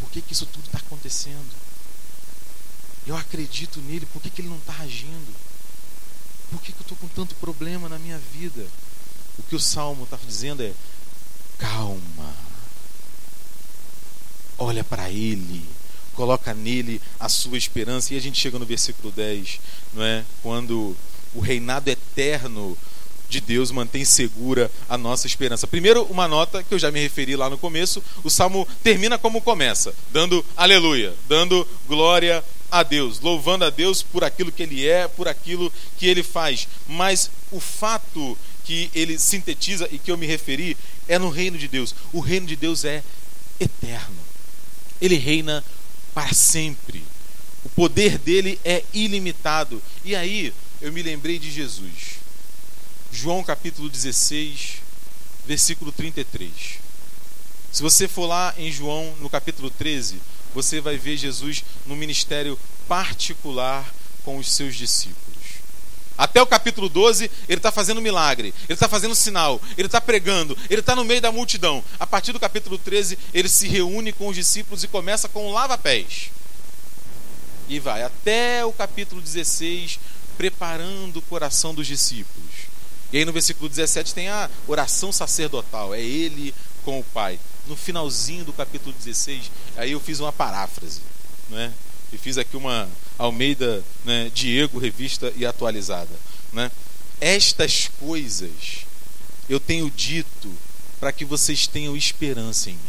Por 0.00 0.10
que, 0.10 0.22
que 0.22 0.32
isso 0.32 0.46
tudo 0.46 0.66
está 0.66 0.78
acontecendo? 0.78 1.50
Eu 3.06 3.16
acredito 3.16 3.80
nele, 3.80 4.06
por 4.06 4.22
que, 4.22 4.30
que 4.30 4.40
ele 4.40 4.48
não 4.48 4.58
está 4.58 4.74
agindo? 4.78 5.34
Por 6.50 6.60
que, 6.60 6.72
que 6.72 6.78
eu 6.78 6.82
estou 6.82 6.98
com 6.98 7.08
tanto 7.08 7.34
problema 7.36 7.88
na 7.88 7.98
minha 7.98 8.18
vida? 8.18 8.66
O 9.38 9.42
que 9.42 9.54
o 9.54 9.60
Salmo 9.60 10.04
está 10.04 10.18
dizendo 10.26 10.62
é: 10.62 10.72
calma, 11.58 12.34
olha 14.58 14.84
para 14.84 15.10
ele, 15.10 15.68
coloca 16.14 16.52
nele 16.52 17.00
a 17.18 17.28
sua 17.28 17.56
esperança. 17.56 18.12
E 18.12 18.16
a 18.16 18.20
gente 18.20 18.40
chega 18.40 18.58
no 18.58 18.66
versículo 18.66 19.12
10, 19.12 19.60
não 19.94 20.02
é? 20.02 20.24
Quando 20.42 20.96
o 21.34 21.40
reinado 21.40 21.88
eterno 21.88 22.76
de 23.30 23.40
Deus 23.40 23.70
mantém 23.70 24.04
segura 24.04 24.70
a 24.88 24.98
nossa 24.98 25.26
esperança. 25.26 25.66
Primeiro, 25.66 26.02
uma 26.04 26.26
nota 26.26 26.62
que 26.62 26.74
eu 26.74 26.78
já 26.78 26.90
me 26.90 27.00
referi 27.00 27.36
lá 27.36 27.48
no 27.48 27.56
começo: 27.56 28.02
o 28.24 28.28
salmo 28.28 28.66
termina 28.82 29.16
como 29.16 29.40
começa, 29.40 29.94
dando 30.12 30.44
aleluia, 30.56 31.14
dando 31.28 31.66
glória 31.88 32.44
a 32.70 32.82
Deus, 32.82 33.20
louvando 33.20 33.64
a 33.64 33.70
Deus 33.70 34.02
por 34.02 34.24
aquilo 34.24 34.52
que 34.52 34.62
Ele 34.62 34.86
é, 34.86 35.08
por 35.08 35.28
aquilo 35.28 35.72
que 35.96 36.06
Ele 36.06 36.22
faz. 36.22 36.68
Mas 36.86 37.30
o 37.50 37.60
fato 37.60 38.36
que 38.64 38.90
ele 38.94 39.18
sintetiza 39.18 39.88
e 39.90 39.98
que 39.98 40.12
eu 40.12 40.16
me 40.16 40.26
referi 40.26 40.76
é 41.08 41.18
no 41.18 41.28
reino 41.28 41.58
de 41.58 41.66
Deus. 41.66 41.92
O 42.12 42.20
reino 42.20 42.46
de 42.46 42.54
Deus 42.54 42.84
é 42.84 43.02
eterno, 43.58 44.16
ele 45.00 45.16
reina 45.16 45.64
para 46.14 46.32
sempre. 46.32 47.02
O 47.64 47.68
poder 47.68 48.16
dele 48.16 48.60
é 48.64 48.84
ilimitado. 48.94 49.82
E 50.04 50.14
aí 50.14 50.52
eu 50.80 50.92
me 50.92 51.02
lembrei 51.02 51.38
de 51.38 51.50
Jesus. 51.50 52.19
João 53.12 53.42
capítulo 53.42 53.88
16, 53.88 54.76
versículo 55.44 55.90
33. 55.90 56.50
Se 57.72 57.82
você 57.82 58.06
for 58.06 58.26
lá 58.26 58.54
em 58.56 58.70
João, 58.70 59.14
no 59.20 59.28
capítulo 59.28 59.70
13, 59.70 60.20
você 60.54 60.80
vai 60.80 60.96
ver 60.96 61.16
Jesus 61.16 61.64
no 61.86 61.96
ministério 61.96 62.58
particular 62.88 63.92
com 64.24 64.38
os 64.38 64.50
seus 64.50 64.76
discípulos. 64.76 65.20
Até 66.16 66.40
o 66.40 66.46
capítulo 66.46 66.88
12, 66.88 67.30
ele 67.48 67.58
está 67.58 67.72
fazendo 67.72 68.00
milagre, 68.00 68.54
ele 68.68 68.74
está 68.74 68.88
fazendo 68.88 69.14
sinal, 69.14 69.60
ele 69.76 69.86
está 69.86 70.00
pregando, 70.00 70.56
ele 70.68 70.80
está 70.80 70.94
no 70.94 71.04
meio 71.04 71.20
da 71.20 71.32
multidão. 71.32 71.82
A 71.98 72.06
partir 72.06 72.32
do 72.32 72.38
capítulo 72.38 72.76
13, 72.78 73.18
ele 73.32 73.48
se 73.48 73.66
reúne 73.66 74.12
com 74.12 74.28
os 74.28 74.36
discípulos 74.36 74.84
e 74.84 74.88
começa 74.88 75.28
com 75.28 75.48
um 75.48 75.52
lava-pés. 75.52 76.30
E 77.68 77.78
vai 77.78 78.02
até 78.02 78.64
o 78.64 78.72
capítulo 78.72 79.20
16, 79.20 79.98
preparando 80.36 81.18
o 81.18 81.22
coração 81.22 81.74
dos 81.74 81.86
discípulos. 81.86 82.49
E 83.12 83.18
aí 83.18 83.24
no 83.24 83.32
versículo 83.32 83.68
17 83.68 84.14
tem 84.14 84.28
a 84.28 84.48
oração 84.66 85.12
sacerdotal, 85.12 85.94
é 85.94 86.00
ele 86.00 86.54
com 86.84 87.00
o 87.00 87.04
Pai. 87.04 87.38
no 87.66 87.76
finalzinho 87.76 88.44
do 88.44 88.52
capítulo 88.52 88.92
16, 88.92 89.50
aí 89.76 89.92
eu 89.92 90.00
fiz 90.00 90.18
uma 90.18 90.32
paráfrase, 90.32 91.00
né? 91.48 91.72
E 92.12 92.18
fiz 92.18 92.36
aqui 92.36 92.56
uma 92.56 92.88
Almeida 93.16 93.84
né, 94.04 94.30
Diego, 94.34 94.78
revista 94.78 95.32
e 95.36 95.46
atualizada. 95.46 96.10
Né? 96.52 96.70
Estas 97.20 97.88
coisas 98.00 98.86
eu 99.48 99.60
tenho 99.60 99.90
dito 99.90 100.52
para 100.98 101.12
que 101.12 101.24
vocês 101.24 101.66
tenham 101.66 101.96
esperança 101.96 102.70
em 102.70 102.74
mim. 102.74 102.80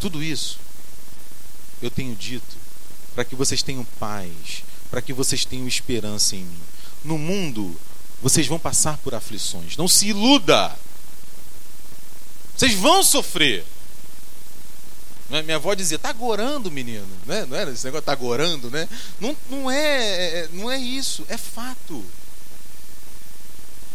Tudo 0.00 0.22
isso 0.22 0.58
eu 1.82 1.90
tenho 1.90 2.14
dito 2.14 2.56
para 3.14 3.24
que 3.24 3.34
vocês 3.34 3.62
tenham 3.62 3.84
paz, 3.98 4.62
para 4.90 5.02
que 5.02 5.12
vocês 5.12 5.44
tenham 5.44 5.66
esperança 5.66 6.36
em 6.36 6.44
mim. 6.44 6.60
No 7.06 7.16
mundo, 7.16 7.74
vocês 8.20 8.46
vão 8.46 8.58
passar 8.58 8.98
por 8.98 9.14
aflições. 9.14 9.76
Não 9.76 9.86
se 9.86 10.08
iluda. 10.08 10.76
Vocês 12.56 12.74
vão 12.74 13.02
sofrer. 13.02 13.64
É? 15.30 15.42
Minha 15.42 15.56
avó 15.56 15.72
dizia, 15.74 15.98
tá 15.98 16.12
gorando, 16.12 16.70
menino. 16.70 17.06
Né? 17.24 17.46
Não 17.46 17.56
era 17.56 17.70
esse 17.70 17.84
negócio, 17.84 18.04
tá 18.04 18.14
gorando, 18.14 18.70
né? 18.70 18.88
Não, 19.20 19.36
não, 19.48 19.70
é, 19.70 20.40
é, 20.40 20.48
não 20.52 20.70
é 20.70 20.78
isso, 20.78 21.24
é 21.28 21.36
fato. 21.36 22.04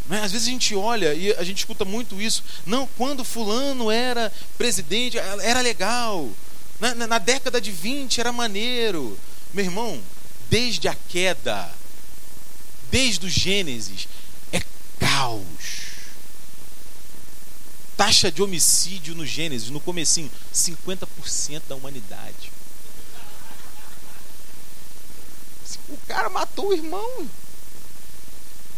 É? 0.10 0.18
Às 0.20 0.32
vezes 0.32 0.48
a 0.48 0.52
gente 0.52 0.76
olha 0.76 1.14
e 1.14 1.34
a 1.34 1.44
gente 1.44 1.60
escuta 1.60 1.86
muito 1.86 2.22
isso. 2.22 2.44
Não, 2.66 2.88
quando 2.98 3.24
fulano 3.24 3.92
era 3.92 4.32
presidente, 4.58 5.18
era 5.18 5.62
legal. 5.62 6.30
Na, 6.80 6.96
na, 6.96 7.08
na 7.08 7.18
década 7.18 7.60
de 7.62 7.72
20 7.72 8.20
era 8.20 8.32
maneiro. 8.32 9.18
Meu 9.54 9.66
irmão, 9.66 10.02
desde 10.50 10.88
a 10.88 10.96
queda, 10.96 11.72
desde 12.92 13.26
o 13.26 13.30
Gênesis, 13.30 14.08
é 14.52 14.62
caos 15.00 15.82
taxa 18.02 18.32
de 18.32 18.42
homicídio 18.42 19.14
no 19.14 19.24
Gênesis, 19.24 19.70
no 19.70 19.80
comecinho, 19.80 20.32
50% 20.52 21.62
da 21.70 21.76
humanidade. 21.76 22.52
O 25.88 25.98
cara 26.08 26.28
matou 26.28 26.70
o 26.70 26.74
irmão. 26.74 27.30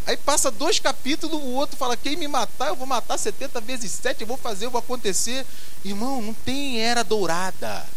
Aí 0.05 0.17
passa 0.17 0.51
dois 0.51 0.77
capítulos, 0.77 1.41
o 1.41 1.53
outro 1.53 1.77
fala: 1.77 1.95
quem 1.95 2.17
me 2.17 2.27
matar, 2.27 2.67
eu 2.67 2.75
vou 2.75 2.85
matar 2.85 3.17
70 3.17 3.61
vezes 3.61 3.93
7, 3.93 4.19
eu 4.19 4.27
vou 4.27 4.35
fazer, 4.35 4.65
eu 4.65 4.71
vou 4.71 4.79
acontecer. 4.79 5.45
Irmão, 5.85 6.21
não 6.21 6.33
tem 6.33 6.81
era 6.81 7.01
dourada. 7.01 7.87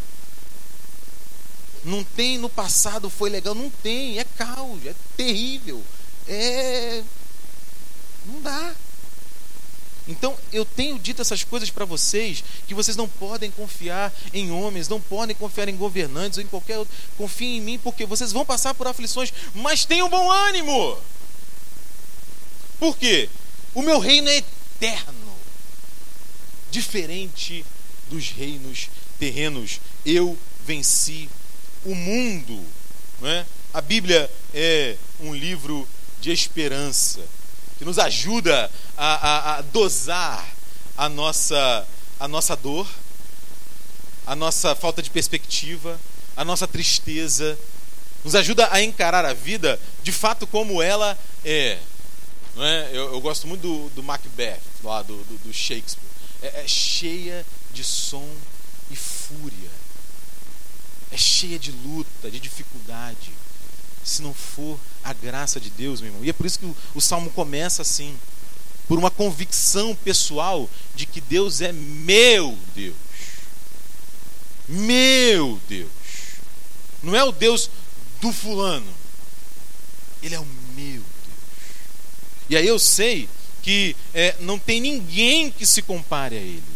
Não 1.83 2.05
tem 2.05 2.39
no 2.39 2.49
passado 2.49 3.11
foi 3.11 3.31
legal, 3.31 3.53
não 3.53 3.69
tem, 3.69 4.21
é 4.21 4.25
caos, 4.25 4.87
é 4.87 4.95
terrível. 5.17 5.83
É. 6.29 7.03
Não 8.27 8.41
dá. 8.41 8.75
Então 10.09 10.37
eu 10.53 10.65
tenho 10.65 10.99
dito 10.99 11.21
essas 11.21 11.43
coisas 11.43 11.69
para 11.69 11.85
vocês 11.85 12.45
que 12.67 12.75
vocês 12.75 12.97
não 12.97 13.09
podem 13.09 13.51
confiar 13.51 14.13
em 14.33 14.53
homens, 14.53 14.89
não 14.89 15.01
podem 15.01 15.35
confiar 15.35 15.69
em 15.69 15.77
governantes 15.77 16.39
ou 16.39 16.45
em 16.45 16.47
qualquer 16.47 16.79
outro. 16.79 16.95
Confiem 17.17 17.59
em 17.59 17.61
mim 17.61 17.79
porque 17.79 18.07
vocês 18.07 18.33
vão 18.33 18.45
passar 18.45 18.75
por 18.75 18.87
aflições, 18.87 19.33
mas 19.55 19.85
tenham 19.85 20.09
bom 20.09 20.31
ânimo. 20.31 20.99
Por 22.79 22.97
quê? 22.97 23.29
O 23.75 23.83
meu 23.83 23.99
reino 23.99 24.29
é 24.29 24.37
eterno, 24.37 25.37
diferente 26.71 27.65
dos 28.09 28.31
reinos 28.31 28.89
terrenos. 29.19 29.81
Eu 30.05 30.39
venci 30.65 31.29
o 31.85 31.95
mundo. 31.95 32.65
Não 33.21 33.29
é? 33.29 33.47
A 33.73 33.81
Bíblia 33.81 34.31
é 34.55 34.97
um 35.21 35.35
livro 35.35 35.87
de 36.27 36.33
esperança 36.33 37.21
que 37.79 37.85
nos 37.85 38.01
ajuda 38.01 38.69
a, 38.97 39.15
a, 39.15 39.57
a 39.59 39.61
dosar 39.61 40.45
a 40.97 41.09
nossa, 41.09 41.87
a 42.19 42.27
nossa 42.27 42.57
dor, 42.57 42.89
a 44.27 44.35
nossa 44.35 44.75
falta 44.75 45.01
de 45.01 45.09
perspectiva, 45.09 46.01
a 46.37 46.45
nossa 46.45 46.67
tristeza, 46.67 47.57
nos 48.25 48.35
ajuda 48.35 48.69
a 48.73 48.83
encarar 48.83 49.25
a 49.25 49.33
vida 49.33 49.79
de 50.03 50.11
fato 50.11 50.49
como 50.49 50.83
ela 50.83 51.17
é. 51.45 51.79
Não 52.57 52.65
é? 52.65 52.89
Eu, 52.91 53.13
eu 53.13 53.21
gosto 53.21 53.47
muito 53.47 53.63
do, 53.63 53.89
do 53.91 54.03
Macbeth, 54.03 54.59
lá 54.83 55.03
do, 55.03 55.17
do, 55.19 55.39
do 55.45 55.55
Shakespeare. 55.55 56.09
É, 56.43 56.65
é 56.65 56.67
cheia 56.67 57.47
de 57.73 57.85
som 57.85 58.29
e 58.91 58.97
fúria. 58.97 59.71
É 61.13 61.17
cheia 61.17 61.59
de 61.59 61.71
luta, 61.71 62.29
de 62.29 62.41
dificuldade 62.41 63.46
se 64.07 64.23
não 64.23 64.33
for 64.33 64.79
a 65.03 65.13
graça 65.13 65.59
de 65.59 65.69
Deus, 65.69 66.01
meu 66.01 66.11
irmão. 66.11 66.25
E 66.25 66.31
é 66.31 66.33
por 66.33 66.47
isso 66.47 66.59
que 66.59 66.65
o, 66.65 66.77
o 66.95 67.01
salmo 67.01 67.31
começa 67.31 67.83
assim, 67.83 68.17
por 68.87 68.99
uma 68.99 69.11
convicção 69.11 69.95
pessoal 69.97 70.71
de 70.95 71.07
que 71.07 71.21
Deus 71.21 71.61
é 71.61 71.73
meu 71.73 72.57
Deus. 72.75 72.97
Meu 74.69 75.61
Deus. 75.69 75.91
Não 77.03 77.15
é 77.15 77.25
o 77.25 77.33
Deus 77.33 77.69
do 78.21 78.33
fulano. 78.33 78.93
Ele 80.23 80.35
é 80.35 80.41
o 80.41 80.47
meu 80.75 81.01
Deus. 81.01 81.05
E 82.49 82.57
aí 82.57 82.67
eu 82.67 82.79
sei 82.79 83.29
que 83.63 83.97
é, 84.15 84.37
não 84.41 84.59
tem 84.59 84.81
ninguém 84.81 85.51
que 85.51 85.67
se 85.67 85.83
compare 85.83 86.37
a 86.37 86.41
Ele 86.41 86.76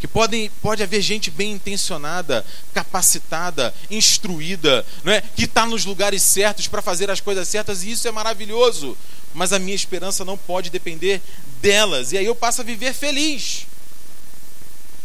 que 0.00 0.06
pode, 0.06 0.50
pode 0.60 0.82
haver 0.82 1.00
gente 1.00 1.30
bem 1.30 1.52
intencionada, 1.52 2.44
capacitada, 2.74 3.74
instruída, 3.90 4.84
não 5.02 5.12
é? 5.12 5.20
que 5.20 5.44
está 5.44 5.64
nos 5.64 5.84
lugares 5.84 6.22
certos 6.22 6.68
para 6.68 6.82
fazer 6.82 7.10
as 7.10 7.20
coisas 7.20 7.48
certas, 7.48 7.82
e 7.82 7.90
isso 7.90 8.06
é 8.06 8.12
maravilhoso. 8.12 8.96
Mas 9.32 9.52
a 9.52 9.58
minha 9.58 9.74
esperança 9.74 10.24
não 10.24 10.36
pode 10.36 10.70
depender 10.70 11.22
delas, 11.60 12.12
e 12.12 12.18
aí 12.18 12.26
eu 12.26 12.34
passo 12.34 12.60
a 12.60 12.64
viver 12.64 12.92
feliz. 12.92 13.66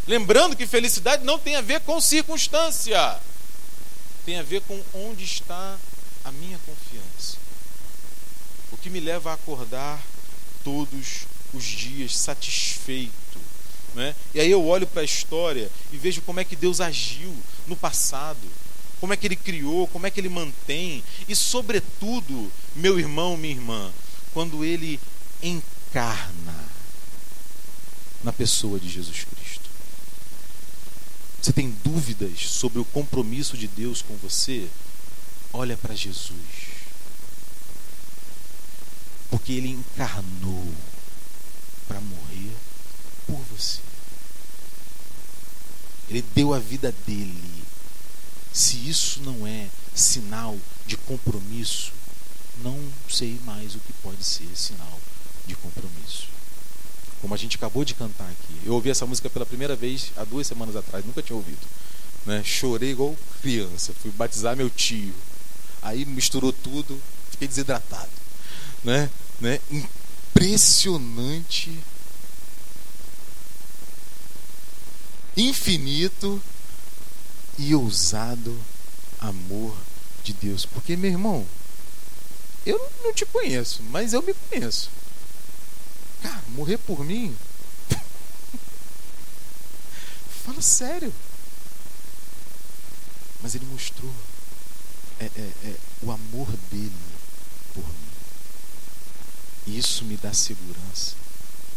Lembrando 0.07 0.55
que 0.55 0.67
felicidade 0.67 1.23
não 1.23 1.39
tem 1.39 1.55
a 1.55 1.61
ver 1.61 1.79
com 1.81 2.01
circunstância, 2.01 3.19
tem 4.25 4.39
a 4.39 4.43
ver 4.43 4.61
com 4.61 4.81
onde 4.93 5.23
está 5.23 5.77
a 6.23 6.31
minha 6.31 6.59
confiança. 6.65 7.37
O 8.71 8.77
que 8.77 8.89
me 8.89 8.99
leva 8.99 9.31
a 9.31 9.35
acordar 9.35 10.01
todos 10.63 11.25
os 11.53 11.63
dias 11.63 12.15
satisfeito 12.17 13.20
né? 13.95 14.15
E 14.33 14.39
aí 14.39 14.49
eu 14.49 14.65
olho 14.65 14.87
para 14.87 15.01
a 15.01 15.05
história 15.05 15.69
e 15.91 15.97
vejo 15.97 16.21
como 16.21 16.39
é 16.39 16.43
que 16.43 16.55
Deus 16.55 16.81
agiu 16.81 17.35
no 17.67 17.75
passado, 17.75 18.47
como 18.99 19.13
é 19.13 19.17
que 19.17 19.27
Ele 19.27 19.35
criou, 19.35 19.87
como 19.87 20.07
é 20.07 20.11
que 20.11 20.19
Ele 20.19 20.29
mantém, 20.29 21.03
e, 21.27 21.35
sobretudo, 21.35 22.51
meu 22.75 22.99
irmão, 22.99 23.35
minha 23.37 23.53
irmã, 23.53 23.91
quando 24.33 24.63
Ele 24.63 24.99
encarna 25.41 26.71
na 28.23 28.31
pessoa 28.31 28.79
de 28.79 28.89
Jesus 28.89 29.25
Cristo. 29.25 29.69
Você 31.41 31.51
tem 31.51 31.75
dúvidas 31.83 32.39
sobre 32.45 32.79
o 32.79 32.85
compromisso 32.85 33.57
de 33.57 33.67
Deus 33.67 34.01
com 34.01 34.15
você? 34.17 34.67
Olha 35.51 35.75
para 35.75 35.95
Jesus. 35.95 36.37
Porque 39.29 39.53
ele 39.53 39.69
encarnou 39.69 40.71
para 41.87 41.99
morrer 41.99 42.30
você. 43.51 43.79
Ele 46.09 46.23
deu 46.35 46.53
a 46.53 46.59
vida 46.59 46.93
dele. 47.05 47.63
Se 48.51 48.89
isso 48.89 49.21
não 49.21 49.47
é 49.47 49.67
sinal 49.95 50.57
de 50.85 50.97
compromisso, 50.97 51.93
não 52.63 52.77
sei 53.09 53.39
mais 53.45 53.75
o 53.75 53.79
que 53.79 53.93
pode 54.03 54.23
ser 54.23 54.47
sinal 54.55 54.99
de 55.45 55.55
compromisso. 55.55 56.27
Como 57.21 57.33
a 57.33 57.37
gente 57.37 57.55
acabou 57.55 57.85
de 57.85 57.93
cantar 57.93 58.29
aqui. 58.29 58.59
Eu 58.65 58.73
ouvi 58.73 58.89
essa 58.89 59.05
música 59.05 59.29
pela 59.29 59.45
primeira 59.45 59.75
vez 59.75 60.11
há 60.17 60.23
duas 60.23 60.47
semanas 60.47 60.75
atrás, 60.75 61.05
nunca 61.05 61.21
tinha 61.21 61.35
ouvido. 61.35 61.59
Né? 62.25 62.43
Chorei 62.43 62.91
igual 62.91 63.15
criança, 63.41 63.93
fui 63.93 64.11
batizar 64.11 64.55
meu 64.55 64.69
tio. 64.69 65.13
Aí 65.81 66.05
misturou 66.05 66.51
tudo, 66.51 66.99
fiquei 67.29 67.47
desidratado. 67.47 68.09
Né? 68.83 69.09
Né? 69.39 69.59
Impressionante 69.71 71.71
infinito 75.35 76.41
e 77.57 77.73
ousado 77.75 78.59
amor 79.19 79.75
de 80.23 80.33
Deus. 80.33 80.65
Porque, 80.65 80.95
meu 80.95 81.11
irmão, 81.11 81.47
eu 82.65 82.91
não 83.03 83.13
te 83.13 83.25
conheço, 83.25 83.83
mas 83.83 84.13
eu 84.13 84.21
me 84.21 84.33
conheço. 84.33 84.89
Cara, 86.21 86.43
morrer 86.49 86.77
por 86.77 87.03
mim? 87.03 87.35
Fala 90.45 90.61
sério. 90.61 91.13
Mas 93.41 93.55
ele 93.55 93.65
mostrou 93.65 94.13
é, 95.19 95.25
é, 95.25 95.51
é, 95.65 95.75
o 96.01 96.11
amor 96.11 96.47
dele 96.71 96.91
por 97.73 97.83
mim. 97.83 99.77
Isso 99.77 100.03
me 100.05 100.17
dá 100.17 100.33
segurança, 100.33 101.15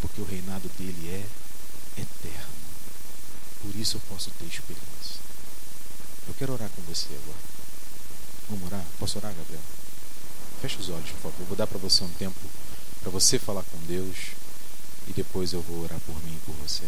porque 0.01 0.21
o 0.21 0.25
reinado 0.25 0.69
dele 0.79 1.09
é 1.09 2.01
eterno. 2.01 2.54
Por 3.65 3.75
isso 3.81 3.97
eu 3.97 4.01
posso 4.11 4.31
ter 4.33 4.45
esperança. 4.45 5.19
Eu 6.29 6.35
quero 6.35 6.53
orar 6.53 6.69
com 6.69 6.83
você 6.83 7.07
agora. 7.15 7.39
Vamos 8.51 8.67
orar? 8.67 8.85
Posso 8.99 9.17
orar, 9.17 9.33
Gabriel? 9.35 9.63
Feche 10.61 10.79
os 10.81 10.91
olhos, 10.91 11.11
por 11.13 11.33
favor. 11.33 11.47
Vou 11.47 11.57
dar 11.57 11.67
para 11.67 11.79
você 11.79 12.05
um 12.05 12.11
tempo 12.11 12.39
para 13.01 13.11
você 13.11 13.39
falar 13.39 13.63
com 13.63 13.79
Deus. 13.87 14.33
e 15.09 15.13
depois 15.13 15.53
eu 15.53 15.63
vou 15.63 15.83
orar 15.83 16.01
por 16.01 16.15
mim 16.25 16.35
e 16.35 16.41
por 16.47 16.55
você. 16.57 16.85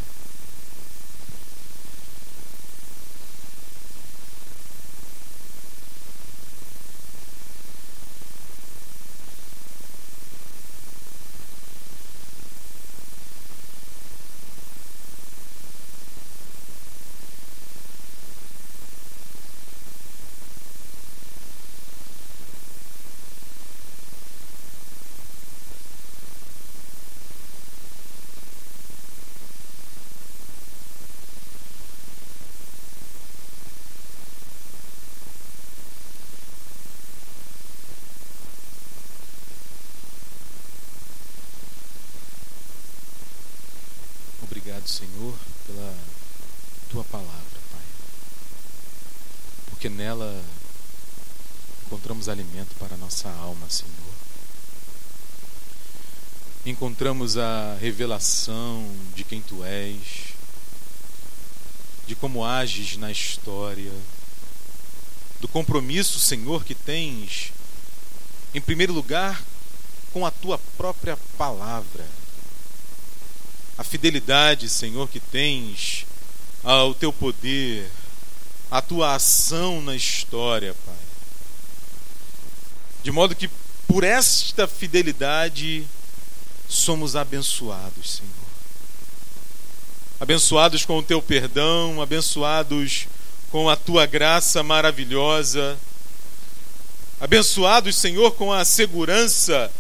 Obrigado, 44.67 44.89
Senhor, 44.89 45.35
pela 45.67 45.95
tua 46.91 47.05
palavra, 47.05 47.61
Pai. 47.71 47.81
Porque 49.71 49.89
nela 49.89 50.45
encontramos 51.87 52.29
alimento 52.29 52.75
para 52.79 52.95
a 52.95 52.99
nossa 53.27 53.31
alma, 53.41 53.69
Senhor. 53.69 53.93
Encontramos 56.65 57.37
a 57.37 57.77
revelação 57.81 58.89
de 59.15 59.25
quem 59.25 59.41
tu 59.41 59.65
és, 59.65 60.35
de 62.07 62.15
como 62.15 62.45
ages 62.45 62.97
na 62.97 63.11
história, 63.11 63.93
do 65.41 65.49
compromisso, 65.49 66.19
Senhor, 66.19 66.65
que 66.65 66.75
tens, 66.75 67.53
em 68.55 68.61
primeiro 68.61 68.93
lugar, 68.93 69.43
com 70.13 70.25
a 70.25 70.31
tua 70.31 70.59
própria 70.77 71.17
palavra 71.37 72.07
a 73.79 73.85
fidelidade, 73.85 74.71
Senhor, 74.71 75.07
que 75.07 75.21
tens 75.21 76.07
ao 76.65 76.95
teu 76.95 77.13
poder, 77.13 77.91
a 78.71 78.81
tua 78.81 79.15
ação 79.15 79.83
na 79.83 79.95
história, 79.95 80.75
Pai. 80.87 81.06
De 83.07 83.13
modo 83.13 83.37
que 83.37 83.49
por 83.87 84.03
esta 84.03 84.67
fidelidade 84.67 85.87
somos 86.69 87.15
abençoados, 87.15 88.15
Senhor. 88.15 88.33
Abençoados 90.19 90.85
com 90.85 90.99
o 90.99 91.03
teu 91.05 91.23
perdão, 91.23 92.03
abençoados 92.03 93.07
com 93.49 93.71
a 93.71 93.77
tua 93.77 94.07
graça 94.07 94.61
maravilhosa. 94.65 95.79
Abençoados, 97.21 97.95
Senhor, 97.95 98.33
com 98.33 98.53
a 98.53 98.65
segurança 98.65 99.71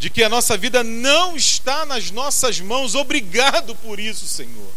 de 0.00 0.10
que 0.10 0.24
a 0.24 0.28
nossa 0.28 0.56
vida 0.56 0.82
não 0.82 1.36
está 1.36 1.86
nas 1.86 2.10
nossas 2.10 2.58
mãos. 2.58 2.96
Obrigado 2.96 3.76
por 3.76 4.00
isso, 4.00 4.26
Senhor. 4.26 4.72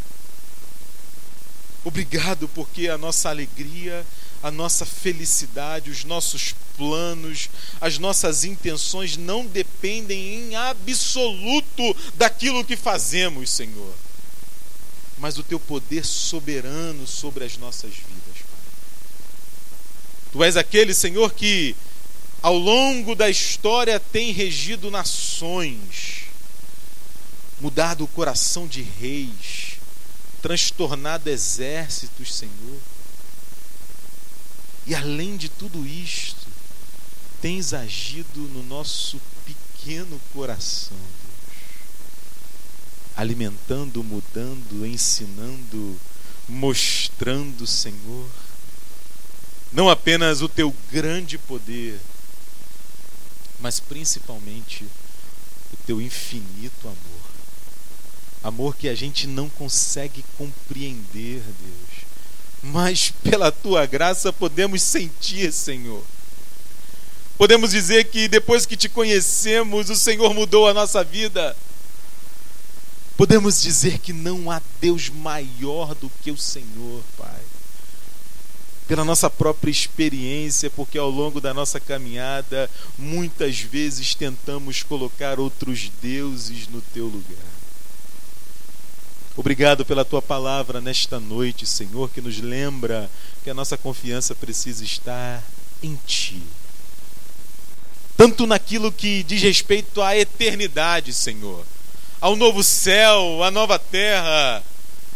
Obrigado 1.84 2.48
porque 2.50 2.88
a 2.88 3.00
nossa 3.00 3.30
alegria, 3.30 4.06
a 4.42 4.50
nossa 4.50 4.86
felicidade, 4.86 5.90
os 5.90 6.04
nossos 6.04 6.56
planos, 6.78 7.50
as 7.82 7.98
nossas 7.98 8.46
intenções 8.46 9.18
não 9.18 9.46
dependem 9.46 10.36
em 10.36 10.56
absoluto 10.56 11.96
daquilo 12.16 12.64
que 12.64 12.78
fazemos, 12.78 13.50
Senhor, 13.50 13.94
mas 15.18 15.36
do 15.36 15.44
teu 15.44 15.60
poder 15.60 16.06
soberano 16.06 17.06
sobre 17.06 17.44
as 17.44 17.58
nossas 17.58 17.92
vidas, 17.92 18.38
Pai. 18.38 18.60
Tu 20.32 20.44
és 20.44 20.56
aquele, 20.56 20.94
Senhor, 20.94 21.34
que 21.34 21.76
ao 22.42 22.58
longo 22.58 23.16
da 23.16 23.30
história 23.30 24.00
tem 24.00 24.32
regido 24.32 24.90
nações, 24.90 26.24
mudado 27.60 28.06
o 28.06 28.08
coração 28.08 28.66
de 28.66 28.82
reis, 28.82 29.74
transtornado 30.42 31.30
exércitos, 31.30 32.34
Senhor. 32.34 32.80
E 34.86 34.96
além 34.96 35.38
de 35.38 35.50
tudo 35.50 35.86
isto, 35.86 36.48
tens 37.42 37.74
agido 37.74 38.40
no 38.40 38.64
nosso 38.64 39.20
pequeno 39.46 40.20
coração, 40.34 40.98
Deus, 40.98 41.60
alimentando, 43.16 44.04
mudando, 44.04 44.86
ensinando, 44.86 46.00
mostrando, 46.48 47.66
Senhor, 47.66 48.30
não 49.72 49.90
apenas 49.90 50.42
o 50.42 50.50
teu 50.50 50.76
grande 50.92 51.38
poder, 51.38 52.00
mas 53.60 53.80
principalmente 53.80 54.84
o 55.72 55.78
teu 55.86 56.02
infinito 56.02 56.88
amor. 56.88 57.30
Amor 58.42 58.76
que 58.76 58.88
a 58.88 58.96
gente 58.96 59.28
não 59.28 59.50
consegue 59.50 60.24
compreender, 60.38 61.42
Deus, 61.42 61.89
mas 62.62 63.12
pela 63.24 63.52
tua 63.52 63.86
graça 63.86 64.32
podemos 64.34 64.82
sentir, 64.82 65.52
Senhor. 65.52 66.04
Podemos 67.38 67.72
dizer 67.72 68.06
que 68.06 68.28
depois 68.28 68.66
que 68.66 68.76
te 68.76 68.90
conhecemos, 68.90 69.90
o 69.90 69.96
Senhor 69.96 70.34
mudou 70.34 70.68
a 70.68 70.74
nossa 70.74 71.04
vida. 71.04 71.56
Podemos 73.16 73.62
dizer 73.62 74.00
que 74.00 74.14
não 74.14 74.52
há 74.52 74.62
Deus 74.82 75.10
maior 75.10 75.96
do 75.96 76.12
que 76.22 76.32
o 76.32 76.38
Senhor, 76.38 77.04
Pai 77.18 77.40
pela 78.90 79.06
nossa 79.06 79.30
própria 79.30 79.70
experiência, 79.70 80.68
porque 80.72 80.98
ao 80.98 81.12
longo 81.12 81.40
da 81.40 81.54
nossa 81.54 81.80
caminhada, 81.80 82.68
muitas 82.98 83.60
vezes 83.60 84.16
tentamos 84.16 84.82
colocar 84.82 85.40
outros 85.40 85.92
deuses 86.02 86.68
no 86.68 86.82
teu 86.82 87.06
lugar. 87.06 87.59
Obrigado 89.40 89.86
pela 89.86 90.04
tua 90.04 90.22
palavra 90.22 90.82
nesta 90.82 91.18
noite, 91.18 91.66
Senhor, 91.66 92.10
que 92.10 92.20
nos 92.20 92.42
lembra 92.42 93.10
que 93.42 93.50
a 93.50 93.54
nossa 93.54 93.78
confiança 93.78 94.36
precisa 94.36 94.84
estar 94.84 95.42
em 95.82 95.98
Ti. 96.06 96.44
Tanto 98.18 98.46
naquilo 98.46 98.92
que 98.92 99.24
diz 99.24 99.42
respeito 99.42 100.02
à 100.02 100.18
eternidade, 100.18 101.14
Senhor, 101.14 101.66
ao 102.20 102.36
novo 102.36 102.62
céu, 102.66 103.42
à 103.42 103.50
nova 103.50 103.80
terra, 103.80 104.62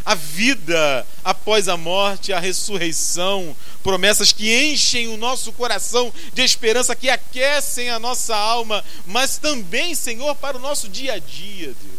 a 0.05 0.15
vida 0.15 1.05
após 1.21 1.67
a 1.67 1.75
morte, 1.75 2.31
a 2.31 2.39
ressurreição, 2.39 3.53
promessas 3.83 4.31
que 4.31 4.71
enchem 4.71 5.09
o 5.09 5.17
nosso 5.17 5.51
coração 5.51 6.13
de 6.33 6.43
esperança, 6.43 6.95
que 6.95 7.09
aquecem 7.09 7.89
a 7.89 7.99
nossa 7.99 8.33
alma, 8.33 8.85
mas 9.05 9.37
também, 9.37 9.93
Senhor, 9.93 10.33
para 10.35 10.55
o 10.55 10.61
nosso 10.61 10.87
dia 10.87 11.15
a 11.15 11.19
dia, 11.19 11.75
Deus. 11.83 11.92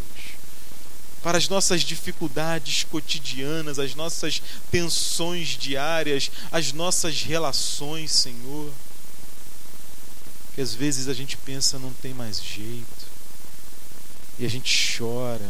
Para 1.25 1.39
as 1.39 1.49
nossas 1.49 1.81
dificuldades 1.81 2.83
cotidianas, 2.83 3.79
as 3.79 3.95
nossas 3.95 4.43
tensões 4.69 5.57
diárias, 5.57 6.29
as 6.51 6.71
nossas 6.71 7.23
relações, 7.23 8.11
Senhor. 8.11 8.71
Que 10.53 10.61
às 10.61 10.75
vezes 10.75 11.07
a 11.07 11.15
gente 11.15 11.35
pensa 11.35 11.79
não 11.79 11.91
tem 11.93 12.13
mais 12.13 12.39
jeito, 12.39 13.07
e 14.37 14.45
a 14.45 14.47
gente 14.47 14.95
chora, 14.95 15.49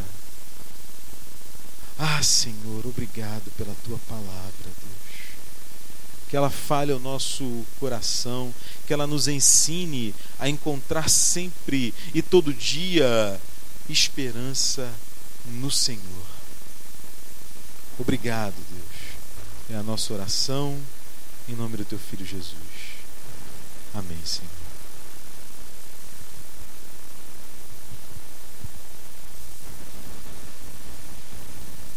ah, 2.00 2.24
Senhor, 2.24 2.88
obrigado 2.88 3.52
pela 3.58 3.76
tua 3.84 4.00
palavra, 4.08 4.54
Deus. 4.64 5.36
Que 6.30 6.38
ela 6.38 6.50
fale 6.50 6.94
ao 6.94 7.00
nosso 7.02 7.66
coração, 7.82 8.56
que 8.88 8.94
ela 8.94 9.06
nos 9.06 9.28
ensine 9.28 10.16
a 10.40 10.48
encontrar 10.48 11.10
sempre 11.10 11.94
e 12.14 12.22
todo 12.22 12.54
dia 12.54 13.42
esperança 13.90 14.90
no 15.48 15.72
Senhor. 15.72 16.26
Obrigado, 17.98 18.56
Deus. 18.70 19.16
É 19.70 19.76
a 19.76 19.84
nossa 19.84 20.14
oração 20.14 20.80
em 21.48 21.56
nome 21.56 21.78
do 21.78 21.86
teu 21.86 22.00
filho 22.00 22.26
Jesus. 22.26 22.56
Amém, 23.94 24.18
Senhor. 24.26 24.55